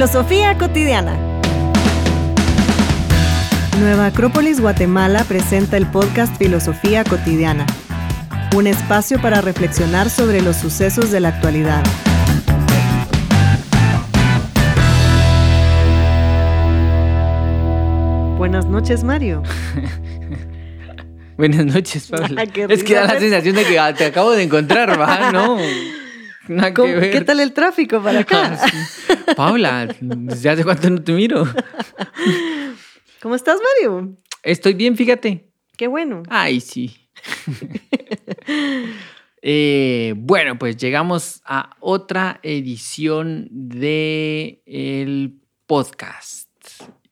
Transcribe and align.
Filosofía 0.00 0.56
cotidiana. 0.56 1.14
Nueva 3.80 4.06
Acrópolis 4.06 4.58
Guatemala 4.58 5.24
presenta 5.24 5.76
el 5.76 5.86
podcast 5.86 6.34
Filosofía 6.38 7.04
cotidiana, 7.04 7.66
un 8.56 8.66
espacio 8.66 9.20
para 9.20 9.42
reflexionar 9.42 10.08
sobre 10.08 10.40
los 10.40 10.56
sucesos 10.56 11.10
de 11.10 11.20
la 11.20 11.28
actualidad. 11.28 11.84
Buenas 18.38 18.64
noches, 18.64 19.04
Mario. 19.04 19.42
Buenas 21.36 21.66
noches. 21.66 22.10
Ah, 22.14 22.46
qué 22.50 22.66
es 22.70 22.84
que 22.84 22.94
da 22.94 23.04
la 23.04 23.20
sensación 23.20 23.54
de 23.54 23.64
que 23.64 23.78
ah, 23.78 23.92
te 23.92 24.06
acabo 24.06 24.30
de 24.30 24.44
encontrar, 24.44 24.98
¿va? 24.98 25.30
No. 25.30 25.58
Nada 26.50 26.70
que 26.70 26.74
¿Cómo- 26.74 26.94
ver. 26.94 27.10
¿Qué 27.12 27.20
tal 27.20 27.38
el 27.40 27.52
tráfico 27.52 28.02
para 28.02 28.20
acá? 28.20 28.58
Ah, 28.60 28.68
sí. 28.68 29.14
Paula, 29.36 29.86
¿desde 30.00 30.50
hace 30.50 30.64
cuánto 30.64 30.90
no 30.90 31.02
te 31.02 31.12
miro? 31.12 31.44
¿Cómo 33.22 33.34
estás, 33.36 33.58
Mario? 33.62 34.16
Estoy 34.42 34.74
bien, 34.74 34.96
fíjate. 34.96 35.48
Qué 35.76 35.86
bueno. 35.86 36.22
Ay, 36.28 36.60
sí. 36.60 36.96
Eh, 39.42 40.12
bueno, 40.18 40.58
pues 40.58 40.76
llegamos 40.76 41.40
a 41.44 41.76
otra 41.80 42.40
edición 42.42 43.48
de 43.50 44.62
el 44.66 45.40
podcast. 45.66 46.50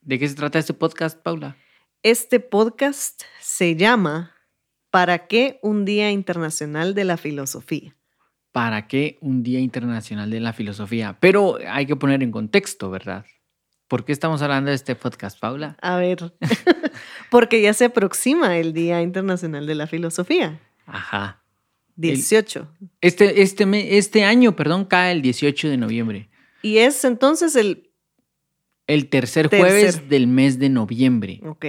¿De 0.01 0.19
qué 0.19 0.27
se 0.27 0.35
trata 0.35 0.59
este 0.59 0.73
podcast, 0.73 1.17
Paula? 1.19 1.55
Este 2.03 2.39
podcast 2.39 3.23
se 3.39 3.75
llama 3.75 4.35
¿Para 4.91 5.27
qué 5.27 5.59
un 5.63 5.85
Día 5.85 6.11
Internacional 6.11 6.93
de 6.93 7.05
la 7.05 7.17
Filosofía? 7.17 7.95
¿Para 8.51 8.87
qué 8.87 9.17
un 9.21 9.43
Día 9.43 9.59
Internacional 9.59 10.31
de 10.31 10.39
la 10.39 10.53
Filosofía? 10.53 11.17
Pero 11.19 11.57
hay 11.67 11.85
que 11.85 11.95
poner 11.95 12.23
en 12.23 12.31
contexto, 12.31 12.89
¿verdad? 12.89 13.25
¿Por 13.87 14.05
qué 14.05 14.11
estamos 14.11 14.41
hablando 14.41 14.69
de 14.69 14.75
este 14.75 14.95
podcast, 14.95 15.39
Paula? 15.39 15.77
A 15.81 15.97
ver, 15.97 16.33
porque 17.31 17.61
ya 17.61 17.73
se 17.73 17.85
aproxima 17.85 18.57
el 18.57 18.73
Día 18.73 19.01
Internacional 19.01 19.65
de 19.65 19.75
la 19.75 19.87
Filosofía. 19.87 20.59
Ajá. 20.85 21.43
18. 21.95 22.67
Este, 23.01 23.41
este, 23.41 23.97
este 23.97 24.23
año, 24.23 24.55
perdón, 24.55 24.85
cae 24.85 25.11
el 25.11 25.21
18 25.21 25.69
de 25.69 25.77
noviembre. 25.77 26.29
Y 26.61 26.77
es 26.77 27.03
entonces 27.03 27.55
el... 27.55 27.89
El 28.87 29.09
tercer 29.09 29.49
Tercer. 29.49 29.67
jueves 29.67 30.09
del 30.09 30.27
mes 30.27 30.59
de 30.59 30.69
noviembre. 30.69 31.41
Ok. 31.43 31.65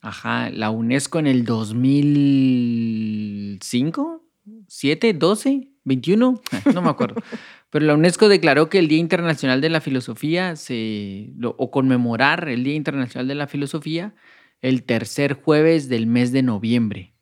Ajá. 0.00 0.50
La 0.50 0.70
UNESCO 0.70 1.18
en 1.18 1.26
el 1.26 1.44
2005, 1.44 4.24
7, 4.68 5.12
12, 5.12 5.70
21, 5.84 6.40
no 6.74 6.82
me 6.82 6.88
acuerdo. 6.88 7.22
Pero 7.70 7.84
la 7.86 7.94
UNESCO 7.94 8.28
declaró 8.28 8.68
que 8.68 8.78
el 8.78 8.88
Día 8.88 8.98
Internacional 8.98 9.60
de 9.60 9.68
la 9.70 9.80
Filosofía 9.80 10.56
se, 10.56 11.32
lo- 11.36 11.54
o 11.58 11.70
conmemorar 11.70 12.48
el 12.48 12.64
Día 12.64 12.74
Internacional 12.74 13.28
de 13.28 13.34
la 13.34 13.46
Filosofía 13.46 14.14
el 14.62 14.84
tercer 14.84 15.34
jueves 15.34 15.88
del 15.88 16.06
mes 16.06 16.32
de 16.32 16.42
noviembre. 16.42 17.14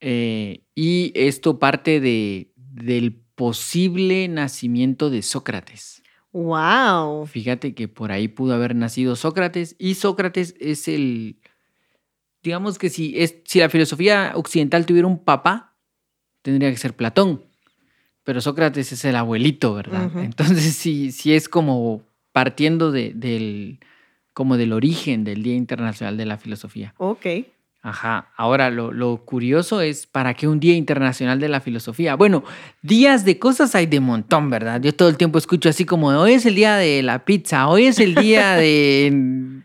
Eh, 0.00 0.62
y 0.74 1.12
esto 1.14 1.58
parte 1.58 2.00
de, 2.00 2.52
del 2.56 3.20
posible 3.34 4.28
nacimiento 4.28 5.10
de 5.10 5.22
Sócrates. 5.22 6.02
¡Wow! 6.32 7.26
Fíjate 7.26 7.74
que 7.74 7.88
por 7.88 8.12
ahí 8.12 8.28
pudo 8.28 8.54
haber 8.54 8.74
nacido 8.76 9.16
Sócrates 9.16 9.74
y 9.78 9.94
Sócrates 9.94 10.54
es 10.60 10.86
el, 10.86 11.40
digamos 12.42 12.78
que 12.78 12.90
si, 12.90 13.18
es, 13.18 13.36
si 13.44 13.58
la 13.58 13.68
filosofía 13.70 14.32
occidental 14.36 14.86
tuviera 14.86 15.08
un 15.08 15.24
papá, 15.24 15.76
tendría 16.42 16.70
que 16.70 16.76
ser 16.76 16.94
Platón, 16.94 17.44
pero 18.28 18.42
Sócrates 18.42 18.92
es 18.92 19.06
el 19.06 19.16
abuelito, 19.16 19.72
¿verdad? 19.72 20.10
Entonces 20.22 20.74
sí, 20.74 21.12
sí 21.12 21.32
es 21.32 21.48
como 21.48 22.02
partiendo 22.30 22.92
de- 22.92 23.12
del, 23.14 23.78
como 24.34 24.58
del 24.58 24.74
origen 24.74 25.24
del 25.24 25.42
Día 25.42 25.54
Internacional 25.54 26.18
de 26.18 26.26
la 26.26 26.36
Filosofía. 26.36 26.92
Ok. 26.98 27.24
Ajá, 27.80 28.28
ahora 28.36 28.68
lo, 28.70 28.92
lo 28.92 29.24
curioso 29.24 29.80
es, 29.80 30.06
¿para 30.06 30.34
qué 30.34 30.46
un 30.46 30.60
Día 30.60 30.74
Internacional 30.74 31.40
de 31.40 31.48
la 31.48 31.62
Filosofía? 31.62 32.16
Bueno, 32.16 32.44
días 32.82 33.24
de 33.24 33.38
cosas 33.38 33.74
hay 33.74 33.86
de 33.86 34.00
montón, 34.00 34.50
¿verdad? 34.50 34.78
Yo 34.82 34.94
todo 34.94 35.08
el 35.08 35.16
tiempo 35.16 35.38
escucho 35.38 35.70
así 35.70 35.86
como, 35.86 36.08
hoy 36.08 36.32
es 36.34 36.44
el 36.44 36.54
día 36.54 36.76
de 36.76 37.02
la 37.02 37.24
pizza, 37.24 37.66
hoy 37.66 37.86
es 37.86 37.98
el 37.98 38.14
día 38.14 38.56
de 38.56 39.10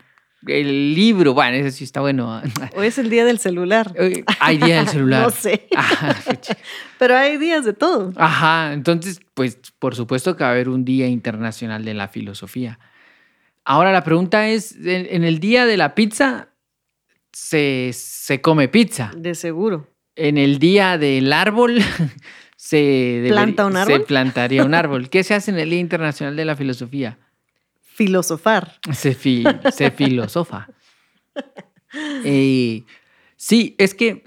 el 0.46 0.94
libro, 0.94 1.34
bueno, 1.34 1.56
ese 1.56 1.70
sí 1.70 1.84
está 1.84 2.00
bueno. 2.00 2.42
Hoy 2.76 2.86
es 2.86 2.98
el 2.98 3.10
Día 3.10 3.24
del 3.24 3.38
Celular. 3.38 3.92
Hoy 3.98 4.24
Hay 4.40 4.58
día 4.58 4.76
del 4.76 4.88
celular. 4.88 5.22
No 5.24 5.30
sé. 5.30 5.68
Ajá, 5.76 6.14
pucha. 6.24 6.56
Pero 6.98 7.16
hay 7.16 7.36
días 7.38 7.64
de 7.64 7.72
todo. 7.72 8.12
Ajá, 8.16 8.72
entonces, 8.72 9.20
pues 9.34 9.58
por 9.78 9.94
supuesto 9.94 10.36
que 10.36 10.44
va 10.44 10.50
a 10.50 10.52
haber 10.52 10.68
un 10.68 10.84
Día 10.84 11.06
Internacional 11.06 11.84
de 11.84 11.94
la 11.94 12.08
Filosofía. 12.08 12.78
Ahora 13.64 13.92
la 13.92 14.04
pregunta 14.04 14.48
es, 14.48 14.76
en, 14.76 15.06
en 15.10 15.24
el 15.24 15.38
día 15.40 15.66
de 15.66 15.76
la 15.76 15.94
pizza 15.94 16.48
se, 17.32 17.90
se 17.92 18.40
come 18.40 18.68
pizza. 18.68 19.10
De 19.16 19.34
seguro. 19.34 19.88
En 20.16 20.38
el 20.38 20.58
día 20.58 20.98
del 20.98 21.32
árbol 21.32 21.80
se, 22.56 23.24
¿Planta 23.28 23.66
un 23.66 23.72
se 23.72 23.78
árbol? 23.78 24.04
plantaría 24.04 24.64
un 24.64 24.74
árbol. 24.74 25.08
¿Qué 25.08 25.24
se 25.24 25.34
hace 25.34 25.50
en 25.50 25.58
el 25.58 25.70
Día 25.70 25.80
Internacional 25.80 26.36
de 26.36 26.44
la 26.44 26.56
Filosofía? 26.56 27.18
Filosofar. 27.94 28.80
Se, 28.92 29.14
fi- 29.14 29.46
se 29.72 29.90
filosofa. 29.90 30.68
Eh, 32.24 32.82
sí, 33.36 33.76
es 33.78 33.94
que 33.94 34.24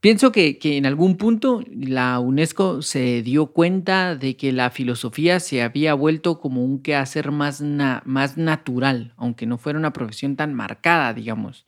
pienso 0.00 0.32
que, 0.32 0.56
que 0.58 0.78
en 0.78 0.86
algún 0.86 1.16
punto 1.18 1.62
la 1.70 2.18
UNESCO 2.20 2.80
se 2.80 3.22
dio 3.22 3.48
cuenta 3.48 4.16
de 4.16 4.34
que 4.38 4.50
la 4.50 4.70
filosofía 4.70 5.38
se 5.40 5.60
había 5.62 5.92
vuelto 5.92 6.40
como 6.40 6.64
un 6.64 6.80
quehacer 6.82 7.32
más, 7.32 7.60
na- 7.60 8.02
más 8.06 8.38
natural, 8.38 9.12
aunque 9.18 9.44
no 9.44 9.58
fuera 9.58 9.78
una 9.78 9.92
profesión 9.92 10.36
tan 10.36 10.54
marcada, 10.54 11.12
digamos. 11.12 11.66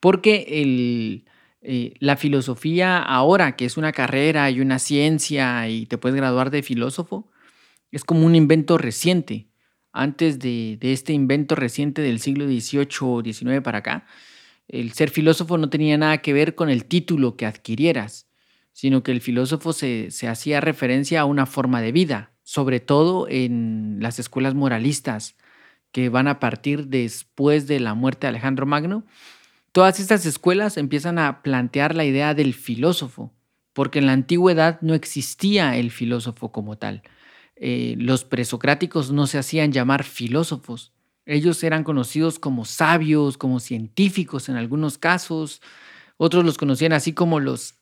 Porque 0.00 0.44
el, 0.48 1.24
eh, 1.62 1.94
la 1.98 2.16
filosofía 2.18 2.98
ahora, 2.98 3.56
que 3.56 3.64
es 3.64 3.78
una 3.78 3.92
carrera 3.92 4.50
y 4.50 4.60
una 4.60 4.78
ciencia 4.78 5.66
y 5.68 5.86
te 5.86 5.96
puedes 5.96 6.16
graduar 6.16 6.50
de 6.50 6.62
filósofo, 6.62 7.30
es 7.90 8.04
como 8.04 8.26
un 8.26 8.34
invento 8.34 8.76
reciente. 8.76 9.46
Antes 9.92 10.38
de, 10.38 10.78
este 10.80 11.12
invento 11.12 11.54
reciente 11.54 12.02
del 12.02 12.18
siglo 12.18 12.46
XVIII 12.46 12.88
o 13.02 13.22
XIX 13.22 13.60
para 13.62 13.78
acá, 13.78 14.06
el 14.68 14.92
ser 14.92 15.10
filósofo 15.10 15.58
no 15.58 15.68
tenía 15.68 15.98
nada 15.98 16.18
que 16.18 16.32
ver 16.32 16.54
con 16.54 16.70
el 16.70 16.86
título 16.86 17.36
que 17.36 17.46
adquirieras, 17.46 18.26
sino 18.72 19.02
que 19.02 19.12
el 19.12 19.20
filósofo 19.20 19.72
se 19.74 20.28
hacía 20.28 20.60
referencia 20.62 21.20
a 21.20 21.26
una 21.26 21.44
forma 21.44 21.82
de 21.82 21.92
vida, 21.92 22.32
sobre 22.42 22.80
todo 22.80 23.28
en 23.28 23.98
las 24.00 24.18
escuelas 24.18 24.54
moralistas 24.54 25.36
que 25.92 26.08
van 26.08 26.26
a 26.26 26.40
partir 26.40 26.88
después 26.88 27.66
de 27.66 27.78
la 27.78 27.94
muerte 27.94 28.26
de 28.26 28.30
Alejandro 28.30 28.66
Magno. 28.66 29.04
Todas 29.72 30.00
estas 30.00 30.26
escuelas 30.26 30.78
empiezan 30.78 31.18
a 31.18 31.42
plantear 31.42 31.94
la 31.94 32.04
idea 32.04 32.34
del 32.34 32.54
filósofo, 32.54 33.32
porque 33.72 33.98
en 33.98 34.06
la 34.06 34.12
antigüedad 34.12 34.80
no 34.80 34.94
existía 34.94 35.76
el 35.76 35.90
filósofo 35.90 36.50
como 36.50 36.76
tal. 36.76 37.02
Eh, 37.64 37.94
los 37.96 38.24
presocráticos 38.24 39.12
no 39.12 39.28
se 39.28 39.38
hacían 39.38 39.70
llamar 39.70 40.02
filósofos. 40.02 40.92
Ellos 41.26 41.62
eran 41.62 41.84
conocidos 41.84 42.40
como 42.40 42.64
sabios, 42.64 43.38
como 43.38 43.60
científicos 43.60 44.48
en 44.48 44.56
algunos 44.56 44.98
casos. 44.98 45.62
Otros 46.16 46.44
los 46.44 46.58
conocían 46.58 46.92
así 46.92 47.12
como 47.12 47.38
los, 47.38 47.76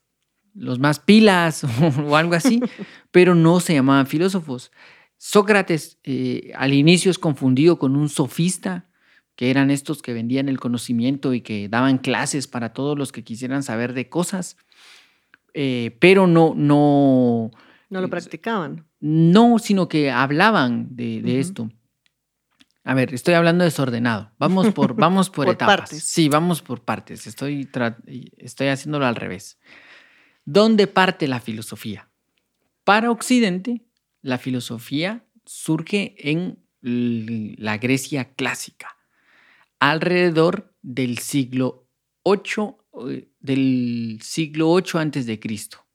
los 0.53 0.79
más 0.79 1.01
pilas 1.01 1.65
o 2.07 2.15
algo 2.15 2.35
así, 2.35 2.61
pero 3.11 3.35
no 3.35 3.59
se 3.61 3.73
llamaban 3.73 4.07
filósofos. 4.07 4.71
Sócrates 5.17 5.99
eh, 6.05 6.53
al 6.57 6.75
inicio 6.75 7.11
es 7.11 7.19
confundido 7.19 7.79
con 7.79 7.97
un 7.97 8.11
sofista, 8.11 8.91
que 9.35 9.51
eran 9.51 9.71
estos 9.71 10.03
que 10.03 10.13
vendían 10.13 10.51
el 10.51 10.61
conocimiento 10.61 11.33
y 11.33 11.41
que 11.41 11.71
daban 11.71 11.97
clases 11.97 12.47
para 12.47 12.75
todos 12.75 12.99
los 12.99 13.13
que 13.13 13.25
quisieran 13.25 13.63
saber 13.63 13.95
de 13.95 14.11
cosas, 14.11 14.59
eh, 15.55 15.97
pero 16.01 16.27
no, 16.27 16.53
no, 16.55 17.51
No 17.89 18.01
lo 18.03 18.11
practicaban. 18.11 18.90
No, 19.01 19.59
sino 19.59 19.89
que 19.89 20.11
hablaban 20.11 20.95
de, 20.95 21.41
esto. 21.41 21.71
A 22.85 22.95
ver, 22.95 23.15
estoy 23.15 23.35
hablando 23.35 23.65
desordenado. 23.65 24.33
Vamos 24.39 24.73
por, 24.73 24.95
vamos 24.97 25.31
por, 25.31 25.47
Por 25.47 25.55
etapas. 25.55 25.77
partes. 25.81 26.05
Sí, 26.05 26.29
vamos 26.29 26.63
por 26.63 26.85
partes. 26.85 27.27
Estoy, 27.27 27.69
estoy 28.37 28.69
haciéndolo 28.69 29.07
al 29.07 29.17
revés. 29.17 29.59
¿Dónde 30.45 30.87
parte 30.87 31.29
la 31.29 31.41
filosofía? 31.41 32.11
Para 32.85 33.11
Occidente, 33.11 33.87
la 34.23 34.39
filosofía 34.39 35.25
surge 35.45 36.15
en 36.19 36.59
la 36.83 37.79
Grecia 37.79 38.35
clásica, 38.35 38.97
alrededor 39.79 40.75
del 40.83 41.19
siglo 41.19 41.89
8, 42.23 42.79
del 43.41 44.19
siglo 44.23 44.71
8 44.71 44.99
antes 44.99 45.27
de 45.27 45.39
Cristo. 45.39 45.87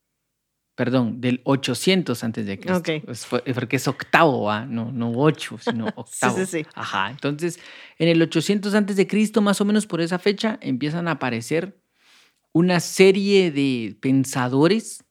Perdón, 0.75 1.21
del 1.21 1.39
800 1.45 2.21
antes 2.25 2.45
de 2.45 2.59
Cristo. 2.59 2.83
Es 3.07 3.25
fue- 3.25 3.41
porque 3.53 3.77
es 3.77 3.87
octavo, 3.87 4.51
¿ah? 4.51 4.65
no, 4.65 4.91
no 4.91 5.11
8, 5.15 5.57
sino 5.57 5.85
octavo. 5.95 6.37
sí, 6.37 6.45
sí. 6.45 6.65
Ajá, 6.73 7.09
entonces 7.11 7.59
en 7.97 8.09
el 8.09 8.21
800 8.21 8.73
antes 8.75 8.97
de 8.97 9.07
Cristo, 9.07 9.41
más 9.41 9.61
o 9.61 9.65
menos 9.65 9.85
por 9.87 10.01
esa 10.01 10.19
fecha, 10.19 10.57
empiezan 10.61 11.07
a 11.07 11.11
aparecer 11.11 11.79
una 12.51 12.79
serie 12.81 13.51
de 13.51 13.95
pensadores 14.01 15.03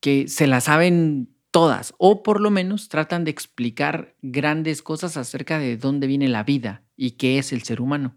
que 0.00 0.28
se 0.28 0.46
la 0.46 0.60
saben 0.60 1.28
todas, 1.50 1.94
o 1.98 2.22
por 2.22 2.40
lo 2.40 2.50
menos 2.50 2.88
tratan 2.88 3.24
de 3.24 3.30
explicar 3.30 4.14
grandes 4.20 4.82
cosas 4.82 5.16
acerca 5.16 5.58
de 5.58 5.76
dónde 5.76 6.06
viene 6.06 6.28
la 6.28 6.44
vida 6.44 6.82
y 6.96 7.12
qué 7.12 7.38
es 7.38 7.52
el 7.52 7.62
ser 7.62 7.80
humano. 7.80 8.16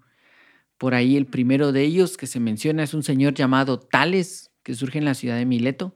Por 0.78 0.94
ahí 0.94 1.16
el 1.16 1.26
primero 1.26 1.72
de 1.72 1.84
ellos 1.84 2.18
que 2.18 2.28
se 2.28 2.40
menciona 2.40 2.84
es 2.84 2.94
un 2.94 3.04
señor 3.04 3.34
llamado 3.34 3.80
Tales, 3.80 4.52
que 4.64 4.74
surge 4.76 4.98
en 4.98 5.06
la 5.06 5.14
ciudad 5.14 5.38
de 5.38 5.46
Mileto, 5.46 5.96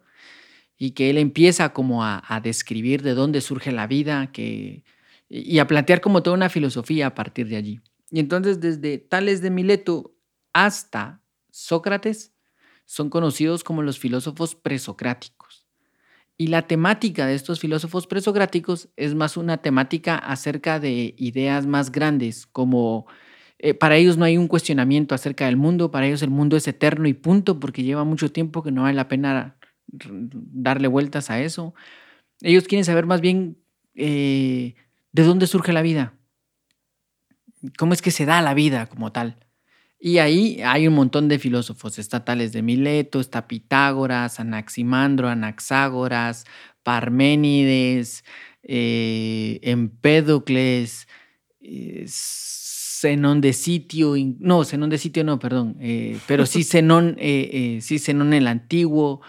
y 0.85 0.91
que 0.91 1.09
él 1.09 1.17
empieza 1.17 1.71
como 1.71 2.03
a, 2.03 2.41
describir 2.43 3.03
de 3.03 3.13
dónde 3.13 3.39
surge 3.39 3.71
la 3.71 3.87
vida 3.87 4.33
que, 4.33 4.83
y 5.29 5.59
a 5.59 5.65
plantear 5.65 6.01
como 6.01 6.21
toda 6.21 6.35
una 6.35 6.49
filosofía 6.49 7.07
a 7.07 7.15
partir 7.15 7.47
de 7.47 7.55
allí. 7.55 7.79
Y 8.11 8.19
entonces 8.19 8.59
desde 8.59 8.97
Tales 8.97 9.41
de 9.41 9.49
Mileto 9.49 10.13
hasta 10.51 11.21
Sócrates 11.51 12.33
son 12.83 13.09
conocidos 13.09 13.63
como 13.63 13.81
los 13.81 13.97
filósofos 13.97 14.55
presocráticos. 14.55 15.65
Y 16.37 16.47
la 16.47 16.63
temática 16.63 17.27
de 17.27 17.35
estos 17.35 17.61
filósofos 17.61 18.05
presocráticos 18.05 18.89
es 18.97 19.15
más 19.15 19.37
una 19.37 19.59
temática 19.59 20.17
acerca 20.17 20.81
de 20.81 21.15
ideas 21.17 21.65
más 21.65 21.93
grandes, 21.93 22.45
como 22.45 23.05
eh, 23.57 23.73
para 23.73 23.95
ellos 23.95 24.17
no 24.17 24.25
hay 24.25 24.37
un 24.37 24.49
cuestionamiento 24.49 25.15
acerca 25.15 25.45
del 25.45 25.55
mundo, 25.55 25.91
para 25.91 26.07
ellos 26.07 26.23
el 26.23 26.29
mundo 26.29 26.57
es 26.57 26.67
eterno 26.67 27.07
y 27.07 27.13
punto, 27.13 27.61
porque 27.61 27.83
lleva 27.83 28.03
mucho 28.03 28.33
tiempo 28.33 28.63
que 28.63 28.71
no 28.73 28.81
vale 28.81 28.95
la 28.95 29.07
pena 29.07 29.55
darle 29.93 30.87
vueltas 30.87 31.29
a 31.29 31.41
eso. 31.41 31.73
Ellos 32.41 32.67
quieren 32.67 32.85
saber 32.85 33.05
más 33.05 33.21
bien 33.21 33.57
eh, 33.95 34.75
de 35.11 35.23
dónde 35.23 35.47
surge 35.47 35.71
la 35.73 35.81
vida, 35.81 36.13
cómo 37.77 37.93
es 37.93 38.01
que 38.01 38.11
se 38.11 38.25
da 38.25 38.41
la 38.41 38.53
vida 38.53 38.87
como 38.87 39.11
tal. 39.11 39.37
Y 39.99 40.17
ahí 40.17 40.61
hay 40.65 40.85
un 40.85 40.95
montón 40.95 41.29
de 41.29 41.39
filósofos 41.39 41.97
estatales 41.97 42.51
de 42.51 42.61
Mileto, 42.61 43.21
está 43.21 43.47
Pitágoras, 43.47 44.41
Anaximandro, 44.41 45.29
Anaxágoras, 45.29 46.45
Parménides, 46.83 48.25
eh, 48.63 49.59
Empédocles, 49.61 51.07
eh, 51.61 52.03
Zenón 52.07 53.39
de 53.39 53.53
sitio, 53.53 54.15
no, 54.39 54.65
Zenón 54.65 54.89
de 54.89 54.97
sitio 54.97 55.23
no, 55.23 55.39
perdón, 55.39 55.77
eh, 55.79 56.17
pero 56.27 56.45
sí 56.45 56.63
Zenón, 56.65 57.17
sí 57.17 57.99
Zenón 57.99 58.33
el 58.33 58.47
antiguo. 58.47 59.21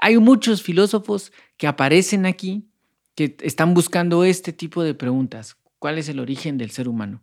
Hay 0.00 0.18
muchos 0.18 0.62
filósofos 0.62 1.32
que 1.56 1.66
aparecen 1.66 2.26
aquí 2.26 2.68
que 3.14 3.36
están 3.40 3.74
buscando 3.74 4.24
este 4.24 4.52
tipo 4.52 4.82
de 4.82 4.94
preguntas. 4.94 5.56
¿Cuál 5.78 5.98
es 5.98 6.08
el 6.08 6.20
origen 6.20 6.56
del 6.56 6.70
ser 6.70 6.88
humano? 6.88 7.20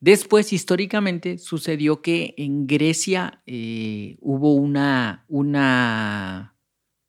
Después, 0.00 0.54
históricamente, 0.54 1.36
sucedió 1.36 2.00
que 2.00 2.34
en 2.38 2.66
Grecia 2.66 3.42
eh, 3.46 4.16
hubo 4.20 4.54
una, 4.54 5.26
una, 5.28 6.54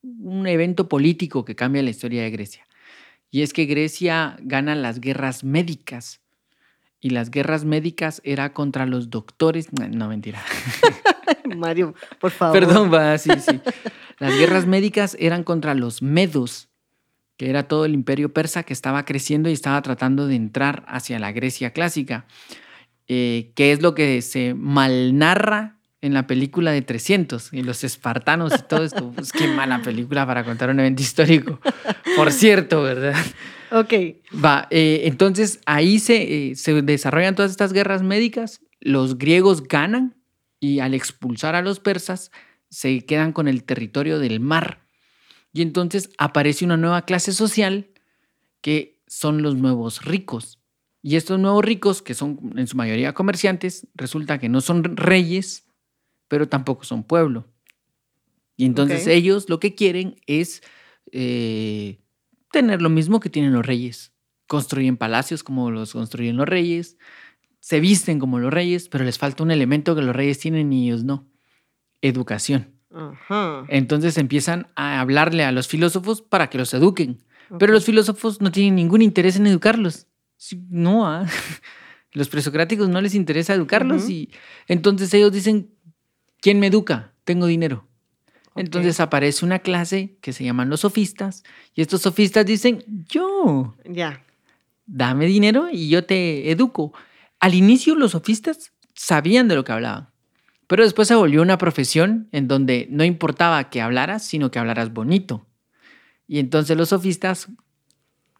un 0.01 0.45
evento 0.45 0.89
político 0.89 1.45
que 1.45 1.55
cambia 1.55 1.81
la 1.83 1.89
historia 1.89 2.23
de 2.23 2.31
Grecia. 2.31 2.67
Y 3.29 3.43
es 3.43 3.53
que 3.53 3.65
Grecia 3.65 4.35
gana 4.41 4.75
las 4.75 4.99
guerras 4.99 5.45
médicas. 5.45 6.19
Y 6.99 7.11
las 7.11 7.31
guerras 7.31 7.63
médicas 7.63 8.21
era 8.25 8.53
contra 8.53 8.85
los 8.85 9.09
doctores. 9.09 9.71
No, 9.71 10.09
mentira. 10.09 10.43
Mario, 11.55 11.95
por 12.19 12.31
favor. 12.31 12.59
Perdón, 12.59 12.93
va, 12.93 13.17
sí, 13.17 13.31
sí. 13.39 13.61
Las 14.21 14.37
guerras 14.37 14.67
médicas 14.67 15.17
eran 15.19 15.43
contra 15.43 15.73
los 15.73 16.03
medos, 16.03 16.69
que 17.37 17.49
era 17.49 17.67
todo 17.67 17.85
el 17.85 17.95
imperio 17.95 18.31
persa 18.31 18.61
que 18.61 18.71
estaba 18.71 19.03
creciendo 19.03 19.49
y 19.49 19.53
estaba 19.53 19.81
tratando 19.81 20.27
de 20.27 20.35
entrar 20.35 20.83
hacia 20.87 21.17
la 21.17 21.31
Grecia 21.31 21.71
clásica. 21.73 22.27
Eh, 23.07 23.51
que 23.55 23.71
es 23.71 23.81
lo 23.81 23.95
que 23.95 24.21
se 24.21 24.53
malnarra 24.53 25.79
en 26.01 26.13
la 26.13 26.27
película 26.27 26.69
de 26.69 26.83
300 26.83 27.51
y 27.51 27.63
los 27.63 27.83
espartanos 27.83 28.53
y 28.53 28.61
todo 28.61 28.83
esto. 28.83 29.11
Pues 29.11 29.31
qué 29.31 29.47
mala 29.47 29.81
película 29.81 30.27
para 30.27 30.43
contar 30.43 30.69
un 30.69 30.79
evento 30.79 31.01
histórico. 31.01 31.59
Por 32.15 32.31
cierto, 32.31 32.83
¿verdad? 32.83 33.15
Ok. 33.71 33.93
Va, 34.33 34.67
eh, 34.69 35.01
entonces 35.05 35.61
ahí 35.65 35.97
se, 35.97 36.51
eh, 36.51 36.55
se 36.55 36.79
desarrollan 36.83 37.33
todas 37.33 37.49
estas 37.49 37.73
guerras 37.73 38.03
médicas, 38.03 38.61
los 38.81 39.17
griegos 39.17 39.63
ganan 39.63 40.15
y 40.59 40.77
al 40.77 40.93
expulsar 40.93 41.55
a 41.55 41.63
los 41.63 41.79
persas 41.79 42.29
se 42.71 43.05
quedan 43.05 43.33
con 43.33 43.47
el 43.47 43.63
territorio 43.63 44.17
del 44.17 44.39
mar. 44.39 44.81
Y 45.53 45.61
entonces 45.61 46.09
aparece 46.17 46.65
una 46.65 46.77
nueva 46.77 47.05
clase 47.05 47.33
social 47.33 47.91
que 48.61 48.99
son 49.05 49.43
los 49.43 49.57
nuevos 49.57 50.05
ricos. 50.05 50.57
Y 51.03 51.17
estos 51.17 51.39
nuevos 51.39 51.65
ricos, 51.65 52.01
que 52.01 52.13
son 52.13 52.53
en 52.55 52.67
su 52.67 52.77
mayoría 52.77 53.13
comerciantes, 53.13 53.87
resulta 53.93 54.39
que 54.39 54.49
no 54.49 54.61
son 54.61 54.95
reyes, 54.95 55.67
pero 56.27 56.47
tampoco 56.47 56.85
son 56.85 57.03
pueblo. 57.03 57.47
Y 58.55 58.65
entonces 58.65 59.07
ellos 59.07 59.49
lo 59.49 59.59
que 59.59 59.75
quieren 59.75 60.15
es 60.27 60.61
eh, 61.11 61.99
tener 62.51 62.81
lo 62.81 62.89
mismo 62.89 63.19
que 63.19 63.29
tienen 63.29 63.53
los 63.53 63.65
reyes. 63.65 64.13
Construyen 64.47 64.95
palacios 64.95 65.43
como 65.43 65.71
los 65.71 65.93
construyen 65.93 66.37
los 66.37 66.47
reyes, 66.47 66.97
se 67.59 67.79
visten 67.79 68.19
como 68.19 68.39
los 68.39 68.53
reyes, 68.53 68.87
pero 68.87 69.03
les 69.03 69.17
falta 69.17 69.43
un 69.43 69.51
elemento 69.51 69.95
que 69.95 70.01
los 70.01 70.15
reyes 70.15 70.39
tienen 70.39 70.71
y 70.71 70.87
ellos 70.87 71.03
no. 71.03 71.27
Educación. 72.01 72.73
Entonces 73.69 74.17
empiezan 74.17 74.67
a 74.75 74.99
hablarle 74.99 75.43
a 75.43 75.51
los 75.51 75.67
filósofos 75.67 76.21
para 76.21 76.49
que 76.49 76.57
los 76.57 76.73
eduquen. 76.73 77.23
Pero 77.59 77.73
los 77.73 77.85
filósofos 77.85 78.41
no 78.41 78.51
tienen 78.51 78.75
ningún 78.75 79.01
interés 79.01 79.35
en 79.35 79.47
educarlos 79.47 80.07
no, 80.69 81.07
¿ah? 81.07 81.25
los 82.13 82.29
presocráticos 82.29 82.89
no 82.89 83.01
les 83.01 83.15
interesa 83.15 83.53
educarlos 83.53 84.09
y 84.09 84.31
entonces 84.67 85.13
ellos 85.13 85.31
dicen, 85.31 85.69
¿quién 86.39 86.59
me 86.59 86.67
educa? 86.67 87.13
Tengo 87.23 87.45
dinero. 87.45 87.87
Entonces 88.55 88.99
aparece 88.99 89.45
una 89.45 89.59
clase 89.59 90.17
que 90.19 90.33
se 90.33 90.43
llaman 90.43 90.69
los 90.69 90.81
sofistas 90.81 91.43
y 91.73 91.81
estos 91.81 92.01
sofistas 92.01 92.45
dicen, 92.45 92.83
yo, 93.07 93.75
ya, 93.85 94.25
dame 94.85 95.25
dinero 95.25 95.69
y 95.71 95.87
yo 95.87 96.03
te 96.03 96.51
educo. 96.51 96.93
Al 97.39 97.53
inicio 97.53 97.95
los 97.95 98.11
sofistas 98.11 98.73
sabían 98.93 99.47
de 99.47 99.55
lo 99.55 99.63
que 99.63 99.71
hablaban, 99.71 100.09
pero 100.71 100.85
después 100.85 101.09
se 101.09 101.15
volvió 101.15 101.41
una 101.41 101.57
profesión 101.57 102.29
en 102.31 102.47
donde 102.47 102.87
no 102.89 103.03
importaba 103.03 103.69
que 103.69 103.81
hablaras, 103.81 104.23
sino 104.23 104.51
que 104.51 104.57
hablaras 104.57 104.93
bonito. 104.93 105.45
Y 106.27 106.39
entonces 106.39 106.77
los 106.77 106.87
sofistas 106.87 107.49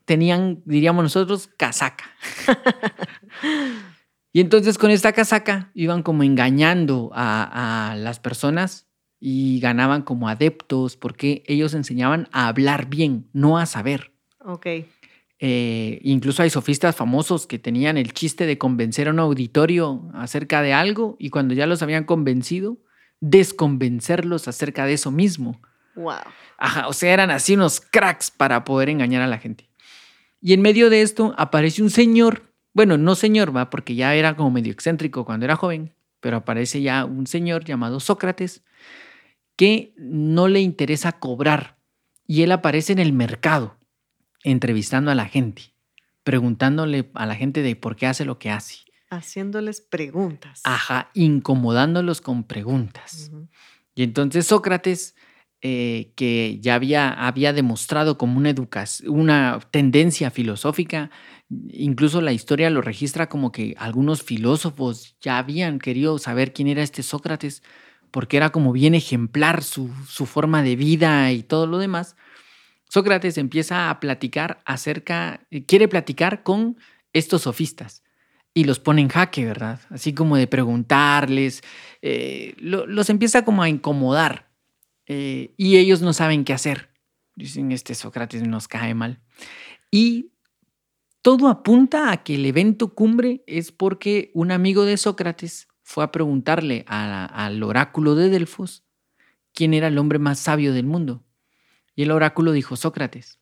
tenían, 0.06 0.62
diríamos 0.64 1.04
nosotros, 1.04 1.50
casaca. 1.58 2.06
y 4.32 4.40
entonces 4.40 4.78
con 4.78 4.92
esta 4.92 5.12
casaca 5.12 5.72
iban 5.74 6.04
como 6.04 6.24
engañando 6.24 7.12
a, 7.14 7.96
las 7.98 8.22
personas 8.22 8.88
y 9.20 9.60
ganaban 9.60 10.02
como 10.02 10.30
adeptos 10.30 10.96
porque 10.96 11.44
ellos 11.48 11.74
enseñaban 11.74 12.30
a 12.32 12.48
hablar 12.48 12.88
bien, 12.88 13.28
no 13.34 13.58
a 13.58 13.66
saber. 13.66 14.14
Ok. 14.40 14.68
Eh, 15.44 16.00
incluso 16.04 16.44
hay 16.44 16.52
sofistas 16.52 16.96
famosos 16.96 17.48
que 17.48 17.58
tenían 17.58 17.98
el 17.98 18.14
chiste 18.14 18.46
de 18.46 18.60
convencer 18.60 19.08
a 19.08 19.12
un 19.12 19.18
auditorio 19.18 20.08
acerca 20.14 20.62
de 20.62 20.72
algo 20.72 21.16
y 21.18 21.32
cuando 21.32 21.56
ya 21.56 21.66
los 21.66 21.82
habían 21.82 22.04
convencido, 22.04 22.78
desconvencerlos 23.22 24.48
acerca 24.48 24.86
de 24.86 24.94
eso 24.94 25.10
mismo. 25.10 25.60
Wow. 25.96 26.14
Ajá, 26.60 26.88
o 26.88 26.94
sea, 26.94 27.12
eran 27.12 27.32
así 27.32 27.56
unos 27.56 27.82
cracks 27.82 28.30
para 28.30 28.64
poder 28.64 28.90
engañar 28.90 29.24
a 29.24 29.28
la 29.28 29.40
gente. 29.40 29.68
Y 30.42 30.54
en 30.54 30.62
medio 30.62 30.92
de 30.92 31.02
esto 31.02 31.34
aparece 31.40 31.82
un 31.82 31.90
señor, 31.90 32.54
bueno, 32.74 33.00
no 33.00 33.16
señor, 33.16 33.56
va, 33.56 33.72
porque 33.72 33.96
ya 33.96 34.14
era 34.14 34.36
como 34.36 34.52
medio 34.52 34.72
excéntrico 34.72 35.26
cuando 35.26 35.46
era 35.46 35.56
joven, 35.56 35.96
pero 36.20 36.38
aparece 36.38 36.84
ya 36.84 37.04
un 37.04 37.26
señor 37.26 37.66
llamado 37.66 38.00
Sócrates 38.00 38.64
que 39.56 39.96
no 39.98 40.48
le 40.48 40.60
interesa 40.60 41.14
cobrar 41.14 41.78
y 42.28 42.44
él 42.44 42.52
aparece 42.52 42.94
en 42.94 43.00
el 43.00 43.12
mercado 43.12 43.81
entrevistando 44.44 45.12
a 45.12 45.16
la 45.16 45.26
gente, 45.26 45.74
preguntándole 46.24 47.10
a 47.14 47.26
la 47.26 47.36
gente 47.36 47.62
de 47.62 47.76
por 47.76 47.96
qué 47.96 48.08
hace 48.08 48.26
lo 48.26 48.40
que 48.40 48.50
hace. 48.50 48.78
Haciéndoles 49.10 49.82
preguntas. 49.82 50.62
Ajá, 50.64 51.10
incomodándolos 51.14 52.22
con 52.22 52.44
preguntas. 52.44 53.32
Y 53.94 54.04
entonces 54.04 54.48
Sócrates 54.48 55.16
eh, 55.64 56.12
que 56.16 56.58
ya 56.60 56.74
había, 56.74 57.12
había 57.12 57.54
demostrado 57.54 58.18
como 58.18 58.40
una, 58.40 58.56
una 59.06 59.60
tendencia 59.70 60.32
filosófica. 60.32 61.12
Incluso 61.50 62.20
la 62.20 62.34
historia 62.34 62.72
lo 62.72 62.82
registra 62.82 63.30
como 63.30 63.52
que 63.52 63.76
algunos 63.78 64.24
filósofos 64.24 65.16
ya 65.22 65.38
habían 65.38 65.78
querido 65.78 66.18
saber 66.18 66.52
quién 66.52 66.68
era 66.68 66.82
este 66.82 67.04
Sócrates, 67.04 67.62
porque 68.10 68.38
era 68.38 68.50
como 68.50 68.72
bien 68.72 68.96
ejemplar 68.96 69.62
su, 69.62 69.92
su 70.08 70.26
forma 70.26 70.64
de 70.64 70.76
vida 70.76 71.32
y 71.32 71.44
todo 71.44 71.68
lo 71.68 71.78
demás. 71.78 72.16
Sócrates 72.92 73.38
empieza 73.38 73.90
a 73.90 74.02
platicar 74.02 74.60
acerca, 74.66 75.48
quiere 75.66 75.88
platicar 75.88 76.44
con 76.44 76.78
estos 77.14 77.44
sofistas 77.44 78.04
y 78.54 78.66
los 78.66 78.80
pone 78.80 79.02
en 79.02 79.08
jaque, 79.08 79.46
¿verdad? 79.46 79.80
Así 79.92 80.14
como 80.14 80.36
de 80.36 80.48
preguntarles, 80.48 81.62
eh, 82.02 82.54
los 82.58 83.10
empieza 83.10 83.46
como 83.46 83.64
a 83.64 83.70
incomodar. 83.70 84.52
Eh, 85.08 85.54
y 85.56 85.78
ellos 85.78 86.02
no 86.02 86.12
saben 86.12 86.44
qué 86.44 86.52
hacer. 86.52 86.90
Dicen, 87.34 87.72
este 87.72 87.96
Sócrates 87.96 88.46
nos 88.46 88.68
cae 88.68 88.94
mal. 88.94 89.22
Y 89.90 90.34
todo 91.22 91.48
apunta 91.48 92.12
a 92.12 92.24
que 92.24 92.36
el 92.36 92.46
evento 92.46 92.94
cumbre 92.94 93.42
es 93.48 93.72
porque 93.72 94.32
un 94.34 94.52
amigo 94.52 94.84
de 94.84 94.98
Sócrates 94.98 95.70
fue 95.82 96.04
a 96.04 96.12
preguntarle 96.12 96.84
al 96.88 97.64
oráculo 97.64 98.16
de 98.16 98.28
Delfos 98.28 98.84
quién 99.54 99.74
era 99.74 99.88
el 99.88 99.98
hombre 99.98 100.20
más 100.20 100.40
sabio 100.40 100.74
del 100.74 100.88
mundo. 100.88 101.24
Y 101.96 102.04
el 102.04 102.12
oráculo 102.12 102.52
dijo 102.52 102.76
Sócrates. 102.76 103.40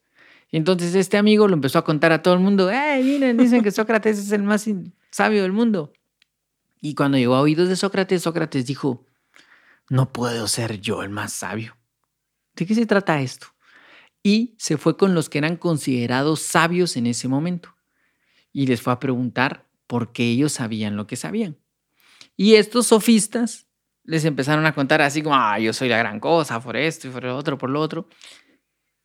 Y 0.52 0.58
entonces 0.58 0.96
este 0.96 1.18
amigo 1.18 1.48
lo 1.48 1.54
empezó 1.54 1.80
a 1.80 1.84
contar 1.84 2.12
a 2.12 2.22
todo 2.22 2.34
el 2.34 2.40
mundo, 2.40 2.72
¡eh, 2.72 3.02
miren, 3.04 3.38
dicen 3.38 3.62
que 3.62 3.72
Sócrates 3.72 4.18
es 4.18 4.32
el 4.32 4.44
más 4.44 4.68
sabio 5.12 5.44
del 5.44 5.52
mundo! 5.52 5.94
Y 6.82 6.96
cuando 6.96 7.18
llegó 7.18 7.36
a 7.36 7.42
oídos 7.42 7.70
de 7.70 7.76
Sócrates, 7.76 8.24
Sócrates 8.24 8.66
dijo, 8.66 9.06
no 9.90 10.12
puedo 10.12 10.48
ser 10.48 10.80
yo 10.80 11.04
el 11.04 11.10
más 11.10 11.34
sabio. 11.34 11.78
¿De 12.56 12.66
qué 12.66 12.76
se 12.76 12.86
trata 12.86 13.22
esto? 13.22 13.48
Y 14.24 14.56
se 14.58 14.78
fue 14.78 14.98
con 14.98 15.14
los 15.14 15.30
que 15.30 15.38
eran 15.38 15.56
considerados 15.56 16.42
sabios 16.42 16.98
en 16.98 17.08
ese 17.08 17.28
momento. 17.28 17.76
Y 18.52 18.68
les 18.68 18.82
fue 18.82 18.94
a 18.94 19.00
preguntar 19.00 19.68
por 19.88 20.12
qué 20.12 20.30
ellos 20.30 20.54
sabían 20.54 20.96
lo 20.96 21.08
que 21.08 21.16
sabían. 21.16 21.58
Y 22.36 22.56
estos 22.56 22.88
sofistas 22.88 23.68
les 24.10 24.26
empezaron 24.26 24.66
a 24.66 24.74
contar 24.74 25.04
así 25.04 25.22
como, 25.22 25.36
ah, 25.36 25.60
yo 25.60 25.72
soy 25.72 25.88
la 25.88 26.00
gran 26.00 26.20
cosa, 26.20 26.60
por 26.60 26.76
esto 26.76 27.08
y 27.08 27.12
por 27.12 27.24
lo 27.24 27.38
otro, 27.38 27.60
por 27.60 27.70
lo 27.70 27.80
otro. 27.80 28.10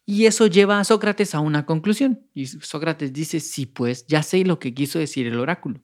Y 0.06 0.24
eso 0.24 0.46
lleva 0.46 0.80
a 0.80 0.84
Sócrates 0.84 1.34
a 1.34 1.40
una 1.40 1.66
conclusión. 1.66 2.26
Y 2.32 2.46
Sócrates 2.46 3.12
dice, 3.12 3.38
sí, 3.40 3.66
pues 3.66 4.06
ya 4.06 4.22
sé 4.22 4.42
lo 4.46 4.58
que 4.58 4.72
quiso 4.72 4.98
decir 4.98 5.26
el 5.26 5.38
oráculo. 5.38 5.82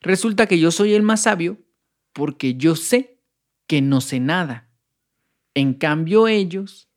Resulta 0.00 0.46
que 0.46 0.58
yo 0.58 0.70
soy 0.70 0.94
el 0.94 1.02
más 1.02 1.24
sabio 1.24 1.58
porque 2.14 2.54
yo 2.54 2.76
sé 2.76 3.20
que 3.66 3.82
no 3.82 4.00
sé 4.00 4.20
nada. 4.20 4.70
En 5.52 5.74
cambio 5.74 6.28
ellos 6.28 6.88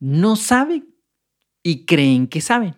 no 0.00 0.34
saben 0.34 0.92
y 1.62 1.84
creen 1.84 2.26
que 2.26 2.40
saben. 2.40 2.74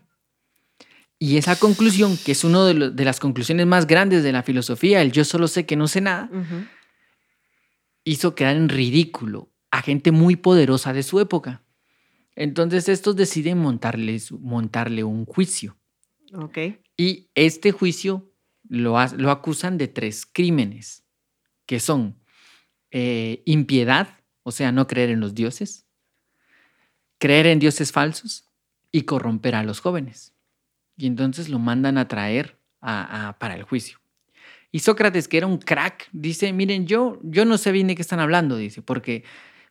Y 1.18 1.38
esa 1.38 1.56
conclusión, 1.56 2.18
que 2.18 2.32
es 2.32 2.44
una 2.44 2.66
de, 2.66 3.04
las 3.04 3.20
conclusiones 3.20 3.66
más 3.66 3.86
grandes 3.86 4.22
de 4.22 4.32
la 4.32 4.42
filosofía, 4.42 5.00
el 5.00 5.12
yo 5.12 5.24
solo 5.24 5.48
sé 5.48 5.64
que 5.64 5.76
no 5.76 5.88
sé 5.88 6.02
nada, 6.02 6.30
hizo 8.04 8.34
quedar 8.34 8.56
en 8.56 8.68
ridículo 8.68 9.52
a 9.70 9.82
gente 9.82 10.10
muy 10.10 10.36
poderosa 10.36 10.92
de 10.92 11.02
su 11.02 11.20
época. 11.20 11.62
Entonces 12.34 12.88
estos 12.88 13.16
deciden 13.16 13.58
montarles, 13.58 14.32
montarle 14.32 15.04
un 15.04 15.26
juicio. 15.26 15.76
Y 16.96 17.30
este 17.34 17.72
juicio 17.72 18.32
lo, 18.68 18.96
lo, 19.16 19.30
acusan 19.30 19.78
de 19.78 19.88
tres 19.88 20.26
crímenes, 20.26 21.04
que 21.66 21.80
son 21.80 22.20
eh, 22.90 23.42
impiedad, 23.46 24.20
o 24.42 24.52
sea, 24.52 24.72
no 24.72 24.86
creer 24.86 25.10
en 25.10 25.20
los 25.20 25.34
dioses, 25.34 25.86
creer 27.18 27.46
en 27.46 27.58
dioses 27.58 27.92
falsos 27.92 28.48
y 28.92 29.02
corromper 29.02 29.54
a 29.54 29.64
los 29.64 29.80
jóvenes. 29.80 30.34
Y 30.96 31.06
entonces 31.06 31.48
lo 31.48 31.58
mandan 31.58 31.98
a 31.98 32.08
traer 32.08 32.60
para 32.80 33.54
el 33.54 33.62
juicio. 33.62 33.99
Y 34.72 34.80
Sócrates, 34.80 35.26
que 35.28 35.38
era 35.38 35.46
un 35.46 35.58
crack, 35.58 36.08
dice, 36.12 36.52
miren, 36.52 36.86
yo, 36.86 37.18
yo 37.22 37.44
no 37.44 37.58
sé 37.58 37.72
bien 37.72 37.88
de 37.88 37.96
qué 37.96 38.02
están 38.02 38.20
hablando, 38.20 38.56
dice, 38.56 38.82
porque 38.82 39.24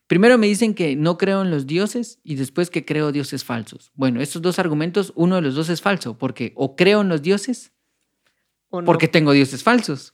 primero 0.07 0.37
me 0.37 0.47
dicen 0.47 0.73
que 0.73 0.95
no 0.95 1.17
creo 1.17 1.41
en 1.41 1.51
los 1.51 1.67
dioses 1.67 2.19
y 2.23 2.35
después 2.35 2.69
que 2.69 2.83
creo 2.83 3.11
dioses 3.11 3.43
falsos. 3.43 3.91
Bueno, 3.95 4.21
estos 4.21 4.41
dos 4.41 4.59
argumentos, 4.59 5.13
uno 5.15 5.35
de 5.35 5.41
los 5.41 5.55
dos 5.55 5.69
es 5.69 5.81
falso, 5.81 6.17
porque 6.17 6.51
o 6.55 6.75
creo 6.75 7.01
en 7.01 7.09
los 7.09 7.21
dioses 7.21 7.71
porque 8.69 9.07
tengo 9.07 9.31
dioses 9.31 9.63
falsos, 9.63 10.13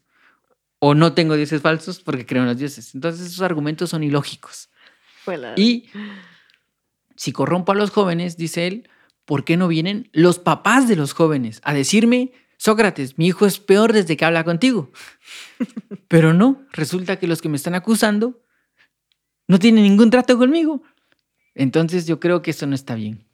o 0.79 0.95
no 0.95 1.13
tengo 1.13 1.35
dioses 1.35 1.61
falsos 1.61 1.99
porque 1.99 2.25
creo 2.25 2.43
en 2.43 2.49
los 2.49 2.57
dioses. 2.57 2.95
Entonces 2.95 3.27
esos 3.27 3.41
argumentos 3.41 3.89
son 3.89 4.03
ilógicos. 4.03 4.69
Y 5.57 5.89
si 7.15 7.31
corrompo 7.31 7.71
a 7.71 7.75
los 7.75 7.89
jóvenes, 7.89 8.37
dice 8.37 8.67
él, 8.67 8.89
¿por 9.25 9.43
qué 9.43 9.57
no 9.57 9.67
vienen 9.67 10.09
los 10.13 10.39
papás 10.39 10.87
de 10.87 10.95
los 10.95 11.13
jóvenes 11.13 11.59
a 11.63 11.73
decirme 11.73 12.31
Sócrates, 12.57 13.17
mi 13.17 13.27
hijo 13.27 13.45
es 13.45 13.59
peor 13.59 13.93
desde 13.93 14.17
que 14.17 14.25
habla 14.25 14.43
contigo. 14.43 14.91
Pero 16.07 16.33
no, 16.33 16.65
resulta 16.71 17.17
que 17.17 17.27
los 17.27 17.41
que 17.41 17.49
me 17.49 17.57
están 17.57 17.75
acusando 17.75 18.41
no 19.47 19.59
tienen 19.59 19.83
ningún 19.83 20.09
trato 20.09 20.37
conmigo. 20.37 20.83
Entonces 21.53 22.07
yo 22.07 22.19
creo 22.19 22.41
que 22.41 22.51
eso 22.51 22.67
no 22.67 22.75
está 22.75 22.95
bien. 22.95 23.25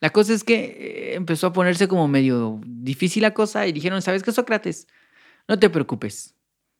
La 0.00 0.10
cosa 0.10 0.32
es 0.32 0.44
que 0.44 0.54
eh, 0.54 1.14
empezó 1.14 1.48
a 1.48 1.52
ponerse 1.52 1.86
como 1.86 2.08
medio 2.08 2.60
difícil 2.64 3.22
la 3.22 3.34
cosa 3.34 3.66
y 3.66 3.72
dijeron, 3.72 4.00
¿sabes 4.02 4.22
qué, 4.22 4.32
Sócrates? 4.32 4.86
No 5.46 5.58
te 5.58 5.68
preocupes, 5.68 6.34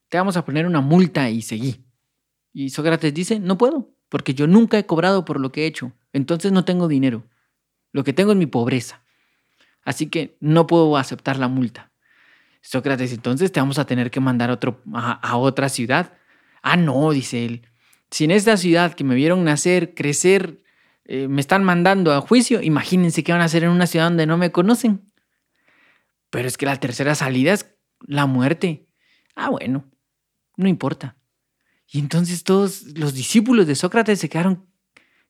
te 0.09 0.19
vamos 0.19 0.37
a 0.37 0.45
poner 0.45 0.66
una 0.66 0.80
multa 0.80 1.28
y 1.28 1.42
seguí. 1.42 1.85
Y 2.52 2.71
Sócrates 2.71 3.12
dice, 3.12 3.38
no 3.38 3.59
puedo, 3.59 3.90
porque 4.09 4.35
yo 4.35 4.47
nunca 4.47 4.78
he 4.78 4.87
cobrado 4.87 5.25
por 5.25 5.38
lo 5.38 5.52
que 5.52 5.62
he 5.62 5.66
hecho, 5.66 5.92
entonces 6.12 6.50
no 6.52 6.64
tengo 6.64 6.88
dinero. 6.88 7.26
Lo 7.92 8.04
que 8.04 8.12
tengo 8.12 8.33
es 8.33 8.38
mi 8.38 8.47
pobreza. 8.47 9.02
Así 9.83 10.07
que 10.07 10.37
no 10.40 10.66
puedo 10.66 10.97
aceptar 10.97 11.38
la 11.38 11.49
multa. 11.49 11.89
Sócrates, 12.60 13.12
entonces 13.12 13.52
te 13.52 13.60
vamos 13.60 13.78
a 13.78 13.86
tener 13.86 14.10
que 14.10 14.20
mandar 14.20 14.58
a, 14.92 15.36
otra 15.36 15.68
ciudad. 15.68 16.12
Ah, 16.62 16.76
no, 16.76 17.10
dice 17.10 17.44
él. 17.44 17.66
Si 18.10 18.24
en 18.24 18.30
esta 18.32 18.56
ciudad 18.56 18.94
que 18.94 19.04
me 19.04 19.14
vieron 19.14 19.44
nacer, 19.44 19.94
crecer, 19.94 20.62
eh, 21.04 21.28
me 21.28 21.40
están 21.40 21.64
mandando 21.64 22.12
a 22.12 22.20
juicio, 22.20 22.60
imagínense 22.62 23.24
qué 23.24 23.32
van 23.32 23.40
a 23.40 23.44
hacer 23.44 23.64
en 23.64 23.70
una 23.70 23.86
ciudad 23.86 24.06
donde 24.06 24.26
no 24.26 24.36
me 24.36 24.52
conocen. 24.52 25.10
Pero 26.28 26.46
es 26.46 26.56
que 26.56 26.66
la 26.66 26.76
tercera 26.76 27.14
salida 27.14 27.52
es 27.52 27.74
la 28.06 28.26
muerte. 28.26 28.86
Ah, 29.34 29.48
bueno, 29.48 29.90
no 30.56 30.68
importa. 30.68 31.16
Y 31.90 31.98
entonces 31.98 32.44
todos 32.44 32.82
los 32.94 33.14
discípulos 33.14 33.66
de 33.66 33.74
Sócrates 33.74 34.20
se 34.20 34.28
quedaron, 34.28 34.66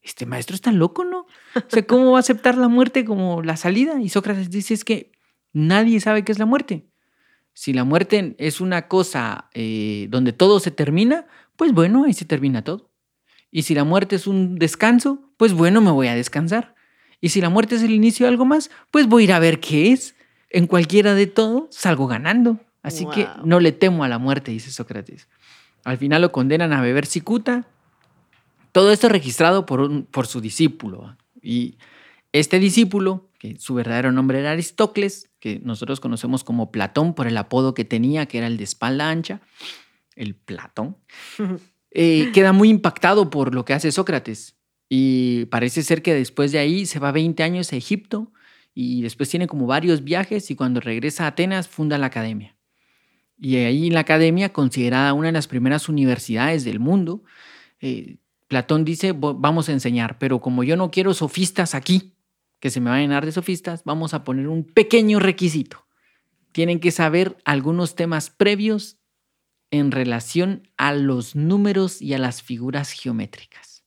este 0.02 0.26
maestro 0.26 0.54
está 0.54 0.72
loco, 0.72 1.04
¿no? 1.04 1.20
O 1.54 1.62
sea, 1.68 1.86
¿cómo 1.86 2.12
va 2.12 2.18
a 2.18 2.20
aceptar 2.20 2.56
la 2.58 2.68
muerte 2.68 3.04
como 3.04 3.42
la 3.42 3.56
salida? 3.56 4.00
Y 4.00 4.08
Sócrates 4.08 4.50
dice, 4.50 4.74
es 4.74 4.84
que 4.84 5.12
nadie 5.52 6.00
sabe 6.00 6.24
qué 6.24 6.32
es 6.32 6.38
la 6.38 6.46
muerte. 6.46 6.89
Si 7.52 7.72
la 7.72 7.84
muerte 7.84 8.34
es 8.38 8.60
una 8.60 8.88
cosa 8.88 9.50
eh, 9.54 10.06
donde 10.10 10.32
todo 10.32 10.60
se 10.60 10.70
termina, 10.70 11.26
pues 11.56 11.72
bueno, 11.72 12.04
ahí 12.04 12.14
se 12.14 12.24
termina 12.24 12.62
todo. 12.62 12.90
Y 13.50 13.62
si 13.62 13.74
la 13.74 13.84
muerte 13.84 14.16
es 14.16 14.26
un 14.26 14.58
descanso, 14.58 15.20
pues 15.36 15.52
bueno, 15.52 15.80
me 15.80 15.90
voy 15.90 16.08
a 16.08 16.14
descansar. 16.14 16.74
Y 17.20 17.30
si 17.30 17.40
la 17.40 17.50
muerte 17.50 17.74
es 17.74 17.82
el 17.82 17.90
inicio 17.90 18.24
de 18.24 18.30
algo 18.30 18.44
más, 18.44 18.70
pues 18.90 19.06
voy 19.06 19.22
a 19.22 19.24
ir 19.24 19.32
a 19.32 19.38
ver 19.38 19.60
qué 19.60 19.92
es. 19.92 20.14
En 20.48 20.66
cualquiera 20.66 21.14
de 21.14 21.26
todo 21.26 21.68
salgo 21.70 22.06
ganando. 22.06 22.58
Así 22.82 23.06
que 23.06 23.28
no 23.44 23.60
le 23.60 23.72
temo 23.72 24.04
a 24.04 24.08
la 24.08 24.18
muerte, 24.18 24.52
dice 24.52 24.70
Sócrates. 24.70 25.28
Al 25.84 25.98
final 25.98 26.22
lo 26.22 26.32
condenan 26.32 26.72
a 26.72 26.80
beber 26.80 27.06
cicuta. 27.06 27.66
Todo 28.72 28.92
esto 28.92 29.08
registrado 29.08 29.66
por, 29.66 30.06
por 30.06 30.26
su 30.26 30.40
discípulo. 30.40 31.16
Y 31.42 31.76
este 32.32 32.58
discípulo, 32.58 33.28
que 33.38 33.58
su 33.58 33.74
verdadero 33.74 34.12
nombre 34.12 34.40
era 34.40 34.52
Aristócles, 34.52 35.29
que 35.40 35.60
nosotros 35.64 36.00
conocemos 36.00 36.44
como 36.44 36.70
Platón 36.70 37.14
por 37.14 37.26
el 37.26 37.36
apodo 37.36 37.74
que 37.74 37.84
tenía, 37.84 38.26
que 38.26 38.38
era 38.38 38.46
el 38.46 38.58
de 38.58 38.64
espalda 38.64 39.10
ancha, 39.10 39.40
el 40.14 40.34
Platón, 40.34 40.96
eh, 41.90 42.30
queda 42.32 42.52
muy 42.52 42.68
impactado 42.68 43.30
por 43.30 43.54
lo 43.54 43.64
que 43.64 43.72
hace 43.72 43.90
Sócrates. 43.90 44.56
Y 44.88 45.46
parece 45.46 45.82
ser 45.82 46.02
que 46.02 46.14
después 46.14 46.52
de 46.52 46.58
ahí 46.58 46.84
se 46.84 46.98
va 46.98 47.12
20 47.12 47.42
años 47.42 47.72
a 47.72 47.76
Egipto 47.76 48.32
y 48.74 49.02
después 49.02 49.28
tiene 49.28 49.46
como 49.46 49.66
varios 49.66 50.04
viajes 50.04 50.50
y 50.50 50.56
cuando 50.56 50.80
regresa 50.80 51.24
a 51.24 51.28
Atenas 51.28 51.68
funda 51.68 51.96
la 51.96 52.06
academia. 52.06 52.56
Y 53.38 53.56
ahí 53.56 53.86
en 53.86 53.94
la 53.94 54.00
academia, 54.00 54.52
considerada 54.52 55.14
una 55.14 55.28
de 55.28 55.32
las 55.32 55.48
primeras 55.48 55.88
universidades 55.88 56.64
del 56.64 56.78
mundo, 56.78 57.22
eh, 57.80 58.18
Platón 58.48 58.84
dice, 58.84 59.12
vamos 59.12 59.68
a 59.68 59.72
enseñar, 59.72 60.18
pero 60.18 60.40
como 60.40 60.64
yo 60.64 60.76
no 60.76 60.90
quiero 60.90 61.14
sofistas 61.14 61.74
aquí, 61.74 62.14
que 62.60 62.70
se 62.70 62.80
me 62.80 62.90
va 62.90 62.96
a 62.96 63.00
llenar 63.00 63.24
de 63.24 63.32
sofistas, 63.32 63.82
vamos 63.84 64.14
a 64.14 64.22
poner 64.22 64.48
un 64.48 64.64
pequeño 64.64 65.18
requisito. 65.18 65.86
Tienen 66.52 66.78
que 66.78 66.90
saber 66.90 67.36
algunos 67.44 67.94
temas 67.94 68.30
previos 68.30 68.98
en 69.70 69.90
relación 69.90 70.68
a 70.76 70.92
los 70.92 71.34
números 71.36 72.02
y 72.02 72.14
a 72.14 72.18
las 72.18 72.42
figuras 72.42 72.92
geométricas. 72.92 73.84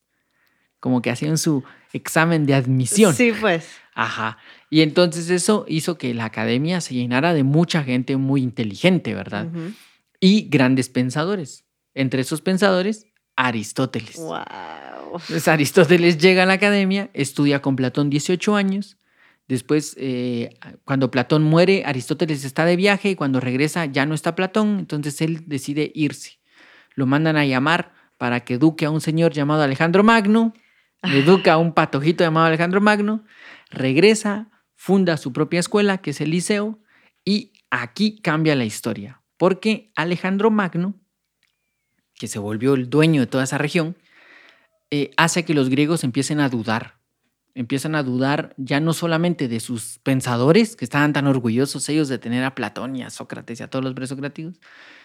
Como 0.80 1.02
que 1.02 1.10
hacían 1.10 1.38
su 1.38 1.62
examen 1.92 2.46
de 2.46 2.54
admisión. 2.54 3.14
Sí, 3.14 3.32
pues. 3.38 3.68
Ajá. 3.94 4.38
Y 4.70 4.80
entonces 4.80 5.30
eso 5.30 5.64
hizo 5.68 5.96
que 5.96 6.12
la 6.14 6.24
academia 6.24 6.80
se 6.80 6.94
llenara 6.94 7.32
de 7.32 7.44
mucha 7.44 7.84
gente 7.84 8.16
muy 8.16 8.42
inteligente, 8.42 9.14
¿verdad? 9.14 9.46
Y 10.20 10.48
grandes 10.48 10.88
pensadores. 10.88 11.64
Entre 11.94 12.22
esos 12.22 12.40
pensadores, 12.40 13.06
Aristóteles. 13.36 14.16
Wow. 14.16 14.38
Entonces 15.14 15.48
Aristóteles 15.48 16.18
llega 16.18 16.42
a 16.42 16.46
la 16.46 16.54
academia, 16.54 17.10
estudia 17.14 17.62
con 17.62 17.76
Platón 17.76 18.10
18 18.10 18.56
años. 18.56 18.98
Después, 19.46 19.94
eh, 19.98 20.56
cuando 20.84 21.10
Platón 21.10 21.42
muere, 21.42 21.82
Aristóteles 21.84 22.44
está 22.44 22.64
de 22.64 22.76
viaje 22.76 23.10
y 23.10 23.14
cuando 23.14 23.40
regresa 23.40 23.84
ya 23.86 24.06
no 24.06 24.14
está 24.14 24.34
Platón, 24.34 24.78
entonces 24.78 25.20
él 25.20 25.44
decide 25.46 25.92
irse. 25.94 26.38
Lo 26.94 27.06
mandan 27.06 27.36
a 27.36 27.44
llamar 27.44 27.92
para 28.16 28.40
que 28.40 28.54
eduque 28.54 28.86
a 28.86 28.90
un 28.90 29.00
señor 29.00 29.32
llamado 29.32 29.62
Alejandro 29.62 30.02
Magno, 30.02 30.54
educa 31.02 31.54
a 31.54 31.58
un 31.58 31.74
patojito 31.74 32.24
llamado 32.24 32.46
Alejandro 32.46 32.80
Magno, 32.80 33.24
regresa, 33.70 34.50
funda 34.76 35.16
su 35.18 35.32
propia 35.32 35.60
escuela, 35.60 35.98
que 35.98 36.10
es 36.10 36.20
el 36.22 36.30
Liceo, 36.30 36.78
y 37.24 37.52
aquí 37.70 38.20
cambia 38.22 38.54
la 38.54 38.64
historia, 38.64 39.20
porque 39.36 39.92
Alejandro 39.94 40.50
Magno 40.50 40.94
que 42.14 42.28
se 42.28 42.38
volvió 42.38 42.74
el 42.74 42.88
dueño 42.88 43.20
de 43.20 43.26
toda 43.26 43.44
esa 43.44 43.58
región, 43.58 43.96
eh, 44.90 45.10
hace 45.16 45.44
que 45.44 45.54
los 45.54 45.68
griegos 45.68 46.04
empiecen 46.04 46.40
a 46.40 46.48
dudar. 46.48 46.98
Empiezan 47.54 47.94
a 47.94 48.02
dudar 48.02 48.54
ya 48.56 48.80
no 48.80 48.92
solamente 48.92 49.46
de 49.46 49.60
sus 49.60 49.98
pensadores, 50.02 50.76
que 50.76 50.84
estaban 50.84 51.12
tan 51.12 51.26
orgullosos 51.26 51.88
ellos 51.88 52.08
de 52.08 52.18
tener 52.18 52.42
a 52.44 52.54
Platón 52.54 52.96
y 52.96 53.02
a 53.02 53.10
Sócrates 53.10 53.60
y 53.60 53.62
a 53.62 53.70
todos 53.70 53.84
los 53.84 53.94
presocráticos, 53.94 54.60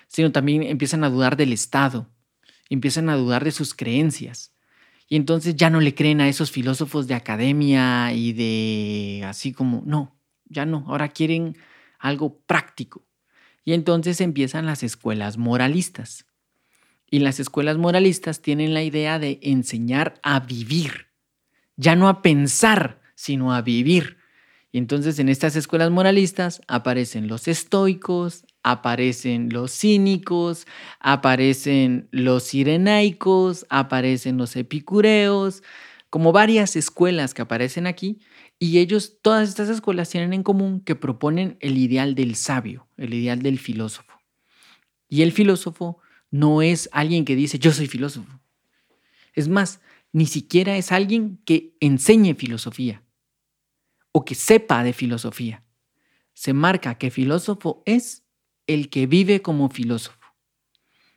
sino 0.07 0.31
también 0.31 0.63
empiezan 0.63 1.03
a 1.03 1.09
dudar 1.09 1.37
del 1.37 1.53
Estado, 1.53 2.09
empiezan 2.69 3.09
a 3.09 3.15
dudar 3.15 3.43
de 3.43 3.51
sus 3.51 3.75
creencias. 3.75 4.53
Y 5.07 5.15
entonces 5.15 5.55
ya 5.55 5.69
no 5.69 5.79
le 5.79 5.95
creen 5.95 6.21
a 6.21 6.29
esos 6.29 6.51
filósofos 6.51 7.07
de 7.07 7.15
academia 7.15 8.13
y 8.13 8.33
de 8.33 9.23
así 9.25 9.53
como, 9.53 9.83
no, 9.85 10.19
ya 10.45 10.65
no, 10.65 10.85
ahora 10.87 11.09
quieren 11.09 11.57
algo 11.99 12.39
práctico. 12.45 13.05
Y 13.65 13.73
entonces 13.73 14.21
empiezan 14.21 14.65
las 14.65 14.83
escuelas 14.83 15.37
moralistas. 15.37 16.25
Y 17.09 17.19
las 17.19 17.39
escuelas 17.39 17.77
moralistas 17.77 18.41
tienen 18.41 18.73
la 18.73 18.83
idea 18.83 19.19
de 19.19 19.39
enseñar 19.41 20.19
a 20.21 20.39
vivir, 20.39 21.07
ya 21.75 21.95
no 21.95 22.07
a 22.07 22.21
pensar, 22.21 23.01
sino 23.15 23.53
a 23.53 23.61
vivir. 23.61 24.17
Y 24.71 24.77
entonces 24.77 25.17
en 25.17 25.29
estas 25.29 25.55
escuelas 25.55 25.89
moralistas 25.89 26.61
aparecen 26.67 27.27
los 27.27 27.47
estoicos, 27.47 28.45
aparecen 28.61 29.49
los 29.51 29.71
cínicos, 29.71 30.67
aparecen 30.99 32.07
los 32.11 32.43
sirenaicos, 32.43 33.65
aparecen 33.69 34.37
los 34.37 34.55
epicureos, 34.55 35.63
como 36.11 36.31
varias 36.31 36.75
escuelas 36.75 37.33
que 37.33 37.41
aparecen 37.41 37.87
aquí. 37.87 38.19
Y 38.59 38.79
ellos, 38.79 39.17
todas 39.21 39.49
estas 39.49 39.69
escuelas 39.69 40.09
tienen 40.09 40.33
en 40.33 40.43
común 40.43 40.81
que 40.81 40.95
proponen 40.95 41.57
el 41.61 41.77
ideal 41.77 42.13
del 42.13 42.35
sabio, 42.35 42.87
el 42.97 43.13
ideal 43.13 43.41
del 43.41 43.57
filósofo. 43.57 44.13
Y 45.07 45.23
el 45.23 45.31
filósofo 45.31 45.99
no 46.31 46.61
es 46.61 46.89
alguien 46.91 47.25
que 47.25 47.35
dice, 47.35 47.59
yo 47.59 47.71
soy 47.71 47.87
filósofo. 47.87 48.39
Es 49.33 49.47
más, 49.47 49.81
ni 50.11 50.25
siquiera 50.25 50.77
es 50.77 50.91
alguien 50.91 51.39
que 51.45 51.75
enseñe 51.79 52.35
filosofía 52.35 53.03
o 54.11 54.25
que 54.25 54.35
sepa 54.35 54.83
de 54.83 54.93
filosofía. 54.93 55.63
Se 56.33 56.53
marca 56.53 56.97
que 56.97 57.11
filósofo 57.11 57.83
es 57.85 58.23
el 58.67 58.89
que 58.89 59.07
vive 59.07 59.41
como 59.41 59.69
filósofo. 59.69 60.19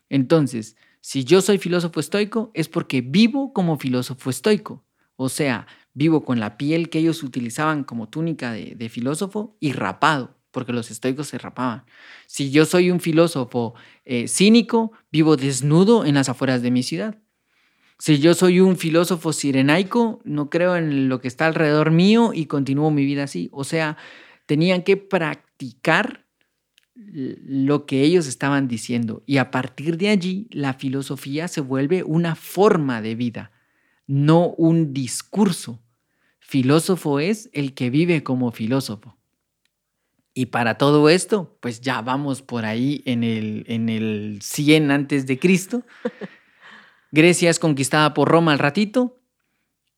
Entonces, 0.08 0.76
si 1.00 1.24
yo 1.24 1.40
soy 1.40 1.58
filósofo 1.58 2.00
estoico, 2.00 2.50
es 2.54 2.68
porque 2.68 3.00
vivo 3.00 3.52
como 3.52 3.78
filósofo 3.78 4.30
estoico. 4.30 4.84
O 5.16 5.28
sea, 5.28 5.66
vivo 5.94 6.24
con 6.24 6.40
la 6.40 6.56
piel 6.56 6.90
que 6.90 6.98
ellos 6.98 7.22
utilizaban 7.22 7.84
como 7.84 8.08
túnica 8.08 8.52
de, 8.52 8.88
filósofo 8.88 9.56
y 9.60 9.72
rapado, 9.72 10.38
porque 10.52 10.72
los 10.72 10.90
estoicos 10.90 11.26
se 11.28 11.38
rapaban. 11.38 11.84
Si 12.26 12.50
yo 12.50 12.64
soy 12.64 12.90
un 12.90 13.00
filósofo 13.00 13.74
eh, 14.04 14.28
cínico, 14.28 14.92
vivo 15.10 15.36
desnudo 15.36 16.04
en 16.04 16.14
las 16.14 16.28
afueras 16.28 16.62
de 16.62 16.70
mi 16.70 16.82
ciudad. 16.82 17.18
Si 17.98 18.18
yo 18.18 18.34
soy 18.34 18.60
un 18.60 18.76
filósofo 18.76 19.32
sirenaico, 19.32 20.20
no 20.24 20.50
creo 20.50 20.76
en 20.76 21.08
lo 21.08 21.20
que 21.20 21.28
está 21.28 21.46
alrededor 21.46 21.90
mío 21.90 22.32
y 22.34 22.46
continúo 22.46 22.90
mi 22.90 23.04
vida 23.04 23.24
así. 23.24 23.48
O 23.52 23.64
sea, 23.64 23.96
tenían 24.46 24.82
que 24.82 24.96
practicar 24.96 26.26
lo 26.94 27.86
que 27.86 28.02
ellos 28.02 28.26
estaban 28.26 28.68
diciendo. 28.68 29.22
Y 29.26 29.38
a 29.38 29.50
partir 29.50 29.96
de 29.96 30.08
allí, 30.08 30.48
la 30.50 30.74
filosofía 30.74 31.48
se 31.48 31.60
vuelve 31.60 32.02
una 32.02 32.34
forma 32.34 33.00
de 33.02 33.14
vida, 33.14 33.52
no 34.06 34.48
un 34.48 34.92
discurso. 34.92 35.80
Filósofo 36.40 37.20
es 37.20 37.50
el 37.52 37.72
que 37.72 37.88
vive 37.88 38.22
como 38.22 38.52
filósofo. 38.52 39.16
Y 40.34 40.46
para 40.46 40.78
todo 40.78 41.08
esto, 41.08 41.56
pues 41.60 41.80
ya 41.80 42.00
vamos 42.00 42.40
por 42.40 42.64
ahí 42.64 43.02
en 43.04 43.22
el, 43.22 43.64
en 43.68 43.88
el 43.88 44.38
100 44.42 44.90
antes 44.90 45.26
de 45.26 45.38
Cristo. 45.38 45.82
Grecia 47.10 47.50
es 47.50 47.58
conquistada 47.58 48.14
por 48.14 48.28
Roma 48.28 48.52
al 48.52 48.58
ratito. 48.58 49.20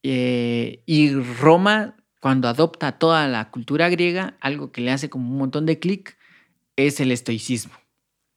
Eh, 0.03 0.83
y 0.87 1.15
Roma, 1.15 1.97
cuando 2.21 2.49
adopta 2.49 2.99
toda 2.99 3.29
la 3.29 3.51
cultura 3.51 3.89
griega, 3.89 4.37
algo 4.41 4.73
que 4.73 4.81
le 4.81 4.91
hace 4.91 5.09
como 5.09 5.31
un 5.31 5.39
montón 5.39 5.67
de 5.67 5.79
clic, 5.79 6.19
es 6.77 6.99
el 6.99 7.13
estoicismo. 7.13 7.75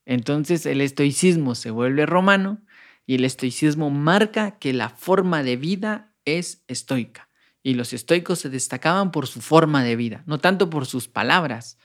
Entonces 0.05 0.65
el 0.65 0.81
estoicismo 0.81 1.55
se 1.55 1.71
vuelve 1.71 2.05
romano 2.05 2.61
y 3.07 3.15
el 3.15 3.25
estoicismo 3.25 3.89
marca 3.89 4.59
que 4.59 4.71
la 4.71 4.89
forma 4.89 5.41
de 5.41 5.57
vida 5.57 6.13
es 6.25 6.63
estoica. 6.67 7.29
Y 7.63 7.73
los 7.73 7.91
estoicos 7.91 8.39
se 8.39 8.49
destacaban 8.49 9.11
por 9.11 9.27
su 9.27 9.41
forma 9.41 9.83
de 9.83 9.95
vida, 9.95 10.23
no 10.27 10.37
tanto 10.37 10.69
por 10.69 10.85
sus 10.85 11.07
palabras, 11.07 11.77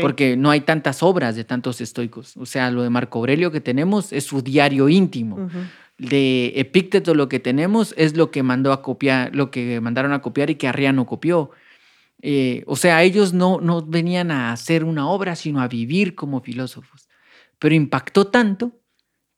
porque 0.00 0.36
no 0.36 0.50
hay 0.50 0.60
tantas 0.60 1.02
obras 1.02 1.36
de 1.36 1.44
tantos 1.44 1.80
estoicos. 1.80 2.36
O 2.36 2.46
sea, 2.46 2.70
lo 2.70 2.82
de 2.82 2.90
Marco 2.90 3.18
Aurelio 3.18 3.50
que 3.50 3.60
tenemos 3.60 4.12
es 4.12 4.24
su 4.24 4.42
diario 4.42 4.88
íntimo. 4.88 5.48
De 5.98 6.52
Epícteto 6.56 7.14
lo 7.14 7.28
que 7.28 7.40
tenemos 7.40 7.94
es 7.96 8.16
lo 8.16 8.30
que 8.30 8.42
mandó 8.42 8.72
a 8.72 8.82
copiar, 8.82 9.34
lo 9.34 9.50
que 9.50 9.80
mandaron 9.80 10.12
a 10.12 10.20
copiar 10.22 10.50
y 10.50 10.56
que 10.56 10.68
Arriano 10.68 11.06
copió. 11.06 11.50
Eh, 12.20 12.62
o 12.66 12.76
sea, 12.76 13.02
ellos 13.02 13.32
no, 13.32 13.60
no 13.60 13.82
venían 13.84 14.30
a 14.30 14.52
hacer 14.52 14.84
una 14.84 15.08
obra, 15.08 15.36
sino 15.36 15.60
a 15.60 15.68
vivir 15.68 16.14
como 16.14 16.40
filósofos. 16.40 17.08
Pero 17.58 17.74
impactó 17.74 18.28
tanto 18.28 18.80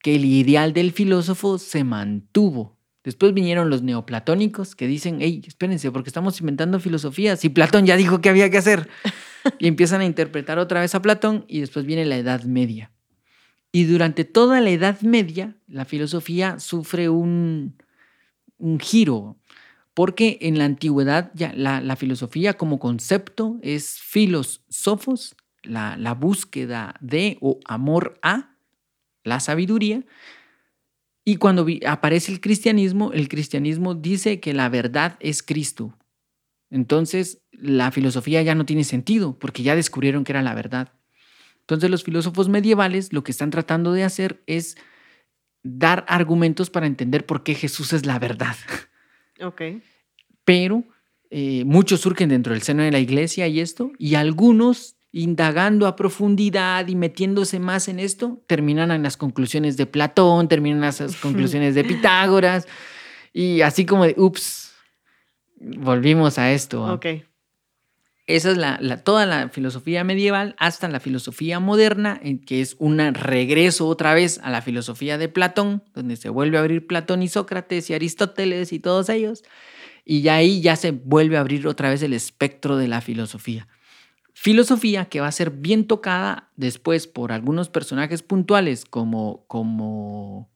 que 0.03 0.17
el 0.17 0.25
ideal 0.25 0.73
del 0.73 0.93
filósofo 0.93 1.59
se 1.59 1.83
mantuvo. 1.83 2.77
Después 3.05 3.35
vinieron 3.35 3.69
los 3.69 3.83
neoplatónicos 3.83 4.75
que 4.75 4.87
dicen, 4.87 5.19
hey, 5.21 5.43
espérense, 5.47 5.91
porque 5.91 6.09
estamos 6.09 6.41
inventando 6.41 6.81
filosofía. 6.81 7.37
Si 7.37 7.51
Platón 7.51 7.87
ya 7.87 7.97
dijo 7.97 8.21
que 8.21 8.31
había 8.31 8.51
que 8.51 8.59
hacer. 8.59 8.89
y 9.59 9.67
empiezan 9.67 10.01
a 10.01 10.05
interpretar 10.05 10.59
otra 10.59 10.81
vez 10.81 10.95
a 10.95 11.03
Platón 11.03 11.45
y 11.49 11.61
después 11.61 11.87
viene 11.87 12.05
la 12.05 12.17
Edad 12.17 12.45
Media. 12.45 12.91
Y 13.73 13.85
durante 13.85 14.25
toda 14.25 14.61
la 14.61 14.71
Edad 14.71 15.01
Media, 15.01 15.57
la 15.67 15.85
filosofía 15.85 16.59
sufre 16.61 17.09
un, 17.09 17.77
un 18.59 18.79
giro, 18.79 19.37
porque 19.95 20.39
en 20.43 20.59
la 20.59 20.65
antigüedad 20.65 21.31
ya 21.35 21.53
la, 21.55 21.97
filosofía 21.97 22.55
como 22.55 22.79
concepto 22.79 23.59
es 23.63 24.01
filosofos, 24.01 25.37
la, 25.63 25.97
la 25.97 26.15
búsqueda 26.15 26.95
de 27.01 27.39
o 27.41 27.59
amor 27.65 28.19
a 28.23 28.57
la 29.25 29.41
sabiduría, 29.41 30.05
y 31.25 31.37
cuando 31.37 31.67
aparece 31.87 32.33
el 32.33 32.41
cristianismo, 32.41 33.13
el 33.13 33.29
cristianismo 33.29 33.95
dice 33.95 34.41
que 34.41 34.53
la 34.53 34.69
verdad 34.69 35.17
es 35.21 35.43
Cristo. 35.43 35.97
Entonces, 36.71 37.43
la 37.53 37.91
filosofía 37.91 38.43
ya 38.43 38.55
no 38.55 38.67
tiene 38.67 38.85
sentido 38.85 39.39
porque 39.39 39.63
ya 39.63 39.77
descubrieron 39.77 40.25
que 40.25 40.33
era 40.33 40.43
la 40.43 40.55
verdad. 40.55 40.93
Entonces, 41.61 41.91
los 41.91 42.05
filósofos 42.05 42.49
medievales 42.49 43.13
lo 43.13 43.25
que 43.25 43.33
están 43.33 43.51
tratando 43.51 43.93
de 43.93 44.05
hacer 44.05 44.43
es 44.47 44.77
dar 45.63 46.05
argumentos 46.09 46.71
para 46.71 46.87
entender 46.87 47.25
por 47.27 47.43
qué 47.43 47.55
Jesús 47.55 47.93
es 47.93 48.07
la 48.07 48.19
verdad. 48.19 48.57
Ok. 49.41 49.63
Pero 50.45 50.85
eh, 51.31 51.65
muchos 51.65 52.01
surgen 52.01 52.29
dentro 52.29 52.53
del 52.53 52.63
seno 52.63 52.83
de 52.83 52.93
la 52.93 53.01
iglesia 53.01 53.49
y 53.49 53.61
esto, 53.61 53.91
y 53.99 54.15
algunos 54.15 54.97
indagando 55.11 55.87
a 55.87 55.97
profundidad 55.97 56.89
y 56.89 56.97
metiéndose 56.97 57.61
más 57.61 57.89
en 57.89 58.01
esto, 58.01 58.43
terminan 58.47 58.91
en 58.91 59.03
las 59.03 59.17
conclusiones 59.17 59.77
de 59.77 59.87
Platón, 59.87 60.49
terminan 60.49 60.79
en 60.79 60.83
las 60.83 61.17
conclusiones 61.23 61.75
de 61.75 61.85
Pitágoras, 61.85 62.67
y 63.33 63.63
así 63.63 63.87
como 63.87 64.05
de, 64.05 64.15
ups, 64.19 64.74
volvimos 65.57 66.39
a 66.39 66.53
esto. 66.53 66.85
Ok. 66.93 67.07
Esa 68.27 68.51
es 68.53 68.57
la, 68.57 68.79
toda 69.03 69.27
la 69.27 69.51
filosofía 69.51 70.03
medieval 70.03 70.57
hasta 70.59 70.89
la 70.89 70.99
filosofía 70.99 71.61
moderna, 71.61 72.19
en 72.23 72.39
que 72.39 72.63
es 72.63 72.75
un 72.79 72.99
regreso 73.13 73.87
otra 73.87 74.15
vez 74.15 74.41
a 74.43 74.51
la 74.51 74.63
filosofía 74.63 75.19
de 75.19 75.29
Platón, 75.29 75.85
donde 75.93 76.17
se 76.17 76.31
vuelve 76.31 76.57
a 76.57 76.61
abrir 76.61 76.87
Platón 76.87 77.23
y 77.23 77.29
Sócrates 77.29 77.91
y 77.91 77.95
Aristóteles 77.95 78.73
y 78.73 78.79
todos 78.79 79.11
ellos, 79.11 79.45
y 80.07 80.23
ya 80.23 80.37
ahí 80.37 80.63
ya 80.63 80.77
se 80.77 80.93
vuelve 80.93 81.37
a 81.37 81.41
abrir 81.41 81.67
otra 81.67 81.91
vez 81.91 82.03
el 82.03 82.15
espectro 82.15 82.79
de 82.79 82.89
la 82.89 83.03
filosofía. 83.03 83.69
Filosofía 84.33 85.05
que 85.05 85.21
va 85.21 85.27
a 85.27 85.33
ser 85.33 85.51
bien 85.51 85.87
tocada 85.87 86.51
después 86.57 87.07
por 87.07 87.31
algunos 87.31 87.69
personajes 87.69 88.23
puntuales 88.23 88.87
como, 88.87 89.45
como 89.49 90.51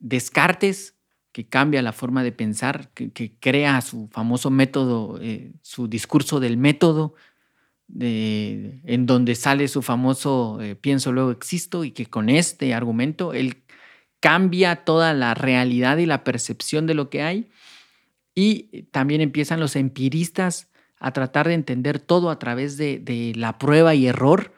Descartes, 0.00 0.97
que 1.38 1.46
cambia 1.46 1.82
la 1.82 1.92
forma 1.92 2.24
de 2.24 2.32
pensar, 2.32 2.90
que, 2.94 3.32
crea 3.38 3.80
su 3.80 4.08
famoso 4.08 4.50
método, 4.50 5.20
eh, 5.22 5.52
su 5.62 5.86
discurso 5.86 6.40
del 6.40 6.56
método, 6.56 7.14
en 7.96 9.06
donde 9.06 9.36
sale 9.36 9.68
su 9.68 9.80
famoso 9.80 10.60
eh, 10.60 10.74
pienso 10.74 11.12
luego 11.12 11.30
existo 11.30 11.84
y 11.84 11.92
que 11.92 12.06
con 12.06 12.28
este 12.28 12.74
argumento 12.74 13.34
él 13.34 13.62
cambia 14.18 14.84
toda 14.84 15.14
la 15.14 15.34
realidad 15.34 15.98
y 15.98 16.06
la 16.06 16.24
percepción 16.24 16.88
de 16.88 16.94
lo 16.94 17.08
que 17.08 17.22
hay. 17.22 17.48
Y 18.34 18.86
también 18.90 19.20
empiezan 19.20 19.60
los 19.60 19.76
empiristas 19.76 20.72
a 20.98 21.12
tratar 21.12 21.46
de 21.46 21.54
entender 21.54 22.00
todo 22.00 22.30
a 22.30 22.40
través 22.40 22.76
de, 22.76 22.98
de 22.98 23.32
la 23.36 23.58
prueba 23.58 23.94
y 23.94 24.08
error. 24.08 24.52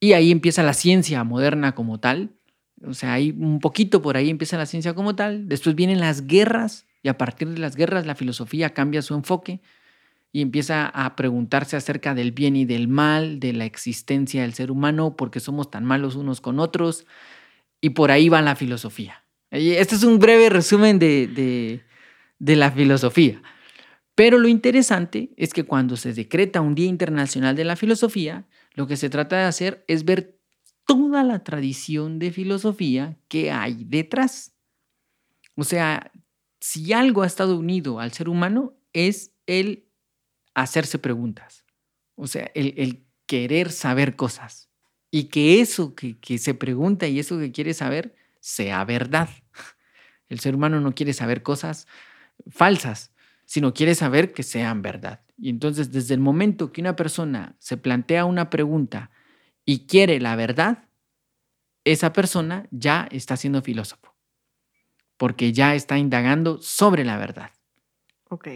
Y 0.00 0.14
ahí 0.14 0.30
empieza 0.30 0.62
la 0.62 0.72
ciencia 0.72 1.22
moderna 1.22 1.74
como 1.74 2.00
tal 2.00 2.37
o 2.86 2.94
sea, 2.94 3.14
hay 3.14 3.30
un 3.30 3.60
poquito 3.60 4.02
por 4.02 4.16
ahí 4.16 4.30
empieza 4.30 4.56
la 4.56 4.66
ciencia 4.66 4.94
como 4.94 5.16
tal. 5.16 5.48
Después 5.48 5.74
vienen 5.74 6.00
las 6.00 6.26
guerras 6.26 6.86
y 7.02 7.08
a 7.08 7.18
partir 7.18 7.48
de 7.48 7.58
las 7.58 7.76
guerras 7.76 8.06
la 8.06 8.14
filosofía 8.14 8.70
cambia 8.70 9.02
su 9.02 9.14
enfoque 9.14 9.60
y 10.32 10.42
empieza 10.42 10.86
a 10.86 11.16
preguntarse 11.16 11.76
acerca 11.76 12.14
del 12.14 12.32
bien 12.32 12.56
y 12.56 12.64
del 12.64 12.88
mal, 12.88 13.40
de 13.40 13.52
la 13.52 13.64
existencia 13.64 14.42
del 14.42 14.54
ser 14.54 14.70
humano, 14.70 15.16
porque 15.16 15.40
somos 15.40 15.70
tan 15.70 15.84
malos 15.84 16.16
unos 16.16 16.40
con 16.40 16.60
otros. 16.60 17.06
Y 17.80 17.90
por 17.90 18.10
ahí 18.10 18.28
va 18.28 18.42
la 18.42 18.56
filosofía. 18.56 19.24
Este 19.50 19.94
es 19.94 20.02
un 20.02 20.18
breve 20.18 20.50
resumen 20.50 20.98
de, 20.98 21.80
de 22.38 22.56
la 22.56 22.70
filosofía. 22.70 23.40
Pero 24.14 24.38
lo 24.38 24.48
interesante 24.48 25.30
es 25.36 25.54
que 25.54 25.64
cuando 25.64 25.96
se 25.96 26.12
decreta 26.12 26.60
un 26.60 26.74
Día 26.74 26.86
Internacional 26.86 27.54
de 27.54 27.64
la 27.64 27.76
Filosofía, 27.76 28.46
lo 28.74 28.86
que 28.86 28.96
se 28.96 29.08
trata 29.10 29.36
de 29.36 29.44
hacer 29.44 29.84
es 29.86 30.04
ver 30.04 30.37
toda 30.88 31.22
la 31.22 31.44
tradición 31.44 32.18
de 32.18 32.32
filosofía 32.32 33.18
que 33.28 33.52
hay 33.52 33.84
detrás. 33.84 34.54
O 35.54 35.62
sea, 35.62 36.10
si 36.60 36.94
algo 36.94 37.22
ha 37.22 37.26
estado 37.26 37.58
unido 37.58 38.00
al 38.00 38.12
ser 38.12 38.30
humano 38.30 38.72
es 38.94 39.32
el 39.46 39.86
hacerse 40.54 40.98
preguntas. 40.98 41.66
O 42.14 42.26
sea, 42.26 42.50
el, 42.54 43.04
querer 43.26 43.70
saber 43.70 44.16
cosas. 44.16 44.70
Y 45.10 45.24
que 45.24 45.60
eso 45.60 45.94
que, 45.94 46.18
que 46.18 46.38
se 46.38 46.54
pregunta 46.54 47.06
y 47.06 47.18
eso 47.18 47.38
que 47.38 47.52
quiere 47.52 47.74
saber 47.74 48.16
sea 48.40 48.82
verdad. 48.86 49.28
El 50.30 50.40
ser 50.40 50.54
humano 50.54 50.80
no 50.80 50.94
quiere 50.94 51.12
saber 51.12 51.42
cosas 51.42 51.86
falsas, 52.48 53.12
sino 53.44 53.74
quiere 53.74 53.94
saber 53.94 54.32
que 54.32 54.42
sean 54.42 54.80
verdad. 54.80 55.20
Y 55.36 55.50
entonces, 55.50 55.92
desde 55.92 56.14
el 56.14 56.20
momento 56.20 56.72
que 56.72 56.80
una 56.80 56.96
persona 56.96 57.56
se 57.58 57.76
plantea 57.76 58.24
una 58.24 58.48
pregunta 58.50 59.10
y 59.68 59.80
quiere 59.80 60.18
la 60.18 60.34
verdad, 60.34 60.88
esa 61.84 62.14
persona 62.14 62.66
ya 62.70 63.06
está 63.10 63.36
siendo 63.36 63.60
filósofo, 63.60 64.14
porque 65.18 65.52
ya 65.52 65.74
está 65.74 65.98
indagando 65.98 66.58
sobre 66.62 67.04
la 67.04 67.18
verdad. 67.18 67.50
Ok. 68.30 68.48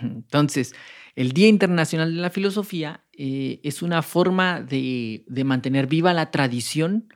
Entonces, 0.00 0.72
el 1.16 1.32
Día 1.32 1.48
Internacional 1.48 2.14
de 2.14 2.20
la 2.20 2.30
Filosofía 2.30 3.02
eh, 3.14 3.58
es 3.64 3.82
una 3.82 4.00
forma 4.02 4.60
de, 4.60 5.24
de 5.26 5.42
mantener 5.42 5.88
viva 5.88 6.14
la 6.14 6.30
tradición 6.30 7.12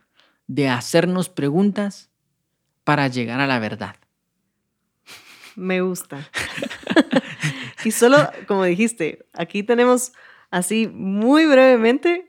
de 0.47 0.67
hacernos 0.67 1.29
preguntas 1.29 2.11
para 2.83 3.07
llegar 3.07 3.39
a 3.39 3.47
la 3.47 3.59
verdad. 3.59 3.95
Me 5.55 5.79
gusta. 5.79 6.29
y 7.85 7.91
solo, 7.91 8.17
como 8.49 8.65
dijiste, 8.65 9.27
aquí 9.31 9.63
tenemos 9.63 10.11
así 10.51 10.89
muy 10.89 11.45
brevemente 11.45 12.28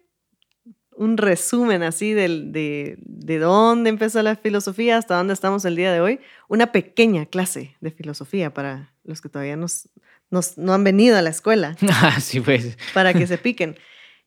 un 1.01 1.17
resumen 1.17 1.83
así 1.83 2.13
de, 2.13 2.99
de 3.01 3.39
dónde 3.39 3.89
empezó 3.89 4.23
la 4.23 4.37
filosofía 4.37 4.99
hasta 4.99 5.17
dónde 5.17 5.33
estamos 5.33 5.65
el 5.65 5.75
día 5.75 5.91
de 5.91 6.03
hoy. 6.03 6.21
Una 6.47 6.73
pequeña 6.73 7.25
clase 7.25 7.75
de 7.81 7.91
filosofía 7.91 8.53
para 8.53 8.93
los 9.05 9.23
que 9.23 9.31
todavía 9.31 9.57
nos, 9.57 9.89
no 10.29 10.75
han 10.75 10.85
venido 10.85 11.17
a 11.17 11.23
la 11.23 11.31
escuela. 11.31 11.75
Así 12.03 12.43
pues. 12.43 12.77
Para 12.93 13.15
que 13.15 13.27
se 13.27 13.39
piquen. 13.39 13.79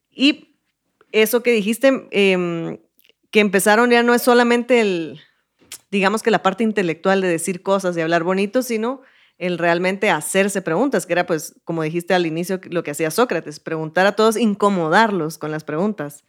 Y 0.10 0.56
eso 1.12 1.44
que 1.44 1.52
dijiste, 1.52 2.08
em, 2.10 2.80
que 3.30 3.40
empezaron 3.40 3.92
ya 3.92 4.02
no 4.02 4.16
es 4.16 4.24
solamente 4.24 4.82
el, 4.82 5.22
digamos 5.92 6.24
que 6.24 6.32
la 6.32 6.42
parte 6.42 6.64
intelectual 6.64 7.22
de 7.22 7.28
decir 7.28 7.62
cosas 7.62 7.96
y 7.96 8.02
hablar 8.02 8.24
bonito, 8.24 8.64
sino 8.64 9.04
el 9.38 9.58
realmente 9.58 10.10
hacerse 10.10 10.62
preguntas, 10.62 11.06
que 11.06 11.14
era 11.14 11.26
pues, 11.26 11.56
como 11.64 11.84
dijiste 11.84 12.14
al 12.14 12.26
inicio, 12.26 12.60
lo 12.70 12.84
que 12.84 12.92
hacía 12.92 13.12
Sócrates, 13.12 13.60
preguntar 13.60 14.06
a 14.06 14.16
todos, 14.16 14.38
incomodarlos 14.38 15.38
con 15.38 15.52
las 15.52 15.64
preguntas. 15.64 16.24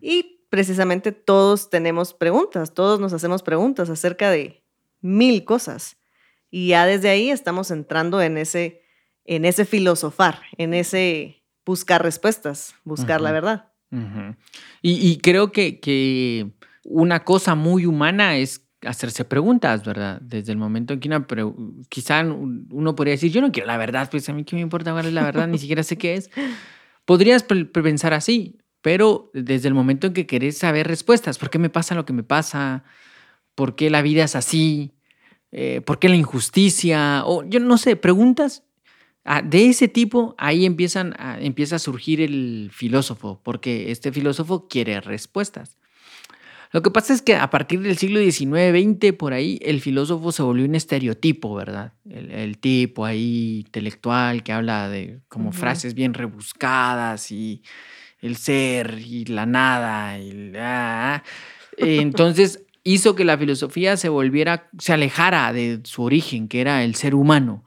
Y 0.00 0.46
precisamente 0.50 1.12
todos 1.12 1.70
tenemos 1.70 2.12
preguntas, 2.12 2.74
todos 2.74 3.00
nos 3.00 3.12
hacemos 3.12 3.42
preguntas 3.42 3.88
acerca 3.90 4.30
de 4.30 4.64
mil 5.00 5.44
cosas. 5.44 5.96
Y 6.50 6.68
ya 6.68 6.86
desde 6.86 7.08
ahí 7.08 7.30
estamos 7.30 7.70
entrando 7.70 8.22
en 8.22 8.38
ese, 8.38 8.82
en 9.24 9.44
ese 9.44 9.64
filosofar, 9.64 10.40
en 10.56 10.74
ese 10.74 11.42
buscar 11.64 12.02
respuestas, 12.02 12.74
buscar 12.84 13.20
la 13.20 13.32
verdad. 13.32 13.72
y, 14.82 15.18
creo 15.18 15.52
que, 15.52 15.80
que, 15.80 16.50
una 16.84 17.24
cosa 17.24 17.54
muy 17.54 17.86
humana 17.86 18.36
es 18.36 18.63
hacerse 18.86 19.24
preguntas, 19.24 19.84
¿verdad? 19.84 20.20
Desde 20.20 20.52
el 20.52 20.58
momento 20.58 20.94
en 20.94 21.00
que 21.00 21.08
una 21.08 21.26
quizá 21.88 22.22
uno 22.22 22.94
podría 22.94 23.12
decir, 23.12 23.32
yo 23.32 23.40
no 23.40 23.52
quiero 23.52 23.66
la 23.66 23.76
verdad, 23.76 24.08
pues 24.10 24.28
a 24.28 24.32
mí 24.32 24.44
qué 24.44 24.56
me 24.56 24.62
importa 24.62 24.92
cuál 24.92 25.06
es 25.06 25.12
la 25.12 25.22
verdad, 25.22 25.48
ni 25.48 25.58
siquiera 25.58 25.82
sé 25.82 25.96
qué 25.98 26.14
es. 26.14 26.30
Podrías 27.04 27.42
pensar 27.42 28.14
así, 28.14 28.58
pero 28.80 29.30
desde 29.34 29.68
el 29.68 29.74
momento 29.74 30.06
en 30.06 30.12
que 30.12 30.26
querés 30.26 30.58
saber 30.58 30.86
respuestas, 30.86 31.38
¿por 31.38 31.50
qué 31.50 31.58
me 31.58 31.70
pasa 31.70 31.94
lo 31.94 32.04
que 32.04 32.12
me 32.12 32.22
pasa? 32.22 32.84
¿Por 33.54 33.76
qué 33.76 33.90
la 33.90 34.02
vida 34.02 34.24
es 34.24 34.36
así? 34.36 34.92
Eh, 35.52 35.80
¿Por 35.82 35.98
qué 35.98 36.08
la 36.08 36.16
injusticia? 36.16 37.22
O 37.26 37.44
yo 37.44 37.60
no 37.60 37.78
sé, 37.78 37.96
preguntas 37.96 38.64
ah, 39.24 39.42
de 39.42 39.68
ese 39.68 39.88
tipo, 39.88 40.34
ahí 40.38 40.66
empiezan 40.66 41.14
empieza 41.40 41.76
a 41.76 41.78
surgir 41.78 42.20
el 42.20 42.70
filósofo, 42.72 43.40
porque 43.42 43.90
este 43.90 44.12
filósofo 44.12 44.68
quiere 44.68 45.00
respuestas. 45.00 45.78
Lo 46.74 46.82
que 46.82 46.90
pasa 46.90 47.14
es 47.14 47.22
que 47.22 47.36
a 47.36 47.50
partir 47.50 47.82
del 47.82 47.96
siglo 47.98 48.18
XIX, 48.18 48.72
XX, 48.72 49.12
por 49.16 49.32
ahí, 49.32 49.60
el 49.62 49.80
filósofo 49.80 50.32
se 50.32 50.42
volvió 50.42 50.64
un 50.64 50.74
estereotipo, 50.74 51.54
¿verdad? 51.54 51.92
El, 52.10 52.58
tipo 52.58 53.04
ahí 53.04 53.60
intelectual 53.64 54.42
que 54.42 54.52
habla 54.52 54.88
de 54.88 55.20
como 55.28 55.52
frases 55.52 55.94
bien 55.94 56.14
rebuscadas 56.14 57.30
y 57.30 57.62
el 58.20 58.34
ser 58.34 58.98
y 58.98 59.24
la 59.26 59.46
nada 59.46 60.18
y 60.18 60.50
la... 60.50 61.22
Entonces 61.76 62.64
hizo 62.82 63.14
que 63.14 63.24
la 63.24 63.38
filosofía 63.38 63.96
se 63.96 64.08
volviera, 64.08 64.68
se 64.76 64.94
alejara 64.94 65.52
de 65.52 65.78
su 65.84 66.02
origen, 66.02 66.48
que 66.48 66.60
era 66.60 66.82
el 66.82 66.96
ser 66.96 67.14
humano, 67.14 67.64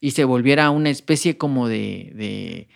y 0.00 0.12
se 0.12 0.24
volviera 0.24 0.70
una 0.70 0.88
especie 0.88 1.36
como 1.36 1.68
de 1.68 2.68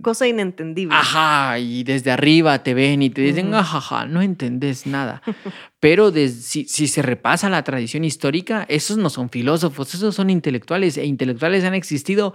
cosa 0.00 0.26
inentendible. 0.26 0.94
Ajá, 0.94 1.58
y 1.58 1.84
desde 1.84 2.10
arriba 2.10 2.62
te 2.62 2.74
ven 2.74 3.02
y 3.02 3.10
te 3.10 3.20
dicen, 3.20 3.52
ajá, 3.54 4.06
no 4.06 4.22
entendés 4.22 4.86
nada. 4.86 5.22
Pero 5.80 6.12
si, 6.12 6.64
se 6.66 7.02
repasa 7.02 7.50
la 7.50 7.64
tradición 7.64 8.04
histórica, 8.04 8.64
esos 8.68 8.96
no 8.96 9.10
son 9.10 9.28
filósofos, 9.28 9.94
esos 9.94 10.14
son 10.14 10.30
intelectuales, 10.30 10.96
e 10.96 11.04
intelectuales 11.04 11.64
han 11.64 11.74
existido 11.74 12.34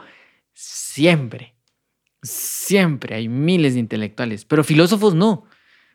siempre. 0.54 1.56
Siempre 2.22 3.15
hay 3.15 3.30
miles 3.30 3.74
de 3.74 3.80
intelectuales, 3.80 4.46
pero 4.46 4.63
filósofos 4.63 5.15
no. 5.15 5.46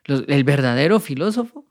el 0.07 0.45
verdadero 0.45 1.01
filósofo 1.01 1.67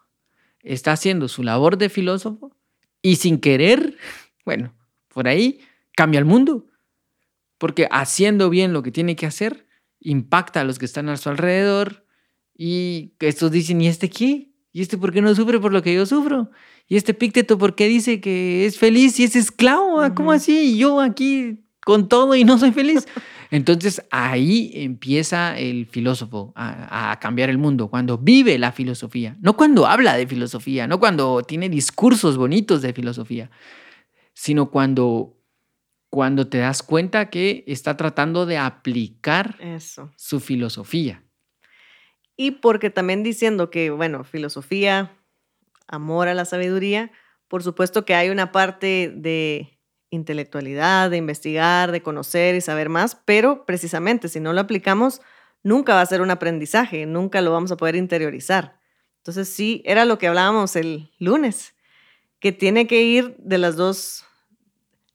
está 0.61 0.91
haciendo 0.91 1.27
su 1.27 1.43
labor 1.43 1.77
de 1.77 1.89
filósofo 1.89 2.55
y 3.01 3.15
sin 3.15 3.39
querer, 3.39 3.97
bueno, 4.45 4.73
por 5.07 5.27
ahí 5.27 5.59
cambia 5.95 6.19
el 6.19 6.25
mundo. 6.25 6.65
Porque 7.57 7.87
haciendo 7.91 8.49
bien 8.49 8.73
lo 8.73 8.81
que 8.81 8.91
tiene 8.91 9.15
que 9.15 9.27
hacer, 9.27 9.67
impacta 10.01 10.61
a 10.61 10.63
los 10.63 10.79
que 10.79 10.85
están 10.85 11.07
a 11.09 11.17
su 11.17 11.29
alrededor 11.29 12.05
y 12.57 13.13
estos 13.19 13.51
dicen, 13.51 13.81
¿y 13.81 13.87
este 13.87 14.09
qué? 14.09 14.51
¿Y 14.73 14.81
este 14.81 14.97
por 14.97 15.11
qué 15.11 15.21
no 15.21 15.33
sufre 15.35 15.59
por 15.59 15.71
lo 15.71 15.81
que 15.81 15.93
yo 15.93 16.05
sufro? 16.05 16.49
¿Y 16.87 16.97
este 16.97 17.13
Pícteto 17.13 17.57
por 17.57 17.75
qué 17.75 17.87
dice 17.87 18.19
que 18.19 18.65
es 18.65 18.77
feliz 18.77 19.19
y 19.19 19.23
es 19.23 19.35
esclavo? 19.35 20.01
Ah, 20.01 20.13
¿Cómo 20.13 20.31
así? 20.31 20.73
Y 20.73 20.77
yo 20.77 20.99
aquí 20.99 21.63
con 21.83 22.07
todo 22.07 22.35
y 22.35 22.43
no 22.43 22.57
soy 22.57 22.71
feliz. 22.71 23.07
Entonces 23.51 24.01
ahí 24.11 24.71
empieza 24.75 25.57
el 25.57 25.85
filósofo 25.85 26.53
a, 26.55 27.11
a, 27.11 27.19
cambiar 27.19 27.49
el 27.49 27.57
mundo, 27.57 27.89
cuando 27.89 28.17
vive 28.17 28.57
la 28.57 28.71
filosofía, 28.71 29.35
no 29.41 29.57
cuando 29.57 29.87
habla 29.87 30.15
de 30.15 30.25
filosofía, 30.25 30.87
no 30.87 31.01
cuando 31.01 31.41
tiene 31.41 31.67
discursos 31.67 32.37
bonitos 32.37 32.81
de 32.81 32.93
filosofía, 32.93 33.51
sino 34.33 34.71
cuando 34.71 35.40
cuando 36.11 36.47
te 36.47 36.57
das 36.57 36.83
cuenta 36.83 37.29
que 37.29 37.63
está 37.67 37.95
tratando 37.95 38.45
de 38.45 38.57
aplicar 38.57 39.57
su 40.17 40.41
filosofía. 40.41 41.23
Y 42.35 42.51
porque 42.51 42.89
también 42.89 43.23
diciendo 43.23 43.69
que, 43.69 43.91
bueno, 43.91 44.25
filosofía, 44.25 45.17
amor 45.87 46.27
a 46.27 46.33
la 46.33 46.43
sabiduría, 46.43 47.11
por 47.47 47.63
supuesto 47.63 48.03
que 48.03 48.13
hay 48.13 48.29
una 48.29 48.51
parte 48.51 49.13
de 49.15 49.79
intelectualidad, 50.09 51.09
de 51.09 51.15
investigar, 51.15 51.93
de 51.93 52.03
conocer 52.03 52.55
y 52.55 52.61
saber 52.61 52.89
más, 52.89 53.15
pero 53.23 53.65
precisamente 53.65 54.27
si 54.27 54.41
no 54.41 54.51
lo 54.51 54.59
aplicamos, 54.59 55.21
nunca 55.63 55.95
va 55.95 56.01
a 56.01 56.05
ser 56.05 56.19
un 56.19 56.31
aprendizaje, 56.31 57.05
nunca 57.05 57.39
lo 57.39 57.53
vamos 57.53 57.71
a 57.71 57.77
poder 57.77 57.95
interiorizar. 57.95 58.81
Entonces 59.19 59.47
sí, 59.47 59.81
era 59.85 60.03
lo 60.03 60.17
que 60.17 60.27
hablábamos 60.27 60.75
el 60.75 61.09
lunes, 61.19 61.73
que 62.39 62.51
tiene 62.51 62.85
que 62.85 63.01
ir 63.01 63.37
de 63.37 63.59
las 63.59 63.77
dos 63.77 64.25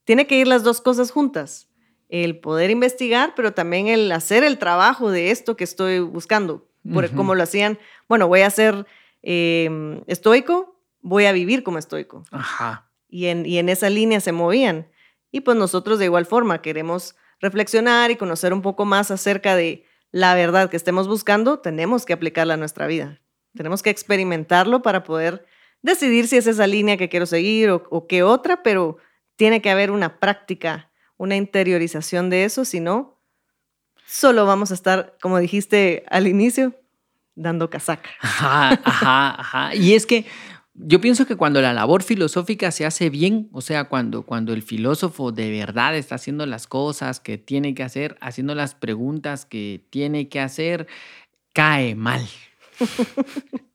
tiene 0.06 0.26
que 0.26 0.38
ir 0.38 0.46
las 0.46 0.62
dos 0.62 0.80
cosas 0.80 1.10
juntas. 1.10 1.68
El 2.08 2.38
poder 2.38 2.70
investigar, 2.70 3.34
pero 3.34 3.52
también 3.52 3.88
el 3.88 4.10
hacer 4.12 4.44
el 4.44 4.56
trabajo 4.56 5.10
de 5.10 5.32
esto 5.32 5.56
que 5.56 5.64
estoy 5.64 5.98
buscando. 5.98 6.66
Por, 6.94 7.10
Como 7.10 7.34
lo 7.34 7.42
hacían, 7.42 7.78
bueno, 8.08 8.28
voy 8.28 8.42
a 8.42 8.50
ser 8.50 8.86
em, 9.22 10.02
estoico, 10.06 10.80
voy 11.02 11.26
a 11.26 11.32
vivir 11.32 11.64
como 11.64 11.78
estoico. 11.78 12.22
Ajá. 12.30 12.88
Y 13.08 13.26
en, 13.26 13.44
y 13.44 13.58
en 13.58 13.68
esa 13.68 13.90
línea 13.90 14.20
se 14.20 14.30
movían. 14.30 14.86
Y 15.32 15.40
pues 15.40 15.56
nosotros 15.58 15.98
de 15.98 16.04
igual 16.04 16.26
forma 16.26 16.62
queremos 16.62 17.16
reflexionar 17.40 18.12
y 18.12 18.16
conocer 18.16 18.52
un 18.52 18.62
poco 18.62 18.84
más 18.84 19.10
acerca 19.10 19.56
de 19.56 19.84
la 20.12 20.36
verdad 20.36 20.70
que 20.70 20.76
estemos 20.76 21.08
buscando, 21.08 21.58
tenemos 21.58 22.06
que 22.06 22.12
aplicarla 22.12 22.54
a 22.54 22.56
nuestra 22.56 22.86
vida. 22.86 23.20
Tenemos 23.56 23.82
que 23.82 23.90
experimentarlo 23.90 24.82
para 24.82 25.02
poder 25.02 25.44
decidir 25.82 26.28
si 26.28 26.36
es 26.36 26.46
esa 26.46 26.68
línea 26.68 26.96
que 26.96 27.08
quiero 27.08 27.26
seguir 27.26 27.70
o, 27.70 27.82
o 27.90 28.06
qué 28.06 28.22
otra, 28.22 28.62
pero 28.62 28.98
tiene 29.36 29.62
que 29.62 29.70
haber 29.70 29.90
una 29.90 30.18
práctica, 30.18 30.90
una 31.16 31.36
interiorización 31.36 32.30
de 32.30 32.44
eso, 32.44 32.64
si 32.64 32.80
no, 32.80 33.18
solo 34.06 34.46
vamos 34.46 34.70
a 34.70 34.74
estar, 34.74 35.16
como 35.20 35.38
dijiste 35.38 36.04
al 36.08 36.26
inicio, 36.26 36.74
dando 37.34 37.70
casaca. 37.70 38.10
Ajá, 38.20 38.80
ajá, 38.84 39.40
ajá. 39.40 39.74
Y 39.74 39.94
es 39.94 40.06
que 40.06 40.26
yo 40.74 41.00
pienso 41.00 41.26
que 41.26 41.36
cuando 41.36 41.62
la 41.62 41.72
labor 41.72 42.02
filosófica 42.02 42.70
se 42.70 42.84
hace 42.84 43.08
bien, 43.08 43.48
o 43.52 43.62
sea, 43.62 43.84
cuando, 43.84 44.22
cuando 44.22 44.52
el 44.52 44.62
filósofo 44.62 45.32
de 45.32 45.50
verdad 45.50 45.96
está 45.96 46.16
haciendo 46.16 46.44
las 46.44 46.66
cosas 46.66 47.20
que 47.20 47.38
tiene 47.38 47.74
que 47.74 47.82
hacer, 47.82 48.18
haciendo 48.20 48.54
las 48.54 48.74
preguntas 48.74 49.46
que 49.46 49.86
tiene 49.90 50.28
que 50.28 50.40
hacer, 50.40 50.86
cae 51.52 51.94
mal. 51.94 52.26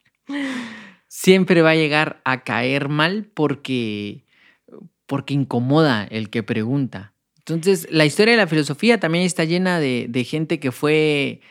Siempre 1.08 1.62
va 1.62 1.71
a 1.71 1.76
llegar 1.76 2.21
a 2.24 2.43
caer 2.43 2.88
mal 2.88 3.30
porque 3.34 4.24
porque 5.12 5.34
incomoda 5.34 6.06
el 6.06 6.30
que 6.30 6.41
pregunta. 6.41 7.13
Entonces, 7.39 7.86
la 7.91 8.06
historia 8.06 8.32
de 8.32 8.38
la 8.38 8.47
filosofía 8.47 8.97
también 8.97 9.26
está 9.26 9.43
llena 9.43 9.78
de, 9.78 10.06
de 10.08 10.24
gente 10.24 10.62
que 10.62 10.71
fue 10.71 11.41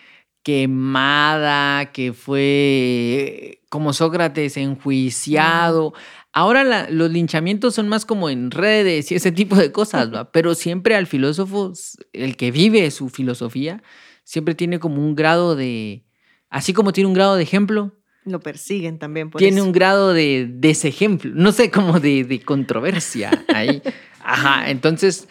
quemada, 0.42 1.92
que 1.92 2.14
fue 2.14 3.60
como 3.68 3.92
Sócrates 3.92 4.56
enjuiciado. 4.56 5.92
Ahora 6.32 6.88
los 6.88 7.10
linchamientos 7.10 7.74
son 7.74 7.86
más 7.86 8.06
como 8.06 8.30
en 8.30 8.50
redes 8.50 9.12
y 9.12 9.16
ese 9.16 9.30
tipo 9.30 9.56
de 9.56 9.72
cosas, 9.72 10.10
¿va? 10.10 10.30
pero 10.32 10.54
siempre 10.54 10.94
al 10.94 11.06
filósofo, 11.06 11.74
el 12.14 12.38
que 12.38 12.50
vive 12.52 12.90
su 12.90 13.10
filosofía, 13.10 13.82
siempre 14.24 14.54
tiene 14.54 14.78
como 14.78 15.04
un 15.04 15.14
grado 15.14 15.54
de, 15.54 16.06
así 16.48 16.72
como 16.72 16.94
tiene 16.94 17.08
un 17.08 17.14
grado 17.14 17.36
de 17.36 17.42
ejemplo. 17.42 17.99
Lo 18.30 18.40
persiguen 18.40 18.98
también. 18.98 19.30
Por 19.30 19.38
tiene 19.38 19.62
un 19.62 19.72
grado 19.72 20.12
de 20.12 20.48
desejemplo, 20.48 21.32
no 21.34 21.52
sé, 21.52 21.70
como 21.70 22.00
de, 22.00 22.24
de 22.24 22.40
controversia 22.40 23.44
ahí. 23.48 23.82
Ajá, 24.22 24.70
entonces, 24.70 25.28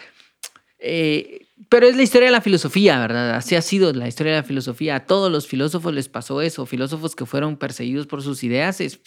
eh, 0.80 1.48
pero 1.70 1.88
es 1.88 1.96
la 1.96 2.04
historia 2.04 2.28
de 2.28 2.32
la 2.32 2.42
filosofía, 2.42 3.00
¿verdad? 3.00 3.36
Así 3.36 3.56
ha 3.56 3.62
sido 3.62 3.94
la 3.94 4.08
historia 4.08 4.34
de 4.34 4.40
la 4.40 4.44
filosofía. 4.44 4.96
A 4.96 5.06
todos 5.06 5.32
los 5.32 5.48
filósofos 5.48 5.94
les 5.94 6.10
pasó 6.10 6.42
eso. 6.42 6.66
Filósofos 6.66 7.16
que 7.16 7.26
fueron 7.26 7.58
perseguidos 7.58 8.08
por 8.08 8.24
sus 8.24 8.44
ideas. 8.44 8.82
Es, 8.82 9.00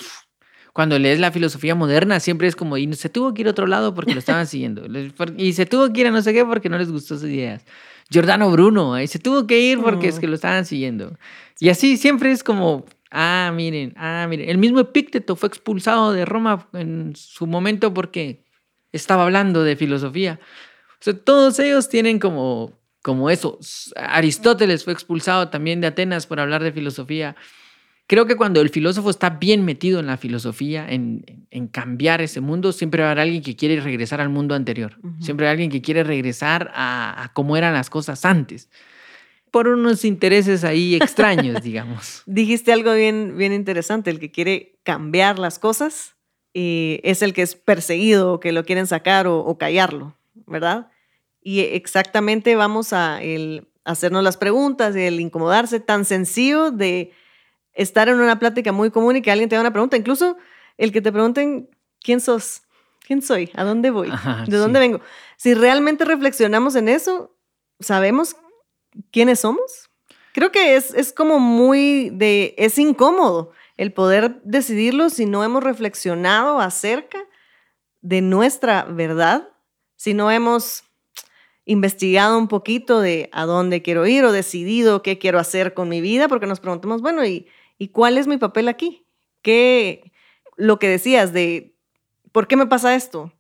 cuando 0.73 0.99
lees 0.99 1.19
la 1.19 1.33
filosofía 1.33 1.75
moderna, 1.75 2.21
siempre 2.21 2.49
es 2.49 2.57
como, 2.57 2.77
y 2.77 2.93
se 2.95 3.09
tuvo 3.09 3.35
que 3.35 3.43
ir 3.43 3.49
a 3.49 3.51
otro 3.51 3.67
lado 3.67 3.95
porque 3.95 4.15
lo 4.15 4.19
estaban 4.19 4.47
siguiendo. 4.47 4.85
Y 5.37 5.53
se 5.55 5.67
tuvo 5.67 5.93
que 5.93 6.03
ir 6.03 6.07
a 6.07 6.11
no 6.11 6.23
sé 6.23 6.33
qué 6.33 6.45
porque 6.45 6.69
no 6.69 6.79
les 6.79 6.91
gustó 6.91 7.19
sus 7.19 7.29
ideas. 7.29 7.65
Giordano 8.11 8.51
Bruno, 8.51 9.01
y 9.01 9.07
se 9.07 9.19
tuvo 9.19 9.47
que 9.47 9.59
ir 9.59 9.81
porque 9.81 10.09
es 10.09 10.19
que 10.19 10.27
lo 10.27 10.35
estaban 10.35 10.67
siguiendo. 10.67 11.17
Y 11.59 11.71
así 11.71 11.97
siempre 11.97 12.31
es 12.31 12.45
como, 12.45 12.85
ah, 13.13 13.53
miren, 13.55 13.95
ah, 13.97 14.27
miren. 14.29 14.49
El 14.49 14.59
mismo 14.59 14.81
Epícteto 14.81 15.37
fue 15.37 15.49
expulsado 15.49 16.13
de 16.13 16.25
Roma 16.25 16.69
en 16.73 17.15
su 17.15 17.47
momento 17.47 17.95
porque 17.95 18.45
estaba 18.91 19.23
hablando 19.23 19.63
de 19.63 19.77
filosofía 19.77 20.41
todos 21.13 21.59
ellos 21.59 21.89
tienen 21.89 22.19
como, 22.19 22.79
como 23.03 23.31
eso. 23.31 23.59
Aristóteles 23.97 24.85
fue 24.85 24.93
expulsado 24.93 25.49
también 25.49 25.81
de 25.81 25.89
Atenas 25.89 26.27
por 26.27 26.39
hablar 26.39 26.63
de 26.63 26.73
filosofía. 26.73 27.35
Creo 28.07 28.27
que 28.27 28.37
cuando 28.37 28.61
el 28.61 28.69
filósofo 28.69 29.11
está 29.11 29.31
bien 29.31 29.65
metido 29.65 29.99
en 29.99 30.07
la 30.07 30.17
filosofía, 30.17 30.87
en, 30.89 31.25
cambiar 31.71 32.21
ese 32.21 32.41
mundo, 32.41 32.73
siempre 32.73 33.03
va 33.03 33.09
a 33.09 33.13
haber 33.13 33.23
alguien 33.23 33.43
que 33.43 33.57
quiere 33.57 33.81
regresar 33.81 34.21
al 34.21 34.29
mundo 34.29 34.55
anterior. 34.55 34.99
Siempre 35.21 35.47
hay 35.47 35.53
alguien 35.53 35.71
que 35.71 35.83
quiere 35.83 36.05
regresar 36.05 36.71
a, 36.75 37.23
a 37.23 37.33
cómo 37.33 37.57
eran 37.57 37.75
las 37.75 37.91
cosas 37.91 38.25
antes 38.25 38.69
por 39.53 39.69
unos 39.69 40.05
intereses 40.05 40.65
ahí 40.65 40.97
extraños, 40.97 41.63
digamos. 41.63 42.23
Dijiste 42.27 42.73
algo 42.73 42.93
bien, 42.95 43.37
bien 43.37 43.53
interesante, 43.53 44.11
el 44.11 44.19
que 44.19 44.33
quiere 44.33 44.81
cambiar 44.83 45.39
las 45.39 45.61
cosas 45.61 46.17
y 46.53 46.99
es 47.05 47.23
el 47.23 47.33
que 47.35 47.43
es 47.43 47.55
perseguido 47.55 48.33
o 48.33 48.41
que 48.41 48.51
lo 48.51 48.65
quieren 48.65 48.89
sacar 48.89 49.29
o, 49.29 49.39
o 49.39 49.59
callarlo, 49.59 50.17
¿verdad? 50.47 50.91
Y 51.41 51.61
exactamente 51.61 52.57
vamos 52.57 52.93
a 52.93 53.21
hacernos 53.85 54.25
las 54.25 54.37
preguntas, 54.37 54.97
el 54.97 55.21
incomodarse, 55.21 55.81
tan 55.81 56.05
sencillo 56.05 56.71
de 56.71 57.13
estar 57.75 58.09
en 58.09 58.21
una 58.21 58.39
plática 58.39 58.73
muy 58.73 58.91
común 58.91 59.17
y 59.17 59.23
que 59.23 59.31
alguien 59.31 59.49
te 59.49 59.57
haga 59.57 59.63
una 59.63 59.73
pregunta. 59.73 59.97
Incluso 59.97 60.37
el 60.79 60.93
que 60.93 61.03
te 61.03 61.13
pregunten, 61.13 61.69
¿quién 62.01 62.21
sos? 62.21 62.63
¿Quién 63.07 63.21
soy? 63.21 63.51
¿A 63.55 63.65
dónde 63.65 63.91
voy? 63.91 64.11
¿De 64.47 64.57
dónde 64.57 64.79
vengo? 64.79 65.01
Si 65.37 65.53
realmente 65.55 66.05
reflexionamos 66.05 66.77
en 66.77 66.89
eso, 66.89 67.37
¿sabemos 67.81 68.37
quiénes 69.11 69.41
somos? 69.41 69.91
Creo 70.33 70.51
que 70.51 70.77
es, 70.77 70.95
es 70.95 71.13
como 71.13 71.39
muy 71.39 72.11
de, 72.11 72.55
es 72.57 72.79
incómodo 72.79 73.53
el 73.77 73.93
poder 73.93 74.41
decidirlo 74.45 75.11
si 75.11 75.27
no 75.27 75.45
hemos 75.45 75.63
reflexionado 75.63 76.61
acerca 76.61 77.19
de 78.01 78.21
nuestra 78.21 78.85
verdad, 78.85 79.49
si 79.97 80.15
no 80.15 80.31
hemos 80.31 80.85
investigado 81.65 82.39
un 82.39 82.49
poquito 82.49 83.01
de 83.01 83.29
a 83.33 83.45
dónde 83.45 83.83
quiero 83.83 84.07
ir 84.07 84.25
o 84.25 84.33
decidido 84.33 85.03
qué 85.03 85.19
quiero 85.19 85.39
hacer 85.39 85.75
con 85.75 85.89
mi 85.89 86.01
vida, 86.01 86.29
porque 86.29 86.47
nos 86.47 86.61
preguntamos, 86.61 87.03
bueno, 87.03 87.25
¿y, 87.25 87.47
¿y 87.79 87.89
cuál 87.89 88.19
es 88.19 88.27
mi 88.27 88.39
papel 88.39 88.69
aquí? 88.69 89.07
¿Qué, 89.43 90.13
lo 90.57 90.79
que 90.79 90.89
decías 90.89 91.33
de, 91.33 91.77
¿por 92.33 92.49
qué 92.49 92.57
me 92.57 92.67
pasa 92.67 92.95
esto? 92.95 93.33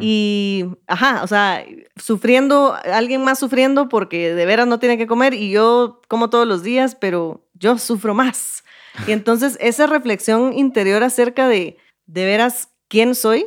Y, 0.00 0.66
ajá, 0.88 1.22
o 1.22 1.26
sea, 1.26 1.64
sufriendo, 1.96 2.74
alguien 2.84 3.22
más 3.22 3.38
sufriendo 3.38 3.88
porque 3.88 4.34
de 4.34 4.46
veras 4.46 4.66
no 4.66 4.78
tiene 4.78 4.98
que 4.98 5.06
comer 5.06 5.34
y 5.34 5.50
yo 5.50 6.00
como 6.08 6.30
todos 6.30 6.46
los 6.46 6.62
días, 6.62 6.96
pero 6.96 7.46
yo 7.54 7.78
sufro 7.78 8.12
más. 8.14 8.64
Y 9.06 9.12
entonces 9.12 9.56
esa 9.60 9.86
reflexión 9.86 10.52
interior 10.52 11.04
acerca 11.04 11.46
de, 11.46 11.76
de 12.06 12.24
veras, 12.24 12.70
quién 12.88 13.14
soy, 13.14 13.46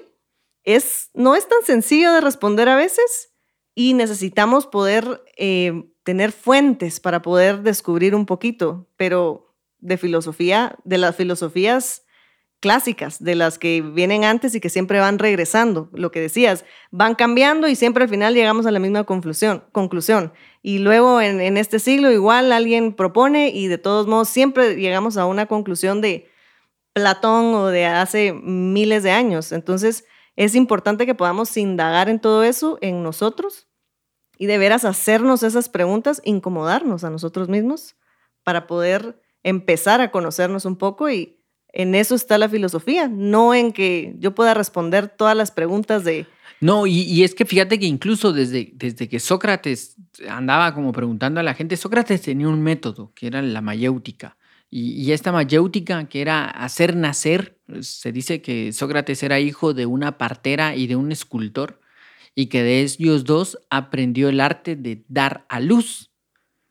es, 0.64 1.10
no 1.14 1.36
es 1.36 1.48
tan 1.48 1.62
sencillo 1.64 2.14
de 2.14 2.22
responder 2.22 2.70
a 2.70 2.76
veces 2.76 3.34
y 3.76 3.94
necesitamos 3.94 4.68
poder 4.68 5.22
eh, 5.38 5.84
tener 6.04 6.32
fuentes 6.32 7.00
para 7.00 7.22
poder 7.22 7.62
descubrir 7.62 8.16
un 8.16 8.26
poquito, 8.26 8.88
pero 8.96 9.54
de 9.80 9.98
filosofía, 9.98 10.78
de 10.86 10.98
las 10.98 11.16
filosofías 11.16 12.05
clásicas, 12.60 13.24
de 13.24 13.36
las 13.36 13.60
que 13.60 13.82
vienen 13.82 14.24
antes 14.24 14.56
y 14.56 14.60
que 14.60 14.70
siempre 14.70 15.00
van 15.00 15.20
regresando. 15.20 15.90
Lo 15.94 16.12
que 16.12 16.20
decías, 16.20 16.66
van 16.92 17.16
cambiando 17.16 17.68
y 17.68 17.76
siempre 17.76 18.04
al 18.04 18.10
final 18.10 18.34
llegamos 18.34 18.66
a 18.66 18.72
la 18.72 18.80
misma 18.80 19.04
conclusión. 19.04 19.64
conclusión. 19.72 20.34
Y 20.62 20.80
luego 20.80 21.22
en, 21.22 21.42
en 21.42 21.58
este 21.58 21.80
siglo 21.80 22.12
igual 22.12 22.52
alguien 22.52 22.94
propone 22.94 23.50
y 23.50 23.68
de 23.68 23.78
todos 23.78 24.08
modos 24.08 24.30
siempre 24.30 24.76
llegamos 24.76 25.18
a 25.18 25.26
una 25.26 25.46
conclusión 25.46 26.02
de 26.02 26.30
Platón 26.94 27.54
o 27.56 27.68
de 27.68 27.86
hace 27.86 28.32
miles 28.32 29.04
de 29.04 29.12
años. 29.12 29.52
Entonces, 29.52 30.06
es 30.38 30.56
importante 30.56 31.06
que 31.06 31.14
podamos 31.14 31.56
indagar 31.58 32.10
en 32.10 32.20
todo 32.20 32.44
eso 32.44 32.78
en 32.82 33.04
nosotros 33.04 33.68
y 34.38 34.46
de 34.46 34.58
veras 34.58 34.86
hacernos 34.86 35.44
esas 35.44 35.70
preguntas, 35.70 36.22
incomodarnos 36.24 37.04
a 37.04 37.10
nosotros 37.10 37.50
mismos 37.50 37.96
para 38.44 38.68
poder 38.68 39.22
empezar 39.44 40.02
a 40.02 40.12
conocernos 40.12 40.66
un 40.66 40.78
poco 40.78 41.10
y 41.10 41.35
en 41.76 41.94
eso 41.94 42.16
está 42.16 42.38
la 42.38 42.50
filosofía, 42.50 43.10
no 43.10 43.54
en 43.54 43.74
que 43.74 44.16
yo 44.18 44.34
pueda 44.34 44.54
responder 44.54 45.10
todas 45.10 45.36
las 45.36 45.52
preguntas 45.52 46.06
de... 46.06 46.26
No, 46.62 46.88
y, 46.88 47.22
es 47.24 47.36
que 47.36 47.46
fíjate 47.46 47.78
que 47.78 47.86
incluso 47.86 48.32
desde, 48.32 48.72
desde 48.74 49.10
que 49.10 49.20
Sócrates 49.20 49.98
andaba 50.30 50.74
como 50.74 50.94
preguntando 50.94 51.42
a 51.42 51.44
la 51.44 51.54
gente, 51.54 51.76
Sócrates 51.76 52.22
tenía 52.22 52.48
un 52.48 52.62
método 52.62 53.12
que 53.14 53.28
era 53.28 53.42
la 53.42 53.62
mayéutica. 53.62 54.38
Y, 54.72 55.12
esta 55.12 55.34
mayéutica, 55.34 56.08
que 56.08 56.22
era 56.22 56.46
hacer 56.46 56.96
nacer, 56.96 57.60
se 57.82 58.12
dice 58.14 58.42
que 58.42 58.72
Sócrates 58.72 59.22
era 59.22 59.42
hijo 59.42 59.74
de 59.74 59.86
una 59.86 60.18
partera 60.18 60.76
y 60.76 60.88
de 60.88 60.96
un 60.96 61.12
escultor, 61.12 61.82
y 62.36 62.48
que 62.48 62.64
de 62.64 62.82
ellos 62.82 63.26
dos 63.26 63.60
aprendió 63.70 64.30
el 64.30 64.40
arte 64.40 64.78
de 64.78 65.04
dar 65.10 65.46
a 65.50 65.60
luz, 65.60 66.10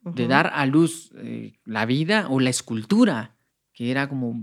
de 0.03 0.27
dar 0.27 0.51
a 0.55 0.67
luz 0.67 1.13
eh, 1.17 1.59
la 1.65 1.87
vida 1.87 2.27
o 2.29 2.41
la 2.41 2.51
escultura, 2.51 3.34
que 3.75 3.91
era 3.91 4.09
como 4.09 4.43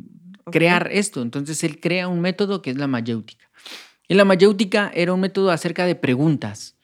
crear 0.51 0.89
esto. 0.91 1.21
Entonces 1.23 1.63
él 1.63 1.79
crea 1.79 2.07
un 2.07 2.21
método 2.21 2.61
que 2.61 2.69
es 2.69 2.77
la 2.77 2.87
mayéutica. 2.87 3.49
Y 4.07 4.13
la 4.13 4.25
mayéutica 4.25 4.91
era 4.93 5.13
un 5.13 5.21
método 5.21 5.51
acerca 5.51 5.85
de 5.85 5.95
preguntas. 5.95 6.77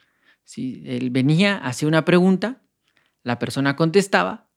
¿sí? 0.44 0.82
Él 0.86 1.12
venía, 1.12 1.58
hacía 1.58 1.88
una 1.88 2.06
pregunta, 2.06 2.62
la 3.24 3.38
persona 3.38 3.76
contestaba 3.76 4.48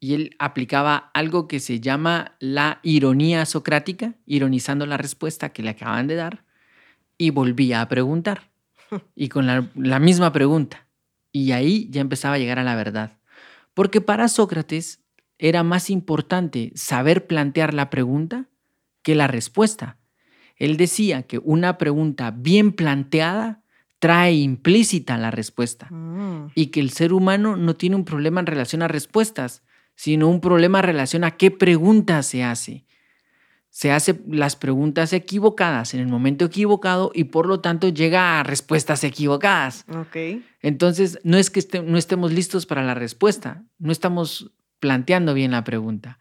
y 0.00 0.14
él 0.14 0.34
aplicaba 0.38 1.10
algo 1.14 1.46
que 1.46 1.60
se 1.60 1.78
llama 1.78 2.34
la 2.40 2.80
ironía 2.82 3.44
socrática, 3.44 4.14
ironizando 4.24 4.86
la 4.86 4.96
respuesta 4.96 5.50
que 5.50 5.62
le 5.62 5.70
acaban 5.70 6.06
de 6.06 6.16
dar, 6.16 6.44
y 7.18 7.30
volvía 7.30 7.82
a 7.82 7.88
preguntar, 7.88 8.50
y 9.14 9.28
con 9.28 9.46
la, 9.46 9.98
misma 10.00 10.32
pregunta. 10.32 10.86
Y 11.32 11.52
ahí 11.52 11.86
ya 11.90 12.00
empezaba 12.00 12.36
a 12.36 12.38
llegar 12.38 12.58
a 12.58 12.64
la 12.64 12.74
verdad. 12.74 13.18
Porque 13.74 14.00
para 14.00 14.28
Sócrates 14.28 14.99
era 15.40 15.62
más 15.62 15.90
importante 15.90 16.70
saber 16.74 17.26
plantear 17.26 17.72
la 17.72 17.88
pregunta 17.88 18.46
que 19.02 19.14
la 19.14 19.26
respuesta. 19.26 19.96
Él 20.56 20.76
decía 20.76 21.22
que 21.22 21.38
una 21.38 21.78
pregunta 21.78 22.30
bien 22.30 22.72
planteada 22.72 23.62
trae 23.98 24.34
implícita 24.34 25.16
la 25.16 25.30
respuesta 25.30 25.88
mm. 25.90 26.52
y 26.54 26.66
que 26.66 26.80
el 26.80 26.90
ser 26.90 27.14
humano 27.14 27.56
no 27.56 27.74
tiene 27.74 27.96
un 27.96 28.04
problema 28.04 28.40
en 28.40 28.46
relación 28.46 28.82
a 28.82 28.88
respuestas, 28.88 29.62
sino 29.94 30.28
un 30.28 30.42
problema 30.42 30.80
en 30.80 30.84
relación 30.84 31.24
a 31.24 31.32
qué 31.32 31.50
pregunta 31.50 32.22
se 32.22 32.44
hace. 32.44 32.84
Se 33.70 33.92
hace 33.92 34.20
las 34.28 34.56
preguntas 34.56 35.12
equivocadas 35.12 35.94
en 35.94 36.00
el 36.00 36.08
momento 36.08 36.44
equivocado 36.44 37.12
y 37.14 37.24
por 37.24 37.46
lo 37.46 37.60
tanto 37.60 37.88
llega 37.88 38.40
a 38.40 38.42
respuestas 38.42 39.04
equivocadas. 39.04 39.86
Okay. 39.88 40.44
Entonces, 40.60 41.20
no 41.22 41.38
es 41.38 41.50
que 41.50 41.62
no 41.82 41.96
estemos 41.96 42.32
listos 42.32 42.66
para 42.66 42.82
la 42.82 42.94
respuesta, 42.94 43.62
no 43.78 43.92
estamos 43.92 44.50
planteando 44.80 45.34
bien 45.34 45.52
la 45.52 45.64
pregunta. 45.64 46.18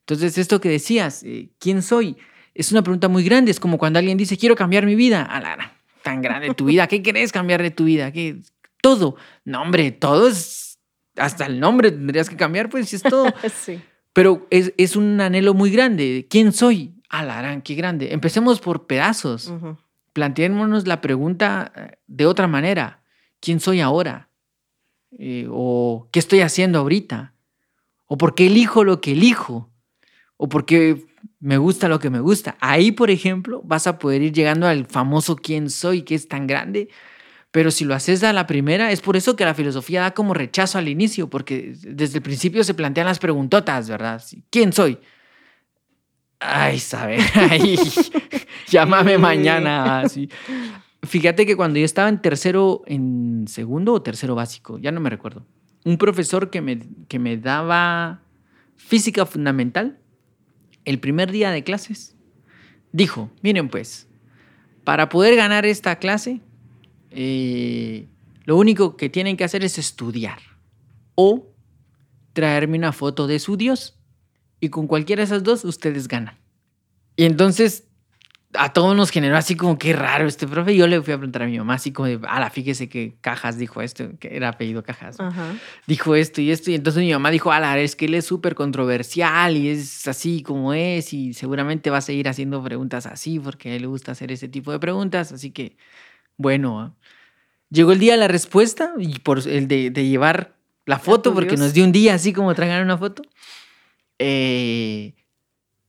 Entonces, 0.00 0.36
esto 0.38 0.60
que 0.60 0.68
decías, 0.68 1.22
eh, 1.22 1.50
¿quién 1.58 1.82
soy? 1.82 2.16
Es 2.54 2.72
una 2.72 2.82
pregunta 2.82 3.08
muy 3.08 3.24
grande, 3.24 3.50
es 3.50 3.60
como 3.60 3.78
cuando 3.78 3.98
alguien 3.98 4.18
dice, 4.18 4.36
quiero 4.36 4.56
cambiar 4.56 4.84
mi 4.84 4.96
vida. 4.96 5.22
Alara, 5.22 5.78
tan 6.02 6.20
grande 6.20 6.52
tu 6.54 6.66
vida, 6.66 6.86
¿qué 6.88 7.02
querés 7.02 7.32
cambiar 7.32 7.62
de 7.62 7.70
tu 7.70 7.84
vida? 7.84 8.12
¿Qué? 8.12 8.40
Todo. 8.82 9.16
No, 9.44 9.62
hombre, 9.62 9.92
todo 9.92 10.28
es 10.28 10.70
hasta 11.16 11.46
el 11.46 11.60
nombre 11.60 11.90
tendrías 11.90 12.28
que 12.28 12.36
cambiar, 12.36 12.68
pues 12.68 12.88
si 12.88 12.96
es 12.96 13.02
todo. 13.02 13.26
sí. 13.54 13.80
Pero 14.12 14.46
es, 14.50 14.96
un 14.96 15.20
anhelo 15.20 15.54
muy 15.54 15.70
grande. 15.70 16.26
¿Quién 16.28 16.52
soy? 16.52 16.94
Alarán, 17.08 17.62
qué 17.62 17.74
grande. 17.74 18.12
Empecemos 18.12 18.60
por 18.60 18.86
pedazos. 18.86 19.52
planteémonos 20.12 20.86
la 20.86 21.00
pregunta 21.00 21.72
eh, 21.76 21.98
de 22.06 22.26
otra 22.26 22.48
manera. 22.48 23.02
¿Quién 23.40 23.60
soy 23.60 23.80
ahora? 23.80 24.28
Eh, 25.16 25.46
¿O 25.50 26.08
qué 26.10 26.18
estoy 26.18 26.40
haciendo 26.40 26.80
ahorita? 26.80 27.34
¿O 28.12 28.18
por 28.18 28.34
qué 28.34 28.48
elijo 28.48 28.82
lo 28.82 29.00
que 29.00 29.12
elijo? 29.12 29.70
¿O 30.36 30.48
por 30.48 30.66
qué 30.66 31.06
me 31.38 31.58
gusta 31.58 31.88
lo 31.88 32.00
que 32.00 32.10
me 32.10 32.18
gusta? 32.18 32.56
Ahí, 32.58 32.90
por 32.90 33.08
ejemplo, 33.08 33.62
vas 33.64 33.86
a 33.86 34.00
poder 34.00 34.20
ir 34.20 34.32
llegando 34.32 34.66
al 34.66 34.86
famoso 34.86 35.36
quién 35.36 35.70
soy, 35.70 36.02
que 36.02 36.16
es 36.16 36.26
tan 36.26 36.48
grande. 36.48 36.88
Pero 37.52 37.70
si 37.70 37.84
lo 37.84 37.94
haces 37.94 38.24
a 38.24 38.32
la 38.32 38.48
primera, 38.48 38.90
es 38.90 39.00
por 39.00 39.16
eso 39.16 39.36
que 39.36 39.44
la 39.44 39.54
filosofía 39.54 40.00
da 40.00 40.10
como 40.10 40.34
rechazo 40.34 40.76
al 40.76 40.88
inicio, 40.88 41.30
porque 41.30 41.76
desde 41.82 42.16
el 42.18 42.22
principio 42.22 42.64
se 42.64 42.74
plantean 42.74 43.06
las 43.06 43.20
preguntotas, 43.20 43.88
¿verdad? 43.88 44.20
¿Quién 44.50 44.72
soy? 44.72 44.98
Ay, 46.40 46.80
saber, 46.80 47.20
ay, 47.34 47.78
llámame 48.68 49.18
mañana. 49.18 50.00
Así. 50.00 50.28
Fíjate 51.04 51.46
que 51.46 51.54
cuando 51.54 51.78
yo 51.78 51.84
estaba 51.84 52.08
en 52.08 52.20
tercero, 52.20 52.82
en 52.86 53.44
segundo 53.46 53.92
o 53.92 54.02
tercero 54.02 54.34
básico, 54.34 54.78
ya 54.78 54.90
no 54.90 54.98
me 54.98 55.10
recuerdo, 55.10 55.46
un 55.84 55.96
profesor 55.96 56.50
que 56.50 56.60
me, 56.60 56.80
que 57.08 57.18
me 57.18 57.36
daba 57.36 58.22
física 58.76 59.26
fundamental, 59.26 59.98
el 60.84 60.98
primer 60.98 61.30
día 61.30 61.50
de 61.50 61.64
clases, 61.64 62.16
dijo, 62.92 63.30
miren 63.42 63.68
pues, 63.68 64.08
para 64.84 65.08
poder 65.08 65.36
ganar 65.36 65.66
esta 65.66 65.98
clase, 65.98 66.40
eh, 67.10 68.06
lo 68.44 68.56
único 68.56 68.96
que 68.96 69.08
tienen 69.08 69.36
que 69.36 69.44
hacer 69.44 69.64
es 69.64 69.78
estudiar 69.78 70.38
o 71.14 71.46
traerme 72.32 72.78
una 72.78 72.92
foto 72.92 73.26
de 73.26 73.38
su 73.38 73.56
Dios 73.56 73.98
y 74.60 74.68
con 74.68 74.86
cualquiera 74.86 75.20
de 75.20 75.24
esas 75.24 75.42
dos 75.42 75.64
ustedes 75.64 76.08
ganan. 76.08 76.38
Y 77.16 77.24
entonces 77.24 77.89
a 78.54 78.72
todos 78.72 78.96
nos 78.96 79.10
generó 79.10 79.36
así 79.36 79.54
como 79.54 79.78
que 79.78 79.92
raro 79.92 80.26
este 80.26 80.46
profe. 80.46 80.74
Yo 80.74 80.86
le 80.86 81.00
fui 81.02 81.12
a 81.12 81.16
preguntar 81.16 81.42
a 81.42 81.46
mi 81.46 81.58
mamá, 81.58 81.74
así 81.74 81.92
como 81.92 82.08
de, 82.08 82.18
ala, 82.28 82.50
fíjese 82.50 82.88
que 82.88 83.14
Cajas 83.20 83.58
dijo 83.58 83.80
esto, 83.80 84.10
que 84.18 84.36
era 84.36 84.48
apellido 84.48 84.82
Cajas. 84.82 85.18
Dijo 85.86 86.14
esto 86.14 86.40
y 86.40 86.50
esto. 86.50 86.70
Y 86.70 86.74
entonces 86.74 87.02
mi 87.02 87.12
mamá 87.12 87.30
dijo, 87.30 87.52
ala, 87.52 87.78
es 87.78 87.94
que 87.94 88.06
él 88.06 88.14
es 88.14 88.24
súper 88.24 88.54
controversial 88.54 89.56
y 89.56 89.68
es 89.68 90.08
así 90.08 90.42
como 90.42 90.74
es. 90.74 91.12
Y 91.12 91.32
seguramente 91.34 91.90
va 91.90 91.98
a 91.98 92.02
seguir 92.02 92.28
haciendo 92.28 92.62
preguntas 92.62 93.06
así 93.06 93.38
porque 93.38 93.70
a 93.70 93.74
él 93.74 93.82
le 93.82 93.88
gusta 93.88 94.12
hacer 94.12 94.32
ese 94.32 94.48
tipo 94.48 94.72
de 94.72 94.80
preguntas. 94.80 95.30
Así 95.30 95.52
que, 95.52 95.76
bueno, 96.36 96.96
llegó 97.70 97.92
el 97.92 98.00
día 98.00 98.12
de 98.12 98.18
la 98.18 98.28
respuesta 98.28 98.94
y 98.98 99.20
por 99.20 99.46
el 99.46 99.68
de, 99.68 99.90
de 99.90 100.08
llevar 100.08 100.54
la 100.86 100.98
foto, 100.98 101.32
porque 101.32 101.56
nos 101.56 101.72
dio 101.72 101.84
un 101.84 101.92
día 101.92 102.14
así 102.14 102.32
como 102.32 102.52
traigan 102.54 102.82
una 102.82 102.98
foto. 102.98 103.22
Eh, 104.18 105.14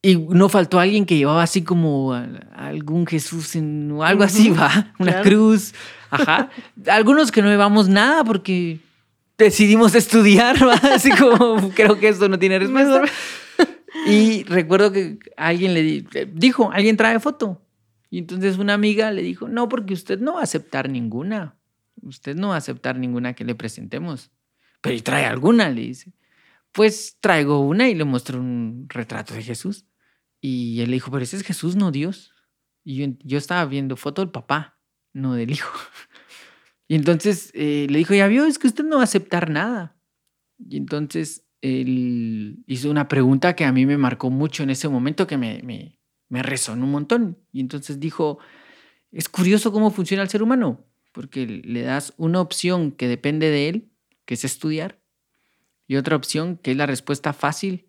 y 0.03 0.15
no 0.15 0.49
faltó 0.49 0.79
alguien 0.79 1.05
que 1.05 1.17
llevaba 1.17 1.43
así 1.43 1.63
como 1.63 2.13
algún 2.55 3.05
Jesús 3.05 3.55
en, 3.55 3.91
o 3.91 4.03
algo 4.03 4.23
así, 4.23 4.49
va, 4.49 4.93
una 4.97 5.21
cruz. 5.21 5.73
Ajá. 6.09 6.49
Algunos 6.87 7.31
que 7.31 7.41
no 7.41 7.49
llevamos 7.49 7.87
nada 7.87 8.23
porque 8.23 8.79
decidimos 9.37 9.93
estudiar, 9.93 10.57
¿va? 10.67 10.73
así 10.95 11.11
como 11.11 11.69
creo 11.71 11.99
que 11.99 12.07
esto 12.07 12.27
no 12.29 12.39
tiene 12.39 12.59
respuesta. 12.59 13.03
Y 14.07 14.43
recuerdo 14.45 14.91
que 14.91 15.19
alguien 15.37 15.73
le 15.73 16.03
dijo, 16.33 16.71
alguien 16.71 16.97
trae 16.97 17.19
foto. 17.19 17.61
Y 18.09 18.17
entonces 18.17 18.57
una 18.57 18.73
amiga 18.73 19.11
le 19.11 19.21
dijo, 19.21 19.47
no, 19.47 19.69
porque 19.69 19.93
usted 19.93 20.19
no 20.19 20.33
va 20.33 20.41
a 20.41 20.43
aceptar 20.43 20.89
ninguna. 20.89 21.57
Usted 22.01 22.35
no 22.35 22.49
va 22.49 22.55
a 22.55 22.57
aceptar 22.57 22.97
ninguna 22.97 23.33
que 23.33 23.45
le 23.45 23.53
presentemos. 23.53 24.31
Pero 24.81 25.01
trae 25.03 25.25
alguna, 25.25 25.69
le 25.69 25.81
dice. 25.81 26.11
Pues 26.71 27.17
traigo 27.19 27.59
una 27.59 27.89
y 27.89 27.95
le 27.95 28.03
muestro 28.03 28.39
un 28.39 28.87
retrato 28.89 29.33
de 29.33 29.43
Jesús. 29.43 29.85
Y 30.41 30.81
él 30.81 30.89
le 30.89 30.95
dijo, 30.95 31.11
pero 31.11 31.23
ese 31.23 31.37
es 31.37 31.43
Jesús, 31.43 31.75
no 31.75 31.91
Dios. 31.91 32.33
Y 32.83 33.15
yo, 33.23 33.37
estaba 33.37 33.63
viendo 33.65 33.95
foto 33.95 34.21
del 34.21 34.31
papá, 34.31 34.79
no 35.13 35.35
del 35.35 35.51
hijo. 35.51 35.71
Y 36.87 36.95
entonces 36.95 37.51
eh, 37.53 37.87
le 37.89 37.99
dijo, 37.99 38.13
ya 38.13 38.27
vio, 38.27 38.45
es 38.45 38.59
que 38.59 38.67
usted 38.67 38.83
no 38.83 38.97
va 38.97 39.03
a 39.03 39.05
aceptar 39.05 39.49
nada. 39.49 39.95
Y 40.59 40.75
entonces 40.75 41.47
él 41.61 42.65
hizo 42.67 42.91
una 42.91 43.07
pregunta 43.07 43.55
que 43.55 43.63
a 43.63 43.71
mí 43.71 43.85
me 43.85 43.97
marcó 43.97 44.29
mucho 44.29 44.63
en 44.63 44.71
ese 44.71 44.89
momento, 44.89 45.25
que 45.25 45.37
me, 45.37 45.61
me, 45.63 46.01
me 46.27 46.43
resonó 46.43 46.83
un 46.83 46.91
montón. 46.91 47.37
Y 47.53 47.61
entonces 47.61 48.01
dijo, 48.01 48.39
es 49.11 49.29
curioso 49.29 49.71
cómo 49.71 49.91
funciona 49.91 50.21
el 50.23 50.27
ser 50.27 50.43
humano, 50.43 50.85
porque 51.13 51.45
le 51.45 51.81
das 51.83 52.13
una 52.17 52.41
opción 52.41 52.91
que 52.91 53.07
depende 53.07 53.49
de 53.49 53.69
él, 53.69 53.91
que 54.25 54.33
es 54.33 54.43
estudiar, 54.43 55.01
y 55.87 55.97
otra 55.97 56.15
opción 56.15 56.57
que 56.57 56.71
es 56.71 56.77
la 56.77 56.85
respuesta 56.87 57.33
fácil, 57.33 57.87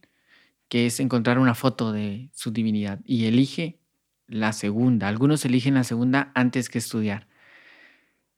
que 0.72 0.86
es 0.86 1.00
encontrar 1.00 1.38
una 1.38 1.54
foto 1.54 1.92
de 1.92 2.30
su 2.32 2.50
divinidad. 2.50 2.98
Y 3.04 3.26
elige 3.26 3.78
la 4.26 4.54
segunda. 4.54 5.06
Algunos 5.06 5.44
eligen 5.44 5.74
la 5.74 5.84
segunda 5.84 6.32
antes 6.34 6.70
que 6.70 6.78
estudiar. 6.78 7.28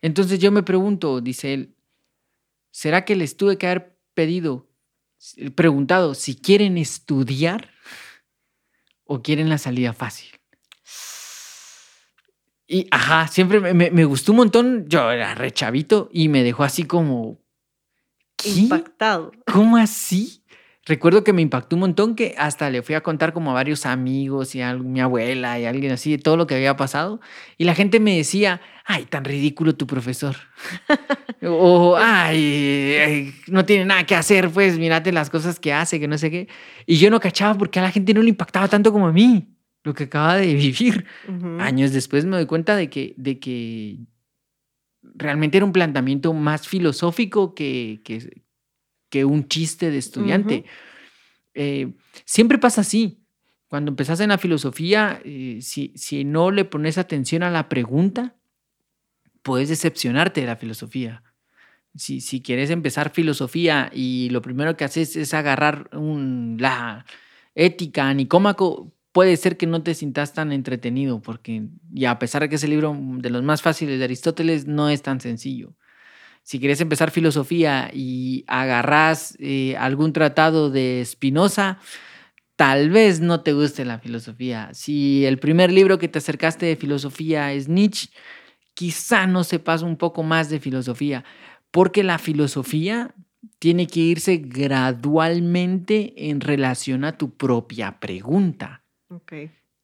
Entonces 0.02 0.40
yo 0.40 0.50
me 0.50 0.64
pregunto, 0.64 1.20
dice 1.20 1.54
él, 1.54 1.76
¿será 2.72 3.04
que 3.04 3.14
les 3.14 3.36
tuve 3.36 3.56
que 3.56 3.68
haber 3.68 3.96
pedido, 4.14 4.68
preguntado 5.54 6.14
si 6.14 6.34
quieren 6.34 6.76
estudiar 6.76 7.70
o 9.04 9.22
quieren 9.22 9.48
la 9.48 9.58
salida 9.58 9.92
fácil? 9.92 10.30
Y, 12.66 12.88
ajá, 12.90 13.28
siempre 13.28 13.60
me, 13.60 13.92
me 13.92 14.04
gustó 14.04 14.32
un 14.32 14.38
montón. 14.38 14.88
Yo 14.88 15.08
era 15.08 15.36
rechavito 15.36 16.10
y 16.12 16.28
me 16.28 16.42
dejó 16.42 16.64
así 16.64 16.82
como... 16.82 17.38
Impactado. 18.44 19.30
¿Cómo 19.46 19.76
así? 19.76 20.43
Recuerdo 20.86 21.24
que 21.24 21.32
me 21.32 21.42
impactó 21.42 21.76
un 21.76 21.80
montón 21.80 22.14
que 22.14 22.34
hasta 22.38 22.70
le 22.70 22.82
fui 22.82 22.94
a 22.94 23.02
contar 23.02 23.32
como 23.32 23.50
a 23.50 23.54
varios 23.54 23.86
amigos 23.86 24.54
y 24.54 24.60
a 24.60 24.74
mi 24.74 25.00
abuela 25.00 25.58
y 25.58 25.64
a 25.64 25.70
alguien 25.70 25.92
así 25.92 26.10
de 26.10 26.18
todo 26.18 26.36
lo 26.36 26.46
que 26.46 26.54
había 26.54 26.76
pasado. 26.76 27.20
Y 27.58 27.64
la 27.64 27.74
gente 27.74 28.00
me 28.00 28.16
decía, 28.16 28.60
ay, 28.84 29.04
tan 29.06 29.24
ridículo 29.24 29.74
tu 29.74 29.86
profesor. 29.86 30.36
o, 31.42 31.96
ay, 31.96 33.32
no 33.48 33.64
tiene 33.64 33.86
nada 33.86 34.04
que 34.04 34.14
hacer, 34.14 34.50
pues 34.50 34.78
mírate 34.78 35.12
las 35.12 35.30
cosas 35.30 35.58
que 35.58 35.72
hace, 35.72 35.98
que 35.98 36.08
no 36.08 36.18
sé 36.18 36.30
qué. 36.30 36.48
Y 36.86 36.96
yo 36.96 37.10
no 37.10 37.20
cachaba 37.20 37.56
porque 37.56 37.78
a 37.78 37.82
la 37.82 37.90
gente 37.90 38.14
no 38.14 38.22
le 38.22 38.28
impactaba 38.28 38.68
tanto 38.68 38.92
como 38.92 39.06
a 39.06 39.12
mí 39.12 39.48
lo 39.84 39.94
que 39.94 40.04
acaba 40.04 40.36
de 40.36 40.54
vivir. 40.54 41.06
Años 41.60 41.92
después 41.92 42.24
me 42.24 42.36
doy 42.36 42.46
cuenta 42.46 42.76
de 42.76 42.88
que, 42.88 43.14
de 43.16 43.38
que 43.38 43.98
realmente 45.14 45.58
era 45.58 45.66
un 45.66 45.72
planteamiento 45.72 46.32
más 46.32 46.66
filosófico 46.66 47.54
que, 47.54 48.00
que, 48.04 48.43
que 49.14 49.24
un 49.24 49.46
chiste 49.46 49.92
de 49.92 49.98
estudiante. 49.98 50.64
Eh, 51.54 51.92
siempre 52.24 52.58
pasa 52.58 52.80
así. 52.80 53.20
Cuando 53.68 53.92
empezás 53.92 54.18
en 54.18 54.30
la 54.30 54.38
filosofía, 54.38 55.20
eh, 55.24 55.58
si, 55.62 55.92
si 55.94 56.24
no 56.24 56.50
le 56.50 56.64
pones 56.64 56.98
atención 56.98 57.44
a 57.44 57.50
la 57.52 57.68
pregunta, 57.68 58.34
puedes 59.42 59.68
decepcionarte 59.68 60.40
de 60.40 60.48
la 60.48 60.56
filosofía. 60.56 61.22
Si, 61.94 62.20
si, 62.20 62.42
quieres 62.42 62.70
empezar 62.70 63.10
filosofía 63.10 63.88
y 63.94 64.30
lo 64.30 64.42
primero 64.42 64.76
que 64.76 64.82
haces 64.82 65.14
es 65.14 65.32
agarrar 65.32 65.88
un, 65.92 66.56
la 66.58 67.06
ética 67.54 68.12
nicómaco, 68.14 68.92
puede 69.12 69.36
ser 69.36 69.56
que 69.56 69.68
no 69.68 69.84
te 69.84 69.94
sientas 69.94 70.32
tan 70.32 70.50
entretenido, 70.50 71.22
porque 71.22 71.68
y 71.94 72.06
a 72.06 72.18
pesar 72.18 72.42
de 72.42 72.48
que 72.48 72.56
es 72.56 72.64
el 72.64 72.70
libro 72.70 72.98
de 72.98 73.30
los 73.30 73.44
más 73.44 73.62
fáciles 73.62 73.96
de 73.96 74.06
Aristóteles, 74.06 74.66
no 74.66 74.88
es 74.88 75.02
tan 75.02 75.20
sencillo 75.20 75.76
si 76.44 76.60
quieres 76.60 76.80
empezar 76.82 77.10
filosofía 77.10 77.90
y 77.92 78.44
agarras 78.46 79.34
eh, 79.40 79.76
algún 79.78 80.12
tratado 80.12 80.68
de 80.68 81.02
Spinoza, 81.06 81.78
tal 82.54 82.90
vez 82.90 83.20
no 83.20 83.40
te 83.40 83.54
guste 83.54 83.86
la 83.86 83.98
filosofía. 83.98 84.68
Si 84.74 85.24
el 85.24 85.38
primer 85.38 85.72
libro 85.72 85.98
que 85.98 86.06
te 86.06 86.18
acercaste 86.18 86.66
de 86.66 86.76
filosofía 86.76 87.54
es 87.54 87.66
Nietzsche, 87.68 88.10
quizá 88.74 89.26
no 89.26 89.42
sepas 89.42 89.80
un 89.80 89.96
poco 89.96 90.22
más 90.22 90.50
de 90.50 90.60
filosofía, 90.60 91.24
porque 91.70 92.04
la 92.04 92.18
filosofía 92.18 93.14
tiene 93.58 93.86
que 93.86 94.00
irse 94.00 94.36
gradualmente 94.36 96.12
en 96.30 96.42
relación 96.42 97.04
a 97.04 97.16
tu 97.16 97.34
propia 97.34 98.00
pregunta. 98.00 98.84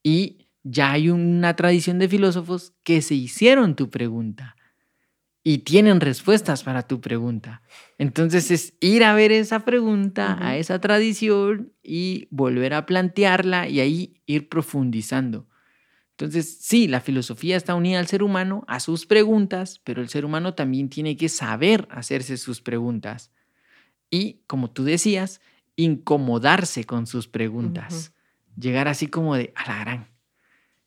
Y 0.03 0.47
ya 0.63 0.93
hay 0.93 1.09
una 1.09 1.57
tradición 1.57 1.99
de 1.99 2.09
filósofos 2.09 2.75
que 2.83 3.01
se 3.01 3.15
hicieron 3.15 3.77
tu 3.77 3.89
pregunta 3.89 4.57
y 5.43 5.59
tienen 5.59 6.01
respuestas 6.01 6.63
para 6.65 6.83
tu 6.83 7.01
pregunta. 7.01 7.63
Entonces 7.99 8.51
es 8.51 8.75
ir 8.81 9.05
a 9.05 9.15
ver 9.15 9.33
esa 9.33 9.65
pregunta, 9.65 10.39
a 10.41 10.57
esa 10.57 10.81
tradición 10.81 11.73
y 11.83 12.29
volver 12.31 12.75
a 12.75 12.87
plantearla 12.87 13.69
y 13.69 13.81
ahí 13.81 14.23
ir 14.27 14.49
profundizando. 14.49 15.47
Entonces, 16.21 16.59
sí, 16.61 16.87
la 16.87 17.01
filosofía 17.01 17.57
está 17.57 17.75
unida 17.75 17.99
al 17.99 18.07
ser 18.07 18.23
humano, 18.23 18.63
a 18.69 18.79
sus 18.81 19.07
preguntas, 19.07 19.81
pero 19.85 20.03
el 20.03 20.11
ser 20.11 20.27
humano 20.27 20.53
también 20.53 20.91
tiene 20.91 21.17
que 21.17 21.31
saber 21.31 21.89
hacerse 21.91 22.37
sus 22.37 22.61
preguntas. 22.61 23.33
Y, 24.11 24.43
como 24.47 24.71
tú 24.71 24.85
decías, 24.85 25.41
incomodarse 25.77 26.85
con 26.85 27.07
sus 27.07 27.27
preguntas. 27.27 28.13
Llegar 28.55 28.87
así 28.87 29.07
como 29.07 29.35
de, 29.35 29.55
a 29.57 29.67
la 29.67 29.79
gran, 29.79 30.09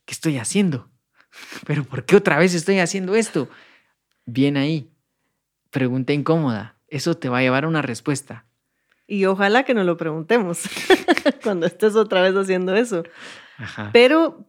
¿qué 0.06 0.14
estoy 0.14 0.38
haciendo? 0.38 0.92
¿Pero 1.66 1.84
por 1.84 2.06
qué 2.06 2.16
otra 2.16 2.38
vez 2.38 2.54
estoy 2.54 2.78
haciendo 2.78 3.16
esto? 3.16 3.50
Bien 4.26 4.58
ahí. 4.58 4.90
Pregunta 5.70 6.14
incómoda. 6.14 6.76
Eso 6.88 7.16
te 7.16 7.30
va 7.30 7.40
a 7.40 7.42
llevar 7.42 7.66
a 7.66 7.68
una 7.68 7.82
respuesta. 7.82 8.46
Y 9.08 9.26
ojalá 9.26 9.64
que 9.64 9.74
no 9.74 9.84
lo 9.84 9.98
preguntemos 9.98 10.64
cuando 11.44 11.66
estés 11.66 11.96
otra 11.96 12.22
vez 12.22 12.36
haciendo 12.36 12.76
eso. 12.76 13.04
Pero 13.92 14.46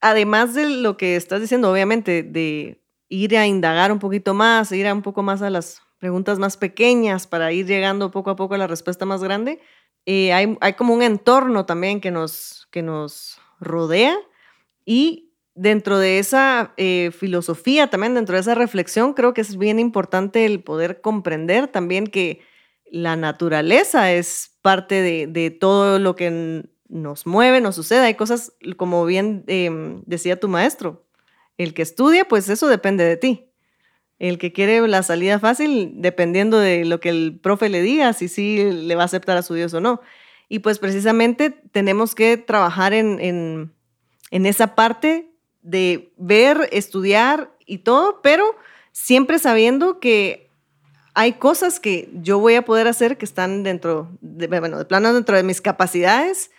además 0.00 0.54
de 0.54 0.68
lo 0.68 0.96
que 0.96 1.16
estás 1.16 1.40
diciendo, 1.40 1.70
obviamente, 1.70 2.22
de 2.22 2.80
ir 3.08 3.36
a 3.36 3.46
indagar 3.46 3.92
un 3.92 3.98
poquito 3.98 4.34
más, 4.34 4.72
ir 4.72 4.86
a 4.86 4.94
un 4.94 5.02
poco 5.02 5.22
más 5.22 5.42
a 5.42 5.50
las 5.50 5.82
preguntas 5.98 6.38
más 6.38 6.56
pequeñas 6.56 7.26
para 7.26 7.52
ir 7.52 7.66
llegando 7.66 8.10
poco 8.10 8.30
a 8.30 8.36
poco 8.36 8.54
a 8.54 8.58
la 8.58 8.66
respuesta 8.66 9.04
más 9.04 9.22
grande, 9.22 9.60
eh, 10.06 10.32
hay, 10.32 10.56
hay, 10.60 10.72
como 10.72 10.94
un 10.94 11.02
entorno 11.02 11.66
también 11.66 12.00
que 12.00 12.10
nos, 12.10 12.68
que 12.70 12.80
nos 12.82 13.38
rodea 13.60 14.16
y 14.86 15.29
dentro 15.60 15.98
de 15.98 16.18
esa 16.18 16.72
eh, 16.78 17.10
filosofía, 17.12 17.88
también 17.88 18.14
dentro 18.14 18.34
de 18.34 18.40
esa 18.40 18.54
reflexión, 18.54 19.12
creo 19.12 19.34
que 19.34 19.42
es 19.42 19.58
bien 19.58 19.78
importante 19.78 20.46
el 20.46 20.62
poder 20.62 21.02
comprender 21.02 21.68
también 21.68 22.06
que 22.06 22.40
la 22.90 23.14
naturaleza 23.14 24.10
es 24.10 24.56
parte 24.62 25.02
de, 25.02 25.26
de 25.26 25.50
todo 25.50 25.98
lo 25.98 26.16
que 26.16 26.64
nos 26.88 27.26
mueve, 27.26 27.60
nos 27.60 27.74
sucede. 27.74 28.06
Hay 28.06 28.14
cosas, 28.14 28.54
como 28.78 29.04
bien 29.04 29.44
em, 29.48 30.02
decía 30.06 30.40
tu 30.40 30.48
maestro, 30.48 31.04
el 31.58 31.74
que 31.74 31.82
estudia, 31.82 32.24
pues 32.24 32.48
eso 32.48 32.66
depende 32.66 33.04
de 33.04 33.18
ti. 33.18 33.50
El 34.18 34.38
que 34.38 34.54
quiere 34.54 34.88
la 34.88 35.02
salida 35.02 35.38
fácil, 35.38 35.92
dependiendo 35.96 36.58
de 36.58 36.86
lo 36.86 37.00
que 37.00 37.10
el 37.10 37.38
profe 37.38 37.68
le 37.68 37.82
diga, 37.82 38.14
si 38.14 38.28
sí 38.28 38.70
le 38.72 38.94
va 38.94 39.02
a 39.02 39.06
aceptar 39.06 39.36
a 39.36 39.42
su 39.42 39.52
Dios 39.52 39.74
o 39.74 39.80
no. 39.80 40.00
Y 40.48 40.60
pues 40.60 40.78
precisamente 40.78 41.50
tenemos 41.50 42.14
que 42.14 42.38
trabajar 42.38 42.94
en, 42.94 43.20
en, 43.20 43.74
en 44.30 44.46
esa 44.46 44.74
parte 44.74 45.29
de 45.62 46.12
ver, 46.16 46.68
estudiar 46.72 47.50
y 47.66 47.78
todo, 47.78 48.20
pero 48.22 48.56
siempre 48.92 49.38
sabiendo 49.38 50.00
que 50.00 50.50
hay 51.14 51.34
cosas 51.34 51.80
que 51.80 52.08
yo 52.14 52.38
voy 52.38 52.54
a 52.54 52.64
poder 52.64 52.88
hacer 52.88 53.18
que 53.18 53.24
están 53.24 53.62
dentro, 53.62 54.08
de, 54.20 54.46
bueno, 54.46 54.78
de 54.78 54.84
plano 54.84 55.12
dentro 55.12 55.36
de 55.36 55.42
mis 55.42 55.60
capacidades 55.60 56.50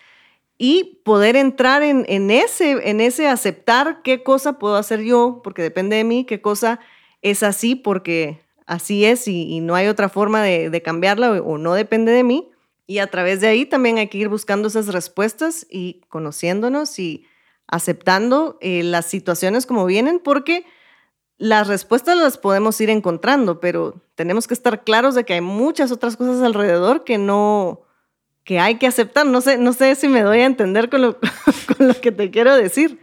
y 0.57 1.01
poder 1.03 1.35
entrar 1.35 1.81
en, 1.81 2.05
en, 2.07 2.29
ese, 2.29 2.89
en 2.89 3.01
ese 3.01 3.27
aceptar 3.27 4.01
qué 4.03 4.23
cosa 4.23 4.59
puedo 4.59 4.75
hacer 4.75 5.01
yo, 5.01 5.41
porque 5.43 5.61
depende 5.61 5.95
de 5.95 6.03
mí, 6.03 6.25
qué 6.25 6.41
cosa 6.41 6.79
es 7.21 7.43
así, 7.43 7.75
porque 7.75 8.41
así 8.67 9.05
es 9.05 9.27
y, 9.27 9.59
no 9.61 9.75
hay 9.75 9.87
otra 9.87 10.09
forma 10.09 10.43
de, 10.43 10.69
de 10.69 10.81
cambiarla 10.81 11.31
o, 11.31 11.53
o 11.53 11.57
no 11.57 11.73
depende 11.73 12.11
de 12.11 12.23
mí. 12.23 12.49
Y 12.85 12.99
a 12.99 13.07
través 13.07 13.41
de 13.41 13.47
ahí 13.47 13.65
también 13.65 13.97
hay 13.97 14.09
que 14.09 14.17
ir 14.17 14.27
buscando 14.27 14.67
esas 14.67 14.87
respuestas 14.87 15.65
y 15.69 16.01
conociéndonos 16.09 16.99
y 16.99 17.25
aceptando 17.71 18.57
eh, 18.61 18.83
las 18.83 19.07
situaciones 19.07 19.65
como 19.65 19.85
vienen, 19.85 20.19
porque 20.19 20.65
las 21.37 21.67
respuestas 21.67 22.17
las 22.17 22.37
podemos 22.37 22.79
ir 22.81 22.91
encontrando, 22.91 23.59
pero 23.59 23.95
tenemos 24.13 24.47
que 24.47 24.53
estar 24.53 24.83
claros 24.83 25.15
de 25.15 25.23
que 25.23 25.33
hay 25.33 25.41
muchas 25.41 25.91
otras 25.91 26.15
cosas 26.15 26.43
alrededor 26.43 27.03
que 27.03 27.17
no, 27.17 27.81
que 28.43 28.59
hay 28.59 28.75
que 28.75 28.85
aceptar. 28.85 29.25
No 29.25 29.41
sé, 29.41 29.57
no 29.57 29.73
sé 29.73 29.95
si 29.95 30.07
me 30.07 30.21
doy 30.21 30.41
a 30.41 30.45
entender 30.45 30.89
con 30.89 31.01
lo, 31.01 31.17
con 31.77 31.87
lo 31.87 31.99
que 31.99 32.11
te 32.11 32.29
quiero 32.29 32.55
decir, 32.55 32.99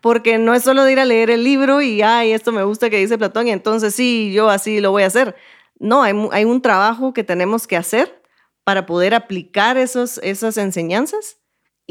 porque 0.00 0.38
no 0.38 0.54
es 0.54 0.62
solo 0.62 0.84
de 0.84 0.92
ir 0.92 1.00
a 1.00 1.04
leer 1.04 1.30
el 1.30 1.42
libro 1.42 1.82
y, 1.82 2.02
ay, 2.02 2.32
esto 2.32 2.52
me 2.52 2.62
gusta 2.62 2.90
que 2.90 2.98
dice 2.98 3.18
Platón 3.18 3.48
y 3.48 3.50
entonces 3.50 3.94
sí, 3.94 4.30
yo 4.32 4.50
así 4.50 4.80
lo 4.80 4.92
voy 4.92 5.02
a 5.02 5.06
hacer. 5.06 5.34
No, 5.78 6.02
hay, 6.02 6.14
hay 6.30 6.44
un 6.44 6.62
trabajo 6.62 7.12
que 7.12 7.24
tenemos 7.24 7.66
que 7.66 7.76
hacer 7.76 8.22
para 8.64 8.86
poder 8.86 9.14
aplicar 9.14 9.78
esos, 9.78 10.18
esas 10.18 10.58
enseñanzas 10.58 11.39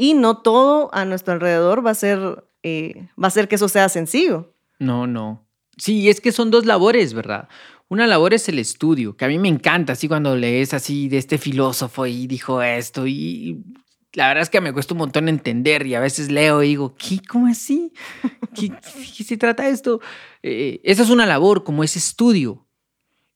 y 0.00 0.14
no 0.14 0.38
todo 0.38 0.88
a 0.94 1.04
nuestro 1.04 1.34
alrededor 1.34 1.84
va 1.84 1.90
a 1.90 1.94
ser, 1.94 2.42
eh, 2.62 3.08
va 3.22 3.28
a 3.28 3.30
ser 3.30 3.48
que 3.48 3.56
eso 3.56 3.68
sea 3.68 3.90
sencillo. 3.90 4.54
No, 4.78 5.06
no. 5.06 5.46
Sí, 5.76 6.08
es 6.08 6.22
que 6.22 6.32
son 6.32 6.50
dos 6.50 6.64
labores, 6.64 7.12
¿verdad? 7.12 7.50
Una 7.88 8.06
labor 8.06 8.32
es 8.32 8.48
el 8.48 8.58
estudio, 8.58 9.14
que 9.14 9.26
a 9.26 9.28
mí 9.28 9.38
me 9.38 9.48
encanta, 9.48 9.92
así 9.92 10.08
cuando 10.08 10.34
lees 10.36 10.72
así 10.72 11.10
de 11.10 11.18
este 11.18 11.36
filósofo 11.36 12.06
y 12.06 12.26
dijo 12.26 12.62
esto, 12.62 13.06
y 13.06 13.62
la 14.14 14.28
verdad 14.28 14.42
es 14.44 14.48
que 14.48 14.62
me 14.62 14.72
cuesta 14.72 14.94
un 14.94 14.98
montón 14.98 15.28
entender 15.28 15.86
y 15.86 15.94
a 15.94 16.00
veces 16.00 16.30
leo 16.30 16.62
y 16.62 16.68
digo, 16.68 16.94
¿qué? 16.96 17.20
¿Cómo 17.28 17.46
así? 17.46 17.92
¿Qué, 18.54 18.72
qué 19.14 19.22
se 19.22 19.36
trata 19.36 19.68
esto? 19.68 20.00
Eh, 20.42 20.80
esa 20.82 21.02
es 21.02 21.10
una 21.10 21.26
labor, 21.26 21.62
como 21.62 21.84
ese 21.84 21.98
estudio. 21.98 22.66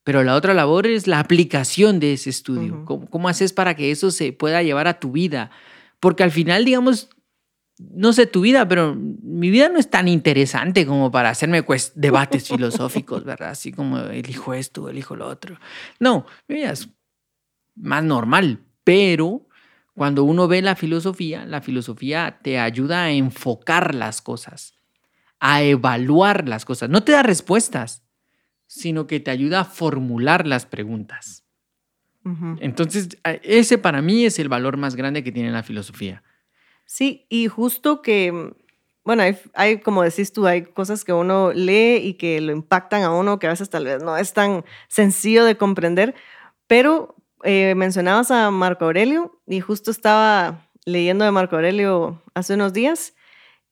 Pero 0.02 0.24
la 0.24 0.34
otra 0.34 0.54
labor 0.54 0.86
es 0.86 1.06
la 1.06 1.20
aplicación 1.20 2.00
de 2.00 2.14
ese 2.14 2.30
estudio. 2.30 2.72
Uh 2.72 2.76
-huh. 2.78 2.84
¿Cómo, 2.84 3.10
¿Cómo 3.10 3.28
haces 3.28 3.52
para 3.52 3.74
que 3.76 3.90
eso 3.90 4.10
se 4.10 4.32
pueda 4.32 4.62
llevar 4.62 4.88
a 4.88 4.98
tu 4.98 5.12
vida? 5.12 5.50
Porque 6.04 6.22
al 6.22 6.32
final, 6.32 6.66
digamos, 6.66 7.08
no 7.78 8.12
sé 8.12 8.26
tu 8.26 8.42
vida, 8.42 8.68
pero 8.68 8.94
mi 8.94 9.48
vida 9.48 9.70
no 9.70 9.78
es 9.78 9.88
tan 9.88 10.06
interesante 10.06 10.84
como 10.84 11.10
para 11.10 11.30
hacerme 11.30 11.62
pues, 11.62 11.92
debates 11.94 12.46
filosóficos, 12.46 13.24
¿verdad? 13.24 13.48
Así 13.48 13.72
como 13.72 13.98
elijo 13.98 14.52
esto, 14.52 14.90
elijo 14.90 15.16
lo 15.16 15.26
otro. 15.26 15.58
No, 15.98 16.26
mi 16.46 16.56
vida 16.56 16.72
es 16.72 16.90
más 17.74 18.04
normal, 18.04 18.60
pero 18.84 19.48
cuando 19.94 20.24
uno 20.24 20.46
ve 20.46 20.60
la 20.60 20.76
filosofía, 20.76 21.46
la 21.46 21.62
filosofía 21.62 22.38
te 22.42 22.58
ayuda 22.58 23.04
a 23.04 23.10
enfocar 23.10 23.94
las 23.94 24.20
cosas, 24.20 24.74
a 25.40 25.62
evaluar 25.62 26.46
las 26.46 26.66
cosas. 26.66 26.90
No 26.90 27.02
te 27.02 27.12
da 27.12 27.22
respuestas, 27.22 28.04
sino 28.66 29.06
que 29.06 29.20
te 29.20 29.30
ayuda 29.30 29.60
a 29.60 29.64
formular 29.64 30.46
las 30.46 30.66
preguntas. 30.66 31.43
Uh 32.24 32.30
-huh. 32.30 32.58
Entonces, 32.60 33.08
ese 33.42 33.78
para 33.78 34.02
mí 34.02 34.24
es 34.24 34.38
el 34.38 34.48
valor 34.48 34.76
más 34.76 34.96
grande 34.96 35.22
que 35.22 35.32
tiene 35.32 35.50
la 35.50 35.62
filosofía. 35.62 36.22
Sí, 36.86 37.26
y 37.28 37.48
justo 37.48 38.02
que, 38.02 38.52
bueno, 39.04 39.22
hay, 39.22 39.38
hay, 39.54 39.80
como 39.80 40.02
decís 40.02 40.32
tú, 40.32 40.46
hay 40.46 40.62
cosas 40.62 41.04
que 41.04 41.12
uno 41.12 41.52
lee 41.52 41.96
y 41.96 42.14
que 42.14 42.40
lo 42.40 42.52
impactan 42.52 43.02
a 43.02 43.10
uno, 43.12 43.38
que 43.38 43.46
a 43.46 43.50
veces 43.50 43.70
tal 43.70 43.84
vez 43.84 44.02
no 44.02 44.16
es 44.16 44.32
tan 44.32 44.64
sencillo 44.88 45.44
de 45.44 45.56
comprender, 45.56 46.14
pero 46.66 47.16
eh, 47.42 47.74
mencionabas 47.76 48.30
a 48.30 48.50
Marco 48.50 48.86
Aurelio 48.86 49.40
y 49.46 49.60
justo 49.60 49.90
estaba 49.90 50.66
leyendo 50.86 51.24
de 51.24 51.30
Marco 51.30 51.56
Aurelio 51.56 52.22
hace 52.34 52.54
unos 52.54 52.72
días 52.72 53.14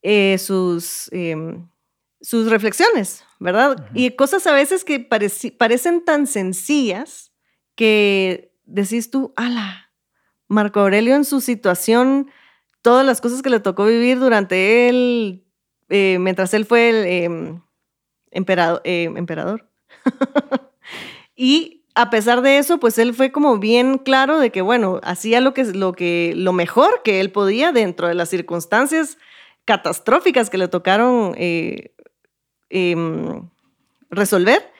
eh, 0.03 0.37
sus, 0.39 1.09
eh, 1.13 1.37
sus 2.21 2.51
reflexiones, 2.51 3.25
¿verdad? 3.39 3.73
Uh 3.73 3.83
-huh. 3.83 3.91
Y 3.95 4.11
cosas 4.11 4.47
a 4.47 4.53
veces 4.53 4.85
que 4.85 5.01
parecen 5.59 6.05
tan 6.05 6.27
sencillas 6.27 7.32
que 7.75 8.53
decís 8.65 9.11
tú, 9.11 9.33
ala, 9.37 9.91
Marco 10.49 10.81
Aurelio 10.81 11.15
en 11.15 11.25
su 11.25 11.41
situación 11.41 12.31
todas 12.83 13.07
las 13.07 13.21
cosas 13.21 13.43
que 13.43 13.51
le 13.51 13.61
tocó 13.61 13.87
vivir 13.87 14.19
durante 14.19 14.89
él, 14.89 15.45
eh, 15.89 16.19
mientras 16.19 16.53
él 16.55 16.67
fue 16.67 16.91
el 16.91 17.07
eh, 17.07 17.61
emperador. 18.31 18.81
Eh, 18.85 19.05
emperador. 19.17 19.69
y 21.37 21.83
a 21.95 22.11
pesar 22.11 22.43
de 22.43 22.59
eso, 22.59 22.79
pues 22.79 22.99
él 22.99 23.15
fue 23.15 23.33
como 23.33 23.59
bien 23.59 23.99
claro 23.99 24.39
de 24.39 24.51
que, 24.51 24.63
bueno, 24.63 25.01
hacía 25.03 25.41
lo, 25.41 25.53
que, 25.53 25.65
lo, 25.65 25.93
que, 25.93 26.33
lo 26.37 26.53
mejor 26.53 27.03
que 27.05 27.21
él 27.21 27.31
podía 27.31 27.73
dentro 27.73 28.09
de 28.09 28.15
las 28.15 28.31
circunstancias 28.31 29.19
catastróficas 29.65 30.51
que 30.51 30.59
le 30.59 30.69
tocaron 30.69 31.35
eh, 31.37 31.95
em, 32.71 33.49
resolver. 34.11 34.73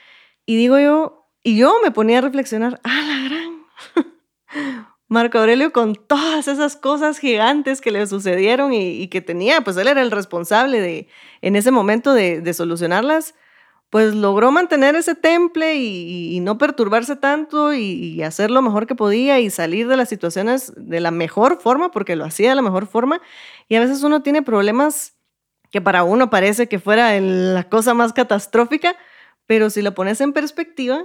Y 0.47 0.57
digo 0.57 0.79
yo, 0.79 1.22
y 1.43 1.57
yo 1.57 1.75
me 1.83 1.91
ponía 1.91 2.19
a 2.19 2.23
reflexionar, 2.23 2.81
¡ah, 2.85 3.03
la 3.03 3.29
gran! 3.29 3.63
Marco 5.13 5.39
Aurelio 5.39 5.75
con 5.75 5.95
todas 5.95 6.49
esas 6.49 6.75
cosas 6.75 7.19
gigantes 7.19 7.83
que 7.83 7.91
le 7.91 8.07
sucedieron 8.07 8.73
y, 8.73 9.09
que 9.09 9.21
tenía, 9.21 9.61
pues 9.61 9.77
él 9.77 9.89
era 9.89 10.01
el 10.01 10.11
responsable 10.11 10.81
de, 10.81 11.07
en 11.43 11.55
ese 11.55 11.71
momento 11.71 12.15
de, 12.15 12.55
solucionarlas, 12.55 13.35
pues 13.91 14.15
logró 14.15 14.51
mantener 14.53 14.95
ese 14.95 15.15
temple 15.15 15.77
y, 15.77 16.41
no 16.41 16.57
perturbarse 16.57 17.15
tanto 17.15 17.75
y, 17.75 18.23
hacer 18.23 18.51
lo 18.51 18.63
mejor 18.63 18.87
que 18.87 18.95
podía 18.95 19.39
y 19.39 19.51
salir 19.51 19.87
de 19.87 19.99
las 19.99 20.09
situaciones 20.09 20.73
de 20.77 21.01
la 21.01 21.11
mejor 21.11 21.61
forma, 21.61 21.91
porque 21.91 22.17
lo 22.17 22.25
hacía 22.25 22.49
de 22.49 22.55
la 22.55 22.63
mejor 22.63 22.87
forma. 22.87 23.21
Y 23.69 23.77
a 23.77 23.81
veces 23.81 24.03
uno 24.05 24.23
tiene 24.23 24.41
problemas 24.41 25.15
que 25.71 25.83
para 25.83 26.05
uno 26.05 26.31
parece 26.31 26.69
que 26.69 26.79
fuera 26.79 27.21
la 27.21 27.65
cosa 27.65 27.93
más 27.93 28.15
catastrófica, 28.15 28.97
pero 29.45 29.69
si 29.69 29.83
lo 29.83 29.95
pones 29.95 30.23
en 30.23 30.33
perspectiva 30.33 31.05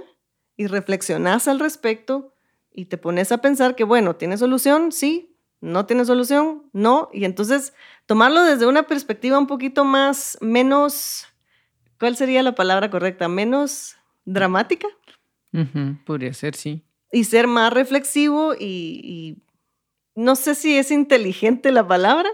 y 0.58 0.66
reflexionas 0.66 1.48
al 1.48 1.60
respecto, 1.60 2.34
y 2.74 2.86
te 2.86 2.98
pones 2.98 3.32
a 3.32 3.38
pensar 3.38 3.74
que, 3.74 3.84
bueno, 3.84 4.16
¿tiene 4.16 4.36
solución? 4.36 4.92
Sí, 4.92 5.34
no 5.60 5.86
tiene 5.86 6.04
solución, 6.04 6.64
no. 6.72 7.08
Y 7.12 7.24
entonces 7.24 7.72
tomarlo 8.06 8.42
desde 8.42 8.66
una 8.66 8.82
perspectiva 8.82 9.38
un 9.38 9.46
poquito 9.46 9.84
más, 9.84 10.36
menos, 10.40 11.26
¿cuál 11.98 12.16
sería 12.16 12.42
la 12.42 12.54
palabra 12.54 12.90
correcta? 12.90 13.28
Menos 13.28 13.96
dramática. 14.24 14.88
Uh 15.52 15.58
-huh, 15.60 16.04
podría 16.04 16.34
ser, 16.34 16.54
sí. 16.54 16.84
Y 17.12 17.24
ser 17.24 17.46
más 17.46 17.72
reflexivo 17.72 18.54
y, 18.54 19.00
y, 19.02 19.42
no 20.14 20.34
sé 20.34 20.54
si 20.54 20.76
es 20.76 20.90
inteligente 20.90 21.70
la 21.70 21.86
palabra, 21.86 22.28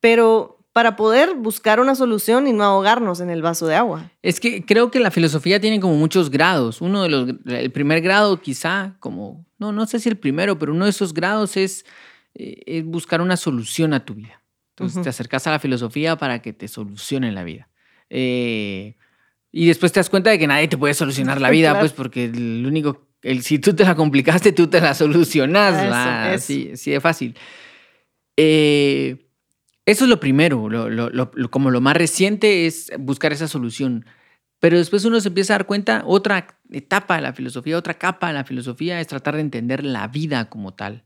pero 0.00 0.55
para 0.76 0.94
poder 0.94 1.36
buscar 1.36 1.80
una 1.80 1.94
solución 1.94 2.46
y 2.46 2.52
no 2.52 2.62
ahogarnos 2.62 3.20
en 3.20 3.30
el 3.30 3.40
vaso 3.40 3.66
de 3.66 3.76
agua. 3.76 4.10
Es 4.20 4.40
que 4.40 4.62
creo 4.62 4.90
que 4.90 5.00
la 5.00 5.10
filosofía 5.10 5.58
tiene 5.58 5.80
como 5.80 5.94
muchos 5.94 6.28
grados. 6.28 6.82
Uno 6.82 7.02
de 7.02 7.08
los, 7.08 7.30
el 7.46 7.72
primer 7.72 8.02
grado 8.02 8.42
quizá, 8.42 8.94
como, 9.00 9.46
no, 9.58 9.72
no 9.72 9.86
sé 9.86 10.00
si 10.00 10.10
el 10.10 10.18
primero, 10.18 10.58
pero 10.58 10.74
uno 10.74 10.84
de 10.84 10.90
esos 10.90 11.14
grados 11.14 11.56
es, 11.56 11.86
eh, 12.34 12.60
es 12.66 12.84
buscar 12.84 13.22
una 13.22 13.38
solución 13.38 13.94
a 13.94 14.04
tu 14.04 14.16
vida. 14.16 14.42
Entonces 14.74 14.98
uh 14.98 15.00
-huh. 15.00 15.04
te 15.04 15.08
acercas 15.08 15.46
a 15.46 15.52
la 15.52 15.58
filosofía 15.60 16.16
para 16.16 16.42
que 16.42 16.52
te 16.52 16.68
solucione 16.68 17.32
la 17.32 17.42
vida. 17.42 17.70
Eh, 18.10 18.96
y 19.52 19.68
después 19.68 19.92
te 19.92 20.00
das 20.00 20.10
cuenta 20.10 20.28
de 20.28 20.38
que 20.38 20.46
nadie 20.46 20.68
te 20.68 20.76
puede 20.76 20.92
solucionar 20.92 21.40
la 21.40 21.48
vida, 21.56 21.70
claro. 21.70 21.80
pues 21.80 21.92
porque 21.92 22.26
el 22.26 22.66
único, 22.66 23.08
el, 23.22 23.42
si 23.42 23.58
tú 23.58 23.72
te 23.74 23.84
la 23.84 23.94
complicaste, 23.94 24.52
tú 24.52 24.66
te 24.66 24.82
la 24.82 24.92
solucionas. 24.92 25.74
Eso, 25.74 25.86
eso. 25.86 25.94
Así, 25.94 26.70
así 26.74 26.90
de 26.90 27.00
fácil. 27.00 27.34
Eh, 28.36 29.25
Eso 29.86 30.04
es 30.04 30.10
lo 30.10 30.18
primero, 30.18 30.68
como 31.50 31.70
lo 31.70 31.80
más 31.80 31.96
reciente 31.96 32.66
es 32.66 32.90
buscar 32.98 33.32
esa 33.32 33.46
solución. 33.46 34.04
Pero 34.58 34.78
después 34.78 35.04
uno 35.04 35.20
se 35.20 35.28
empieza 35.28 35.54
a 35.54 35.58
dar 35.58 35.66
cuenta, 35.66 36.02
otra 36.04 36.58
etapa 36.70 37.16
de 37.16 37.22
la 37.22 37.32
filosofía, 37.32 37.78
otra 37.78 37.94
capa 37.94 38.28
de 38.28 38.34
la 38.34 38.44
filosofía 38.44 39.00
es 39.00 39.06
tratar 39.06 39.36
de 39.36 39.42
entender 39.42 39.84
la 39.84 40.08
vida 40.08 40.48
como 40.50 40.74
tal, 40.74 41.04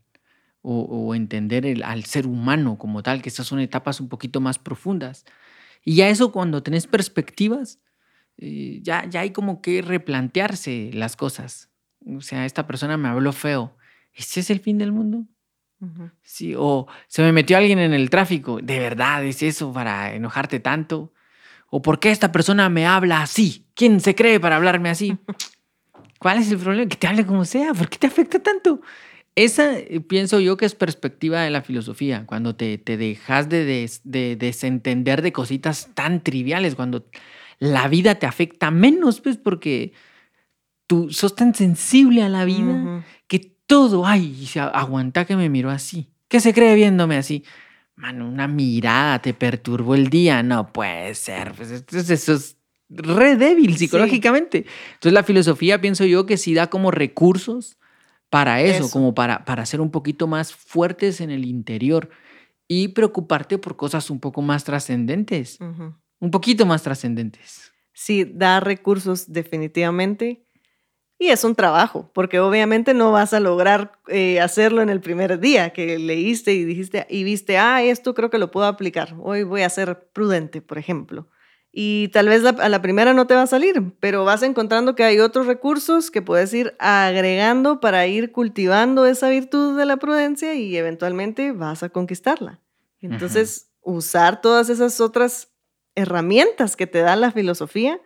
o, 0.63 1.13
entender 1.13 1.83
al 1.83 2.05
ser 2.05 2.25
humano 2.25 2.79
como 2.79 3.03
tal, 3.03 3.21
que 3.21 3.29
estas 3.29 3.45
son 3.45 3.59
etapas 3.59 3.99
un 4.01 4.09
poquito 4.09 4.41
más 4.41 4.57
profundas. 4.57 5.25
Y 5.83 5.95
ya 5.95 6.09
eso 6.09 6.31
cuando 6.31 6.63
tenés 6.63 6.87
perspectivas, 6.87 7.79
eh, 8.37 8.79
ya, 8.81 9.05
ya 9.07 9.21
hay 9.21 9.31
como 9.31 9.61
que 9.61 9.83
replantearse 9.83 10.89
las 10.93 11.15
cosas. 11.15 11.69
O 12.07 12.21
sea, 12.21 12.45
esta 12.45 12.65
persona 12.65 12.97
me 12.97 13.09
habló 13.09 13.31
feo. 13.31 13.77
¿Ese 14.13 14.39
es 14.39 14.49
el 14.49 14.59
fin 14.59 14.79
del 14.79 14.91
mundo? 14.91 15.27
Sí, 16.21 16.53
o 16.57 16.87
se 17.07 17.21
me 17.23 17.31
metió 17.31 17.57
alguien 17.57 17.79
en 17.79 17.93
el 17.93 18.09
tráfico. 18.09 18.59
¿De 18.61 18.79
verdad 18.79 19.23
es 19.25 19.41
eso 19.41 19.73
para 19.73 20.13
enojarte 20.13 20.59
tanto? 20.59 21.13
¿O 21.69 21.81
por 21.81 21.99
qué 21.99 22.11
esta 22.11 22.31
persona 22.31 22.69
me 22.69 22.85
habla 22.85 23.21
así? 23.21 23.65
¿Quién 23.73 23.99
se 23.99 24.13
cree 24.13 24.39
para 24.39 24.57
hablarme 24.57 24.89
así? 24.89 25.17
¿Cuál 26.19 26.37
es 26.37 26.51
el 26.51 26.59
problema? 26.59 26.87
Que 26.87 26.97
te 26.97 27.07
hable 27.07 27.25
como 27.25 27.45
sea. 27.45 27.73
¿Por 27.73 27.89
qué 27.89 27.97
te 27.97 28.07
afecta 28.07 28.39
tanto? 28.39 28.81
Esa 29.35 29.77
eh, 29.79 30.01
pienso 30.01 30.39
yo 30.39 30.57
que 30.57 30.65
es 30.65 30.75
perspectiva 30.75 31.41
de 31.41 31.49
la 31.49 31.61
filosofía, 31.61 32.25
cuando 32.25 32.55
te, 32.55 32.77
te 32.77 32.97
dejas 32.97 33.47
de, 33.49 33.89
de, 34.03 34.35
desentender 34.35 35.21
de 35.21 35.31
cositas 35.31 35.89
tan 35.93 36.21
triviales, 36.21 36.75
cuando 36.75 37.05
la 37.57 37.87
vida 37.87 38.15
te 38.15 38.25
afecta 38.25 38.71
menos, 38.71 39.21
pues 39.21 39.37
porque 39.37 39.93
tú 40.85 41.09
sos 41.11 41.35
tan 41.35 41.55
sensible 41.55 42.23
a 42.23 42.29
la 42.29 42.43
vida 42.43 43.05
que 43.27 43.50
todo, 43.71 44.05
ay, 44.05 44.49
aguanta 44.73 45.23
que 45.23 45.37
me 45.37 45.47
miro 45.47 45.69
así. 45.69 46.09
¿Qué 46.27 46.41
se 46.41 46.53
cree 46.53 46.75
viéndome 46.75 47.15
así? 47.15 47.45
mano, 47.95 48.27
una 48.27 48.49
mirada 48.49 49.21
te 49.21 49.33
perturbó 49.33 49.95
el 49.95 50.09
día. 50.09 50.43
No 50.43 50.73
puede 50.73 51.15
ser. 51.15 51.53
Pues 51.53 51.71
eso 51.71 52.33
es 52.33 52.57
re 52.89 53.37
débil 53.37 53.77
psicológicamente. 53.77 54.65
Entonces 54.95 55.13
la 55.13 55.23
filosofía 55.23 55.79
pienso 55.79 56.03
yo 56.03 56.25
que 56.25 56.35
sí 56.35 56.53
da 56.53 56.67
como 56.67 56.91
recursos 56.91 57.77
para 58.29 58.61
eso, 58.61 58.91
como 58.91 59.13
para, 59.13 59.45
para 59.45 59.65
ser 59.65 59.79
un 59.79 59.89
poquito 59.89 60.27
más 60.27 60.53
fuertes 60.53 61.21
en 61.21 61.31
el 61.31 61.45
interior 61.45 62.09
y 62.67 62.89
preocuparte 62.89 63.57
por 63.57 63.77
cosas 63.77 64.09
un 64.09 64.19
poco 64.19 64.41
más 64.41 64.65
trascendentes, 64.65 65.59
un 66.19 66.31
poquito 66.31 66.65
más 66.65 66.83
trascendentes. 66.83 67.71
Sí, 67.93 68.25
da 68.25 68.59
recursos 68.59 69.31
definitivamente. 69.31 70.43
Y 71.21 71.29
es 71.29 71.43
un 71.43 71.53
trabajo, 71.53 72.09
porque 72.13 72.39
obviamente 72.39 72.95
no 72.95 73.11
vas 73.11 73.31
a 73.35 73.39
lograr 73.39 73.91
eh, 74.07 74.41
hacerlo 74.41 74.81
en 74.81 74.89
el 74.89 75.01
primer 75.01 75.39
día 75.39 75.69
que 75.69 75.99
leíste 75.99 76.51
y 76.51 76.65
dijiste 76.65 77.05
y 77.11 77.23
viste, 77.23 77.59
ah, 77.59 77.83
esto 77.83 78.15
creo 78.15 78.31
que 78.31 78.39
lo 78.39 78.49
puedo 78.49 78.65
aplicar. 78.65 79.13
Hoy 79.19 79.43
voy 79.43 79.61
a 79.61 79.69
ser 79.69 80.09
prudente, 80.13 80.63
por 80.63 80.79
ejemplo. 80.79 81.27
Y 81.71 82.07
tal 82.07 82.27
vez 82.27 82.43
a 82.43 82.69
la 82.69 82.81
primera 82.81 83.13
no 83.13 83.27
te 83.27 83.35
va 83.35 83.43
a 83.43 83.47
salir, 83.47 83.93
pero 83.99 84.25
vas 84.25 84.41
encontrando 84.41 84.95
que 84.95 85.03
hay 85.03 85.19
otros 85.19 85.45
recursos 85.45 86.09
que 86.09 86.23
puedes 86.23 86.51
ir 86.55 86.75
agregando 86.79 87.79
para 87.81 88.07
ir 88.07 88.31
cultivando 88.31 89.05
esa 89.05 89.29
virtud 89.29 89.77
de 89.77 89.85
la 89.85 89.97
prudencia 89.97 90.55
y 90.55 90.75
eventualmente 90.75 91.51
vas 91.51 91.83
a 91.83 91.89
conquistarla. 91.89 92.61
Entonces, 92.99 93.69
usar 93.81 94.41
todas 94.41 94.69
esas 94.69 94.99
otras 94.99 95.51
herramientas 95.93 96.75
que 96.75 96.87
te 96.87 97.01
da 97.01 97.15
la 97.15 97.31
filosofía 97.31 98.01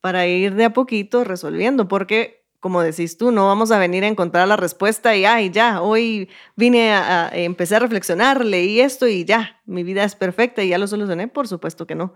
para 0.00 0.26
ir 0.26 0.54
de 0.54 0.64
a 0.64 0.72
poquito 0.72 1.22
resolviendo, 1.22 1.86
porque 1.86 2.45
como 2.66 2.82
decís 2.82 3.16
tú, 3.16 3.30
no 3.30 3.46
vamos 3.46 3.70
a 3.70 3.78
venir 3.78 4.02
a 4.02 4.08
encontrar 4.08 4.48
la 4.48 4.56
respuesta 4.56 5.14
y, 5.14 5.24
ay, 5.24 5.50
ya, 5.50 5.82
hoy 5.82 6.28
vine 6.56 6.90
a, 6.90 7.30
empecé 7.32 7.76
a 7.76 7.78
reflexionar, 7.78 8.44
leí 8.44 8.80
esto 8.80 9.06
y 9.06 9.24
ya, 9.24 9.60
mi 9.66 9.84
vida 9.84 10.02
es 10.02 10.16
perfecta 10.16 10.64
y 10.64 10.70
ya 10.70 10.78
lo 10.78 10.88
solucioné. 10.88 11.28
Por 11.28 11.46
supuesto 11.46 11.86
que 11.86 11.94
no. 11.94 12.14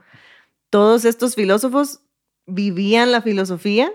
Todos 0.68 1.05
estos 1.05 1.36
filósofos 1.36 2.01
vivían 2.46 3.12
la 3.12 3.22
filosofía 3.22 3.92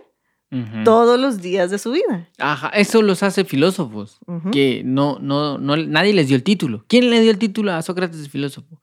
todos 0.86 1.20
los 1.20 1.41
días 1.41 1.72
de 1.72 1.78
su 1.78 1.91
vida. 1.91 2.30
Ajá, 2.38 2.70
eso 2.70 3.01
los 3.01 3.22
hace 3.22 3.43
filósofos, 3.43 4.20
que 4.53 4.82
no, 4.86 5.20
no, 5.20 5.58
no, 5.58 5.76
nadie 5.76 6.14
les 6.14 6.30
dio 6.30 6.38
el 6.38 6.43
título. 6.43 6.86
¿Quién 6.88 7.10
le 7.10 7.20
dio 7.20 7.32
el 7.32 7.38
título 7.38 7.74
a 7.74 7.82
Sócrates 7.82 8.24
de 8.24 8.30
filósofo? 8.30 8.82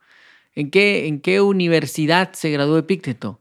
¿En 0.55 0.71
qué, 0.71 1.07
en 1.07 1.23
qué 1.23 1.41
universidad 1.41 2.35
se 2.35 2.51
graduó 2.51 2.77
Epícteto? 2.77 3.41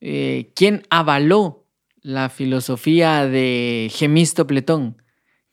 Eh, 0.00 0.50
¿Quién 0.56 0.82
avaló 0.90 1.61
la 2.02 2.28
filosofía 2.28 3.26
de 3.26 3.90
Gemisto 3.92 4.46
Pletón. 4.46 4.96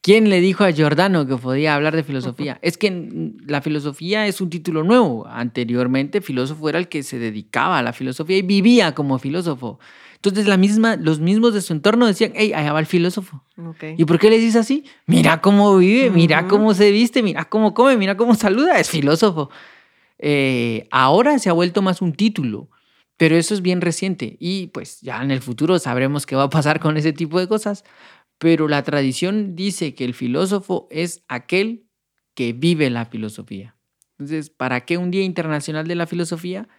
¿Quién 0.01 0.29
le 0.29 0.39
dijo 0.39 0.63
a 0.63 0.71
Giordano 0.71 1.27
que 1.27 1.35
podía 1.35 1.75
hablar 1.75 1.95
de 1.95 2.03
filosofía? 2.03 2.57
Es 2.61 2.77
que 2.77 3.33
la 3.45 3.61
filosofía 3.61 4.27
es 4.27 4.39
un 4.41 4.49
título 4.49 4.83
nuevo. 4.83 5.27
Anteriormente, 5.27 6.21
filósofo 6.21 6.69
era 6.69 6.79
el 6.79 6.87
que 6.87 7.03
se 7.03 7.19
dedicaba 7.19 7.79
a 7.79 7.83
la 7.83 7.93
filosofía 7.93 8.37
y 8.37 8.41
vivía 8.41 8.95
como 8.95 9.19
filósofo. 9.19 9.79
Entonces, 10.15 10.47
la 10.47 10.57
misma, 10.57 10.95
los 10.95 11.19
mismos 11.19 11.53
de 11.53 11.61
su 11.61 11.73
entorno 11.73 12.05
decían, 12.05 12.33
hey, 12.35 12.53
allá 12.53 12.73
va 12.73 12.79
el 12.79 12.85
filósofo. 12.85 13.43
¿Y 13.97 14.05
por 14.05 14.19
qué 14.19 14.29
le 14.29 14.37
dices 14.37 14.55
así? 14.55 14.83
Mira 15.05 15.41
cómo 15.41 15.77
vive, 15.77 16.09
mira 16.09 16.47
cómo 16.47 16.73
se 16.73 16.91
viste, 16.91 17.21
mira 17.21 17.45
cómo 17.45 17.73
come, 17.73 17.95
mira 17.95 18.17
cómo 18.17 18.35
saluda, 18.35 18.79
es 18.79 18.89
filósofo. 18.89 19.49
Eh, 20.17 20.87
ahora 20.91 21.39
se 21.39 21.49
ha 21.49 21.53
vuelto 21.53 21.81
más 21.81 22.01
un 22.01 22.13
título. 22.13 22.69
Pero 23.19 23.35
eso 23.35 23.53
es 23.53 23.61
bien 23.61 23.81
reciente 23.81 24.37
y 24.39 24.67
pues 24.67 25.01
ya 25.01 25.21
en 25.21 25.29
el 25.29 25.41
futuro 25.41 25.77
sabremos 25.77 26.25
qué 26.25 26.37
va 26.37 26.43
a 26.43 26.49
pasar 26.49 26.79
con 26.79 26.95
ese 26.95 27.11
tipo 27.11 27.37
de 27.37 27.49
cosas. 27.49 27.83
Pero 28.37 28.69
la 28.69 28.81
tradición 28.83 29.57
dice 29.57 29.93
que 29.93 30.05
el 30.05 30.13
filósofo 30.13 30.87
es 30.89 31.25
aquel 31.27 31.85
que 32.33 32.53
vive 32.53 32.89
la 32.89 33.05
filosofía. 33.05 33.75
Entonces, 34.17 34.49
¿para 34.49 34.85
qué 34.85 34.97
un 34.97 35.11
Día 35.11 35.23
Internacional 35.23 35.85
de 35.85 35.95
la 35.95 36.07
Filosofía? 36.07 36.69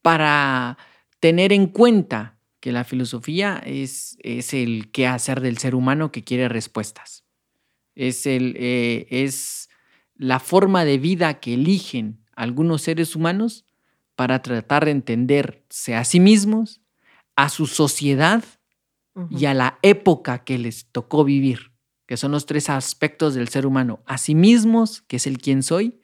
Para 0.00 0.78
tener 1.18 1.52
en 1.52 1.66
cuenta 1.66 2.38
que 2.60 2.70
la 2.70 2.84
filosofía 2.84 3.60
es, 3.66 4.16
es 4.22 4.54
el 4.54 4.92
qué 4.92 5.08
hacer 5.08 5.40
del 5.40 5.58
ser 5.58 5.74
humano 5.74 6.12
que 6.12 6.22
quiere 6.22 6.48
respuestas. 6.48 7.24
Es, 7.96 8.26
el, 8.26 8.54
eh, 8.60 9.08
es 9.10 9.70
la 10.14 10.38
forma 10.38 10.84
de 10.84 10.98
vida 10.98 11.40
que 11.40 11.54
eligen 11.54 12.24
algunos 12.36 12.82
seres 12.82 13.16
humanos 13.16 13.64
para 14.20 14.42
tratar 14.42 14.84
de 14.84 14.90
entenderse 14.90 15.94
a 15.94 16.04
sí 16.04 16.20
mismos, 16.20 16.82
a 17.36 17.48
su 17.48 17.66
sociedad 17.66 18.44
y 19.30 19.46
a 19.46 19.54
la 19.54 19.78
época 19.80 20.44
que 20.44 20.58
les 20.58 20.84
tocó 20.92 21.24
vivir, 21.24 21.72
que 22.04 22.18
son 22.18 22.32
los 22.32 22.44
tres 22.44 22.68
aspectos 22.68 23.32
del 23.32 23.48
ser 23.48 23.64
humano, 23.64 24.02
a 24.04 24.18
sí 24.18 24.34
mismos, 24.34 25.00
que 25.00 25.16
es 25.16 25.26
el 25.26 25.38
quién 25.38 25.62
soy, 25.62 26.02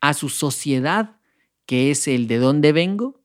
a 0.00 0.14
su 0.14 0.30
sociedad, 0.30 1.20
que 1.64 1.92
es 1.92 2.08
el 2.08 2.26
de 2.26 2.38
dónde 2.38 2.72
vengo, 2.72 3.22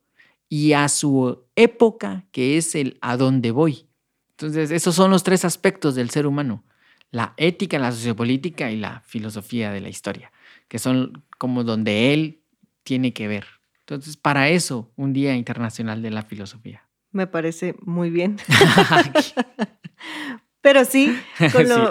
y 0.48 0.74
a 0.74 0.90
su 0.90 1.46
época, 1.56 2.28
que 2.32 2.58
es 2.58 2.76
el 2.76 3.00
a 3.02 3.18
dónde 3.18 3.50
voy. 3.50 3.88
Entonces, 4.34 4.70
esos 4.70 4.94
son 4.94 5.10
los 5.10 5.24
tres 5.24 5.44
aspectos 5.44 5.96
del 5.96 6.12
ser 6.12 6.28
humano, 6.28 6.64
la 7.10 7.34
ética, 7.38 7.80
la 7.80 7.92
sociopolítica 7.92 8.72
y 8.72 8.78
la 8.78 9.02
filosofía 9.02 9.72
de 9.72 9.82
la 9.82 9.90
historia, 9.90 10.32
que 10.68 10.78
son 10.78 11.26
como 11.40 11.64
donde 11.64 12.14
él 12.14 12.44
tiene 12.84 13.12
que 13.12 13.28
ver. 13.28 13.59
Entonces, 13.90 14.18
para 14.18 14.50
eso, 14.50 14.92
un 14.96 15.14
Día 15.14 15.36
Internacional 15.36 16.04
de 16.04 16.12
la 16.12 16.22
Filosofía. 16.22 16.84
Me 17.12 17.26
parece 17.26 17.74
muy 17.82 18.12
bien. 18.12 18.38
Pero 20.62 20.86
sí, 20.86 21.20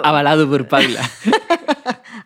avalado 0.03 0.49
por 0.49 0.67
Paula. 0.67 1.01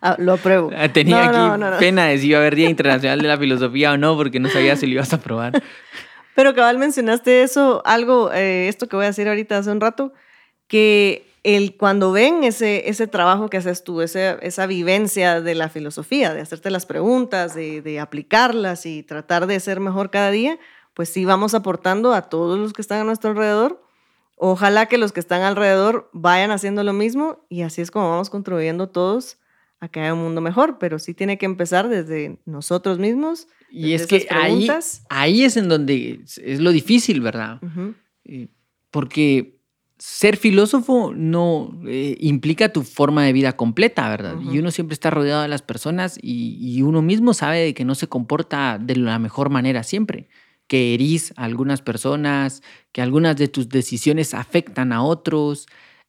Ah, 0.06 0.16
lo 0.18 0.34
apruebo. 0.34 0.70
Ah, 0.76 0.90
tenía 0.90 1.30
aquí 1.30 1.64
pena 1.78 2.04
de 2.04 2.18
si 2.18 2.26
iba 2.26 2.36
a 2.36 2.42
haber 2.42 2.56
Día 2.56 2.68
Internacional 2.68 3.22
de 3.22 3.26
la 3.26 3.38
Filosofía 3.38 3.92
o 3.92 3.96
no, 3.96 4.18
porque 4.18 4.38
no 4.38 4.50
sabía 4.50 4.76
si 4.76 4.86
lo 4.86 4.92
ibas 4.92 5.14
a 5.14 5.16
aprobar. 5.16 5.62
Pero 6.34 6.54
cabal 6.54 6.76
mencionaste 6.76 7.42
eso, 7.42 7.80
algo, 7.86 8.30
eh, 8.30 8.68
esto 8.68 8.86
que 8.86 8.96
voy 8.96 9.06
a 9.06 9.08
decir 9.08 9.26
ahorita 9.28 9.56
hace 9.56 9.70
un 9.70 9.80
rato, 9.80 10.12
que 10.68 11.26
el, 11.44 11.76
cuando 11.76 12.10
ven 12.10 12.42
ese, 12.42 12.88
ese 12.88 13.06
trabajo 13.06 13.48
que 13.48 13.58
haces 13.58 13.84
tú, 13.84 14.00
ese, 14.00 14.38
esa 14.40 14.66
vivencia 14.66 15.42
de 15.42 15.54
la 15.54 15.68
filosofía, 15.68 16.34
de 16.34 16.40
hacerte 16.40 16.70
las 16.70 16.86
preguntas, 16.86 17.54
de, 17.54 17.82
de, 17.82 18.00
aplicarlas 18.00 18.86
y 18.86 19.02
tratar 19.02 19.46
de 19.46 19.60
ser 19.60 19.78
mejor 19.78 20.10
cada 20.10 20.30
día, 20.30 20.58
pues 20.94 21.10
sí 21.10 21.26
vamos 21.26 21.54
aportando 21.54 22.14
a 22.14 22.22
todos 22.22 22.58
los 22.58 22.72
que 22.72 22.80
están 22.80 23.02
a 23.02 23.04
nuestro 23.04 23.30
alrededor. 23.30 23.82
Ojalá 24.36 24.86
que 24.86 24.98
los 24.98 25.12
que 25.12 25.20
están 25.20 25.42
alrededor 25.42 26.08
vayan 26.12 26.50
haciendo 26.50 26.82
lo 26.82 26.94
mismo 26.94 27.44
y 27.50 27.62
así 27.62 27.82
es 27.82 27.90
como 27.90 28.10
vamos 28.10 28.30
contribuyendo 28.30 28.88
todos 28.88 29.38
a 29.80 29.88
que 29.88 30.00
haya 30.00 30.14
un 30.14 30.22
mundo 30.22 30.40
mejor, 30.40 30.78
pero 30.78 30.98
sí 30.98 31.12
tiene 31.12 31.36
que 31.36 31.44
empezar 31.44 31.90
desde 31.90 32.38
nosotros 32.46 32.98
mismos. 32.98 33.48
Y 33.70 33.92
es 33.92 34.06
que 34.06 34.26
ahí, 34.30 34.68
ahí 35.10 35.44
es 35.44 35.58
en 35.58 35.68
donde 35.68 36.20
es 36.24 36.60
lo 36.60 36.72
difícil, 36.72 37.20
¿verdad? 37.20 37.60
Eh, 38.24 38.48
porque 38.90 39.53
ser 40.06 40.36
filósofo 40.36 41.14
no 41.16 41.80
eh, 41.86 42.18
implica 42.20 42.70
tu 42.70 42.82
forma 42.82 43.24
de 43.24 43.32
vida 43.32 43.56
completa, 43.56 44.06
¿verdad? 44.10 44.36
Y 44.52 44.58
uno 44.58 44.70
siempre 44.70 44.92
está 44.92 45.08
rodeado 45.08 45.40
de 45.40 45.48
las 45.48 45.62
personas 45.62 46.18
y, 46.20 46.82
uno 46.82 47.00
mismo 47.00 47.32
sabe 47.32 47.60
de 47.60 47.72
que 47.72 47.86
no 47.86 47.94
se 47.94 48.06
comporta 48.06 48.78
de 48.78 48.96
la 48.96 49.18
mejor 49.18 49.48
manera 49.48 49.82
siempre, 49.82 50.28
que 50.66 50.92
herís 50.92 51.32
a 51.36 51.44
algunas 51.44 51.80
personas, 51.80 52.62
que 52.92 53.00
algunas 53.00 53.38
de 53.38 53.48
tus 53.48 53.70
decisiones 53.70 54.34
afectan 54.34 54.92
a 54.92 55.02
otros, 55.02 55.68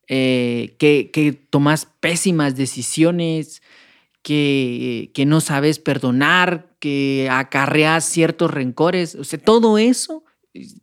eh, 0.10 0.76
que, 0.78 1.10
que 1.14 1.32
tomas 1.32 1.88
pésimas 2.02 2.58
decisiones, 2.58 3.62
que, 4.24 5.10
que 5.14 5.26
no 5.26 5.39
sabes 5.39 5.80
perdonar, 5.80 6.76
que 6.80 7.30
acarreas 7.32 8.04
ciertos 8.04 8.52
rencores. 8.52 9.16
O 9.16 9.24
sea, 9.24 9.39
todo 9.39 9.78
eso 9.78 10.24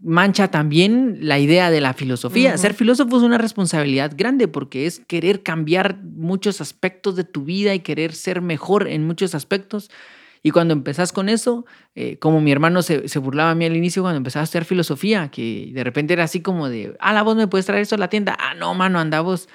mancha 0.03 0.49
también 0.49 1.19
la 1.21 1.39
idea 1.39 1.71
de 1.71 1.81
la 1.81 1.95
filosofía. 1.95 2.57
Ser 2.59 2.75
filósofo 2.75 3.17
es 3.17 3.23
una 3.23 3.39
responsabilidad 3.39 4.13
grande 4.15 4.49
porque 4.49 4.87
es 4.87 5.01
querer 5.07 5.43
cambiar 5.43 6.03
muchos 6.03 6.61
aspectos 6.61 7.17
de 7.17 7.25
tu 7.25 7.45
vida 7.45 7.75
y 7.75 7.81
querer 7.81 8.13
ser 8.13 8.43
mejor 8.43 8.89
en 8.89 9.07
muchos 9.07 9.35
aspectos. 9.35 9.91
Y 10.43 10.51
cuando 10.51 10.75
empezás 10.75 11.13
con 11.13 11.29
eso, 11.29 11.65
eh, 11.95 12.19
como 12.19 12.41
mi 12.41 12.51
hermano 12.51 12.83
se, 12.83 12.99
burlaba 13.19 13.53
a 13.53 13.55
mí 13.55 13.65
al 13.65 13.77
inicio 13.77 14.03
cuando 14.03 14.17
empezaba 14.17 14.43
a 14.43 14.45
estudiar 14.45 14.65
filosofía, 14.65 15.29
que 15.29 15.71
de 15.73 15.85
repente 15.85 16.13
era 16.13 16.25
así 16.25 16.41
como 16.41 16.69
de, 16.69 16.97
ah, 16.99 17.13
la 17.13 17.23
voz 17.23 17.37
me 17.37 17.47
puedes 17.47 17.67
traer 17.67 17.83
eso 17.83 17.95
a 17.95 17.99
la 17.99 18.09
tienda. 18.09 18.37
Ah, 18.39 18.55
no, 18.55 18.75
mano, 18.75 18.99
anda 18.99 19.21
vos. 19.21 19.49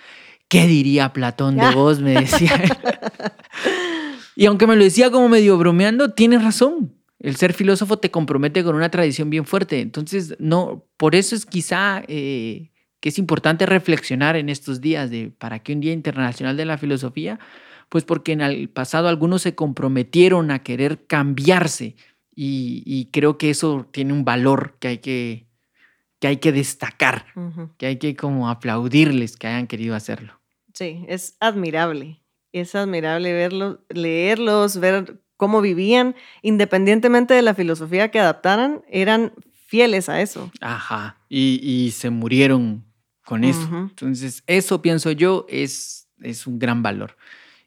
¿Qué 0.48 0.66
diría 0.66 1.12
Platón 1.12 1.58
de 1.58 1.70
vos? 1.72 2.00
Me 2.00 2.14
decía. 2.14 2.54
y 4.38 4.46
aunque 4.46 4.66
me 4.66 4.78
lo 4.78 4.84
decía 4.84 5.12
como 5.12 5.28
medio 5.28 5.58
bromeando, 5.58 6.14
tiene 6.14 6.40
razón. 6.40 6.97
El 7.20 7.36
ser 7.36 7.54
filósofo 7.54 7.98
te 7.98 8.12
compromete 8.12 8.64
con 8.64 8.76
una 8.76 8.90
tradición 8.90 9.30
bien 9.30 9.46
fuerte. 9.46 9.82
Entonces, 9.82 10.36
no, 10.40 10.86
por 10.98 11.16
eso 11.16 11.36
es 11.36 11.46
quizá 11.46 12.04
eh, 12.08 12.72
que 13.00 13.10
es 13.10 13.18
importante 13.18 13.66
reflexionar 13.66 14.36
en 14.36 14.50
estos 14.50 14.82
días 14.82 15.10
de 15.10 15.32
para 15.38 15.60
qué 15.60 15.74
un 15.74 15.82
Día 15.82 15.94
Internacional 15.94 16.58
de 16.58 16.66
la 16.66 16.78
Filosofía, 16.78 17.40
pues 17.90 18.04
porque 18.04 18.34
en 18.34 18.42
el 18.42 18.70
pasado 18.70 19.08
algunos 19.08 19.42
se 19.42 19.56
comprometieron 19.56 20.52
a 20.52 20.60
querer 20.60 21.06
cambiarse 21.08 21.96
y, 22.40 23.10
creo 23.12 23.40
que 23.40 23.50
eso 23.50 23.88
tiene 23.92 24.14
un 24.14 24.24
valor 24.24 24.76
que 24.80 24.88
hay 24.90 24.98
que, 25.00 25.48
que, 26.20 26.28
hay 26.28 26.38
que 26.38 26.52
destacar, 26.52 27.26
que 27.78 27.88
hay 27.88 27.98
que 27.98 28.16
como 28.16 28.50
aplaudirles 28.50 29.38
que 29.38 29.48
hayan 29.48 29.66
querido 29.66 29.96
hacerlo. 29.96 30.40
Sí, 30.74 31.04
es 31.08 31.36
admirable. 31.40 32.22
Es 32.52 32.76
admirable 32.76 33.34
verlo, 33.34 33.84
leerlos, 33.90 34.80
ver 34.80 35.20
cómo 35.38 35.62
vivían, 35.62 36.16
independientemente 36.42 37.34
de 37.34 37.42
la 37.42 37.54
filosofía 37.54 38.10
que 38.10 38.20
adaptaran, 38.20 38.82
eran 38.90 39.32
fieles 39.68 40.10
a 40.10 40.22
eso. 40.22 40.52
Ajá, 40.60 41.18
y, 41.30 41.92
se 41.94 42.10
murieron 42.10 42.84
con 43.24 43.44
eso. 43.44 43.68
Entonces, 43.72 44.44
eso 44.48 44.82
pienso 44.82 45.12
yo 45.12 45.46
es, 45.50 46.08
es 46.22 46.48
un 46.48 46.60
gran 46.60 46.82
valor. 46.82 47.18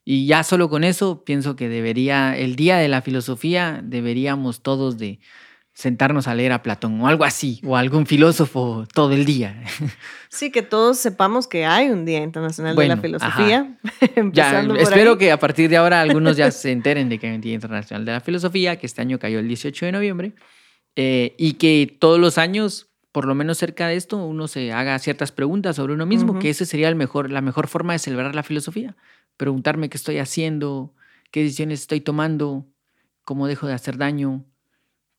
Y 0.05 0.27
ya 0.27 0.43
solo 0.43 0.69
con 0.69 0.83
eso 0.83 1.25
pienso 1.25 1.57
que 1.57 1.69
debería, 1.69 2.37
el 2.37 2.57
día 2.57 2.79
de 2.79 2.89
la 2.89 3.03
filosofía, 3.03 3.81
deberíamos 3.85 4.63
todos 4.63 4.99
de 4.99 5.21
sentarnos 5.81 6.29
a 6.29 6.35
leer 6.35 6.53
a 6.53 6.63
Platón 6.63 7.01
o 7.01 7.09
algo 7.09 7.25
así, 7.25 7.59
o 7.65 7.75
algún 7.75 8.05
filósofo 8.05 8.87
todo 8.93 9.13
el 9.13 9.25
día. 9.25 9.63
Sí, 10.33 10.53
que 10.53 10.63
todos 10.63 10.97
sepamos 10.97 11.49
que 11.49 11.67
hay 11.67 11.91
un 11.91 12.05
Día 12.05 12.23
Internacional 12.23 12.77
de 12.77 12.87
la 12.87 12.97
Filosofía. 12.99 13.77
ya, 14.33 14.61
espero 14.79 15.19
que 15.19 15.33
a 15.33 15.41
partir 15.41 15.69
de 15.69 15.77
ahora 15.77 16.01
algunos 16.01 16.37
ya 16.37 16.53
se 16.53 16.71
enteren 16.71 17.09
de 17.09 17.19
que 17.19 17.27
hay 17.27 17.35
un 17.35 17.41
Día 17.41 17.55
Internacional 17.55 18.05
de 18.05 18.13
la 18.13 18.21
Filosofía, 18.21 18.77
que 18.77 18.87
este 18.87 19.01
año 19.03 19.19
cayó 19.19 19.41
el 19.41 19.49
18 19.49 19.87
de 19.87 19.91
noviembre, 19.91 20.35
eh, 20.95 21.35
y 21.37 21.55
que 21.55 21.97
todos 21.99 22.21
los 22.21 22.39
años, 22.39 22.93
por 23.11 23.25
lo 23.25 23.35
menos 23.35 23.59
cerca 23.59 23.89
de 23.89 23.97
esto, 23.97 24.25
uno 24.25 24.47
se 24.47 24.73
haga 24.73 24.97
ciertas 25.01 25.33
preguntas 25.33 25.75
sobre 25.75 25.95
uno 25.95 26.07
mismo, 26.07 26.39
que 26.39 26.49
esa 26.49 26.65
sería 26.65 26.89
el 26.89 26.95
mejor, 26.95 27.33
la 27.33 27.41
mejor 27.41 27.67
forma 27.67 27.95
de 27.95 27.99
celebrar 27.99 28.33
la 28.37 28.45
filosofía. 28.45 28.97
Preguntarme 29.37 29.89
qué 29.89 29.97
estoy 29.97 30.19
haciendo, 30.19 30.95
qué 31.33 31.43
decisiones 31.43 31.81
estoy 31.81 32.03
tomando, 32.03 32.69
cómo 33.25 33.49
dejo 33.49 33.67
de 33.67 33.75
hacer 33.75 33.97
daño, 33.97 34.45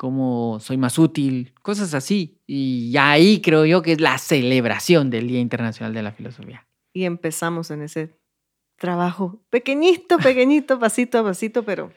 cómo 0.01 0.59
soy 0.59 0.77
más 0.77 0.97
útil, 0.97 1.53
cosas 1.61 1.93
así. 1.93 2.41
Y 2.47 2.97
ahí 2.97 3.39
creo 3.39 3.67
yo 3.67 3.83
que 3.83 3.91
es 3.91 4.01
la 4.01 4.17
celebración 4.17 5.11
del 5.11 5.27
Día 5.27 5.39
Internacional 5.39 5.93
de 5.93 6.01
la 6.01 6.11
Filosofía. 6.11 6.65
Y 6.91 7.03
empezamos 7.03 7.69
en 7.69 7.83
ese 7.83 8.17
trabajo 8.77 9.43
pequeñito, 9.51 10.17
pequeñito, 10.17 10.79
pasito 10.79 11.19
a 11.19 11.23
pasito, 11.23 11.61
pero 11.61 11.93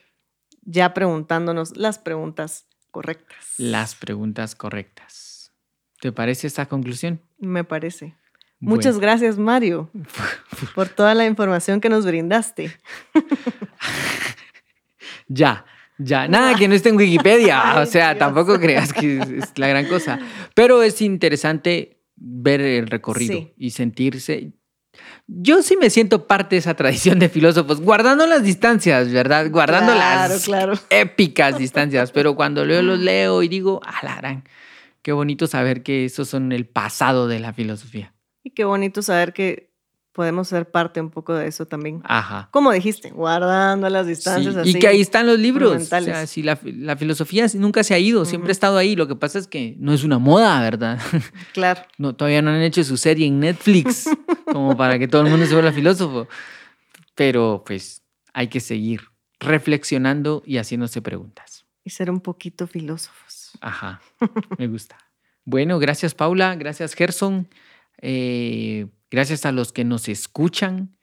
ya 0.61 0.93
preguntándonos 0.93 1.79
las 1.79 1.99
preguntas 1.99 2.67
correctas. 2.91 3.55
Las 3.57 3.95
preguntas 3.95 4.55
correctas. 4.55 5.55
¿Te 5.99 6.13
parece 6.13 6.47
esta 6.47 6.67
conclusión? 6.67 7.23
Me 7.39 7.65
parece. 7.65 8.15
Muchas 8.61 8.99
gracias, 8.99 9.39
Mario, 9.39 9.89
por 10.75 10.91
toda 10.91 11.15
la 11.15 11.25
información 11.25 11.81
que 11.81 11.89
nos 11.89 12.05
brindaste. 12.05 12.71
ya, 15.27 15.65
ya, 15.99 16.27
nada 16.27 16.55
que 16.57 16.67
no 16.67 16.75
esté 16.75 16.89
en 16.89 16.97
Wikipedia, 16.97 17.77
o 17.81 17.87
sea, 17.87 18.19
tampoco 18.19 18.59
creas 18.59 18.93
que 18.93 19.19
es, 19.19 19.53
la 19.57 19.69
gran 19.69 19.87
cosa. 19.87 20.19
Pero 20.55 20.83
es 20.83 21.01
interesante 21.01 22.01
ver 22.17 22.61
el 22.61 22.87
recorrido 22.87 23.51
y 23.57 23.71
sentirse. 23.71 24.53
Yo 25.27 25.63
sí 25.63 25.77
me 25.77 25.91
siento 25.91 26.27
parte 26.27 26.57
de 26.57 26.61
esa 26.61 26.75
tradición 26.75 27.19
de 27.19 27.29
filósofos, 27.29 27.81
guardando 27.81 28.27
las 28.27 28.43
distancias, 28.43 29.11
¿verdad? 29.13 29.51
Guardando 29.51 29.95
las 29.95 30.49
épicas 30.91 31.59
distancias, 31.59 32.13
pero 32.13 32.37
cuando 32.37 32.65
leo 32.65 32.83
los 32.83 32.99
leo 32.99 33.43
y 33.43 33.49
digo, 33.49 33.81
ah, 33.85 34.01
la 34.03 34.17
gran, 34.17 34.45
qué 35.03 35.13
bonito 35.13 35.47
saber 35.47 35.83
que 35.83 36.05
esos 36.05 36.29
son 36.29 36.53
el 36.53 36.67
pasado 36.67 37.27
de 37.27 37.41
la 37.41 37.53
filosofía. 37.53 38.15
Y 38.45 38.51
qué 38.51 38.65
bonito 38.65 39.03
saber 39.03 39.33
que 39.33 39.74
podemos 40.15 40.47
ser 40.47 40.71
parte 40.71 41.01
un 41.01 41.11
poco 41.11 41.35
de 41.35 41.49
eso 41.49 41.67
también. 41.67 42.01
Ajá. 42.05 42.49
Como 42.53 42.71
dijiste, 42.71 43.11
guardando 43.11 43.91
las 43.91 44.07
distancias. 44.07 44.65
y 44.65 44.79
que 44.79 44.87
ahí 44.87 45.01
están 45.01 45.27
los 45.27 45.41
libros. 45.41 45.91
O 45.93 46.01
sea, 46.01 46.27
si 46.29 46.43
la, 46.43 46.57
filosofía 46.57 47.47
nunca 47.55 47.83
se 47.83 47.95
ha 47.95 47.99
ido, 47.99 48.25
siempre 48.25 48.51
ha 48.51 48.53
estado 48.53 48.79
ahí. 48.79 48.95
Lo 48.95 49.09
que 49.09 49.17
pasa 49.17 49.41
es 49.41 49.49
que 49.49 49.75
no 49.79 49.93
es 49.93 50.05
una 50.05 50.19
moda, 50.19 50.61
¿verdad? 50.63 51.01
Claro. 51.53 51.83
No, 51.99 52.15
todavía 52.15 52.43
no 52.43 52.51
han 52.51 52.63
hecho 52.63 52.85
su 52.85 52.97
serie 52.97 53.27
en 53.27 53.41
Netflix 53.41 54.09
como 54.53 54.77
para 54.77 54.99
que 54.99 55.09
todo 55.09 55.23
el 55.23 55.31
mundo 55.31 55.47
se 55.47 55.53
vuelva 55.53 55.73
filósofo. 55.73 56.29
Pero 57.17 57.65
pues 57.67 58.03
hay 58.33 58.47
que 58.47 58.61
seguir 58.61 59.03
reflexionando 59.41 60.45
y 60.47 60.59
haciéndose 60.59 61.03
preguntas. 61.03 61.67
Y 61.83 61.91
ser 61.91 62.09
un 62.11 62.21
poquito 62.21 62.69
filósofos. 62.69 63.53
Ajá, 63.61 64.01
me 64.59 64.69
gusta. 64.69 64.97
bueno, 65.45 65.79
gracias 65.81 66.15
Paula, 66.15 66.55
gracias 66.55 66.95
Gerson. 66.95 67.49
Eh, 68.01 68.87
gracias 69.11 69.47
a 69.47 69.53
los 69.53 69.73
que 69.73 69.85
nos 69.85 70.09
escuchan. 70.09 70.97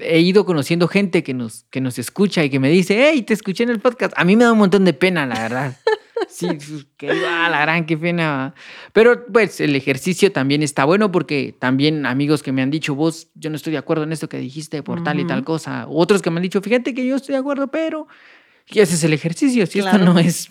He 0.00 0.20
ido 0.20 0.46
conociendo 0.46 0.88
gente 0.88 1.22
que 1.22 1.34
nos, 1.34 1.64
que 1.70 1.80
nos 1.80 1.98
escucha 1.98 2.42
y 2.44 2.50
que 2.50 2.58
me 2.58 2.70
dice, 2.70 3.10
hey, 3.10 3.22
te 3.22 3.34
escuché 3.34 3.64
en 3.64 3.70
el 3.70 3.80
podcast. 3.80 4.14
A 4.16 4.24
mí 4.24 4.36
me 4.36 4.44
da 4.44 4.52
un 4.52 4.58
montón 4.58 4.84
de 4.84 4.94
pena, 4.94 5.26
la 5.26 5.40
verdad. 5.40 5.76
Sí, 6.28 6.46
que 6.96 7.10
ah, 7.10 7.48
la 7.50 7.60
gran, 7.60 7.86
qué 7.86 7.96
pena. 7.96 8.54
Pero 8.92 9.26
pues 9.26 9.60
el 9.60 9.76
ejercicio 9.76 10.32
también 10.32 10.62
está 10.62 10.84
bueno 10.84 11.10
porque 11.12 11.54
también 11.58 12.06
amigos 12.06 12.42
que 12.42 12.52
me 12.52 12.62
han 12.62 12.70
dicho, 12.70 12.94
vos, 12.94 13.28
yo 13.34 13.50
no 13.50 13.56
estoy 13.56 13.72
de 13.72 13.78
acuerdo 13.78 14.04
en 14.04 14.12
esto 14.12 14.28
que 14.28 14.38
dijiste 14.38 14.82
por 14.82 15.02
tal 15.02 15.20
y 15.20 15.26
tal 15.26 15.44
cosa. 15.44 15.86
Otros 15.88 16.22
que 16.22 16.30
me 16.30 16.36
han 16.36 16.42
dicho, 16.42 16.62
fíjate 16.62 16.94
que 16.94 17.06
yo 17.06 17.16
estoy 17.16 17.34
de 17.34 17.40
acuerdo, 17.40 17.68
pero... 17.68 18.06
Y 18.68 18.80
ese 18.80 18.94
es 18.94 19.04
el 19.04 19.12
ejercicio, 19.12 19.66
si 19.66 19.80
esto 19.80 19.98
no 19.98 20.18
es 20.18 20.50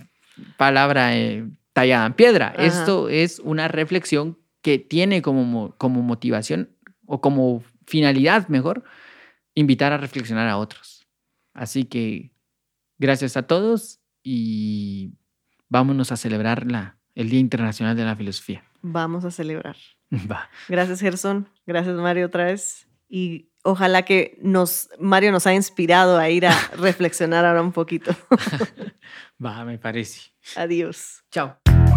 palabra 0.57 1.17
eh, 1.17 1.45
tallada 1.73 2.05
en 2.05 2.13
piedra, 2.13 2.53
esto 2.57 3.09
es 3.09 3.39
una 3.39 3.67
reflexión 3.67 4.37
que 4.61 4.77
tiene 4.77 5.21
como, 5.21 5.75
como 5.77 6.01
motivación 6.01 6.72
o 7.05 7.21
como 7.21 7.63
finalidad, 7.85 8.47
mejor, 8.47 8.83
invitar 9.55 9.91
a 9.93 9.97
reflexionar 9.97 10.47
a 10.47 10.57
otros. 10.57 11.07
Así 11.53 11.85
que 11.85 12.31
gracias 12.97 13.37
a 13.37 13.43
todos 13.47 13.99
y 14.23 15.13
vámonos 15.69 16.11
a 16.11 16.17
celebrar 16.17 16.69
la, 16.69 16.97
el 17.15 17.29
Día 17.29 17.39
Internacional 17.39 17.95
de 17.95 18.05
la 18.05 18.15
Filosofía. 18.15 18.63
Vamos 18.81 19.25
a 19.25 19.31
celebrar. 19.31 19.77
Gracias, 20.69 20.99
Gerson. 20.99 21.49
Gracias, 21.65 21.95
Mario, 21.95 22.27
otra 22.27 22.45
vez. 22.45 22.87
Y 23.09 23.49
ojalá 23.63 24.03
que 24.03 24.37
nos, 24.41 24.89
Mario 24.99 25.31
nos 25.31 25.47
ha 25.47 25.53
inspirado 25.53 26.17
a 26.17 26.29
ir 26.29 26.45
a 26.45 26.53
reflexionar 26.77 27.45
ahora 27.45 27.61
un 27.61 27.71
poquito. 27.71 28.15
Va, 29.43 29.63
me 29.65 29.77
parece. 29.77 30.31
Adiós. 30.55 31.23
Chao. 31.31 31.62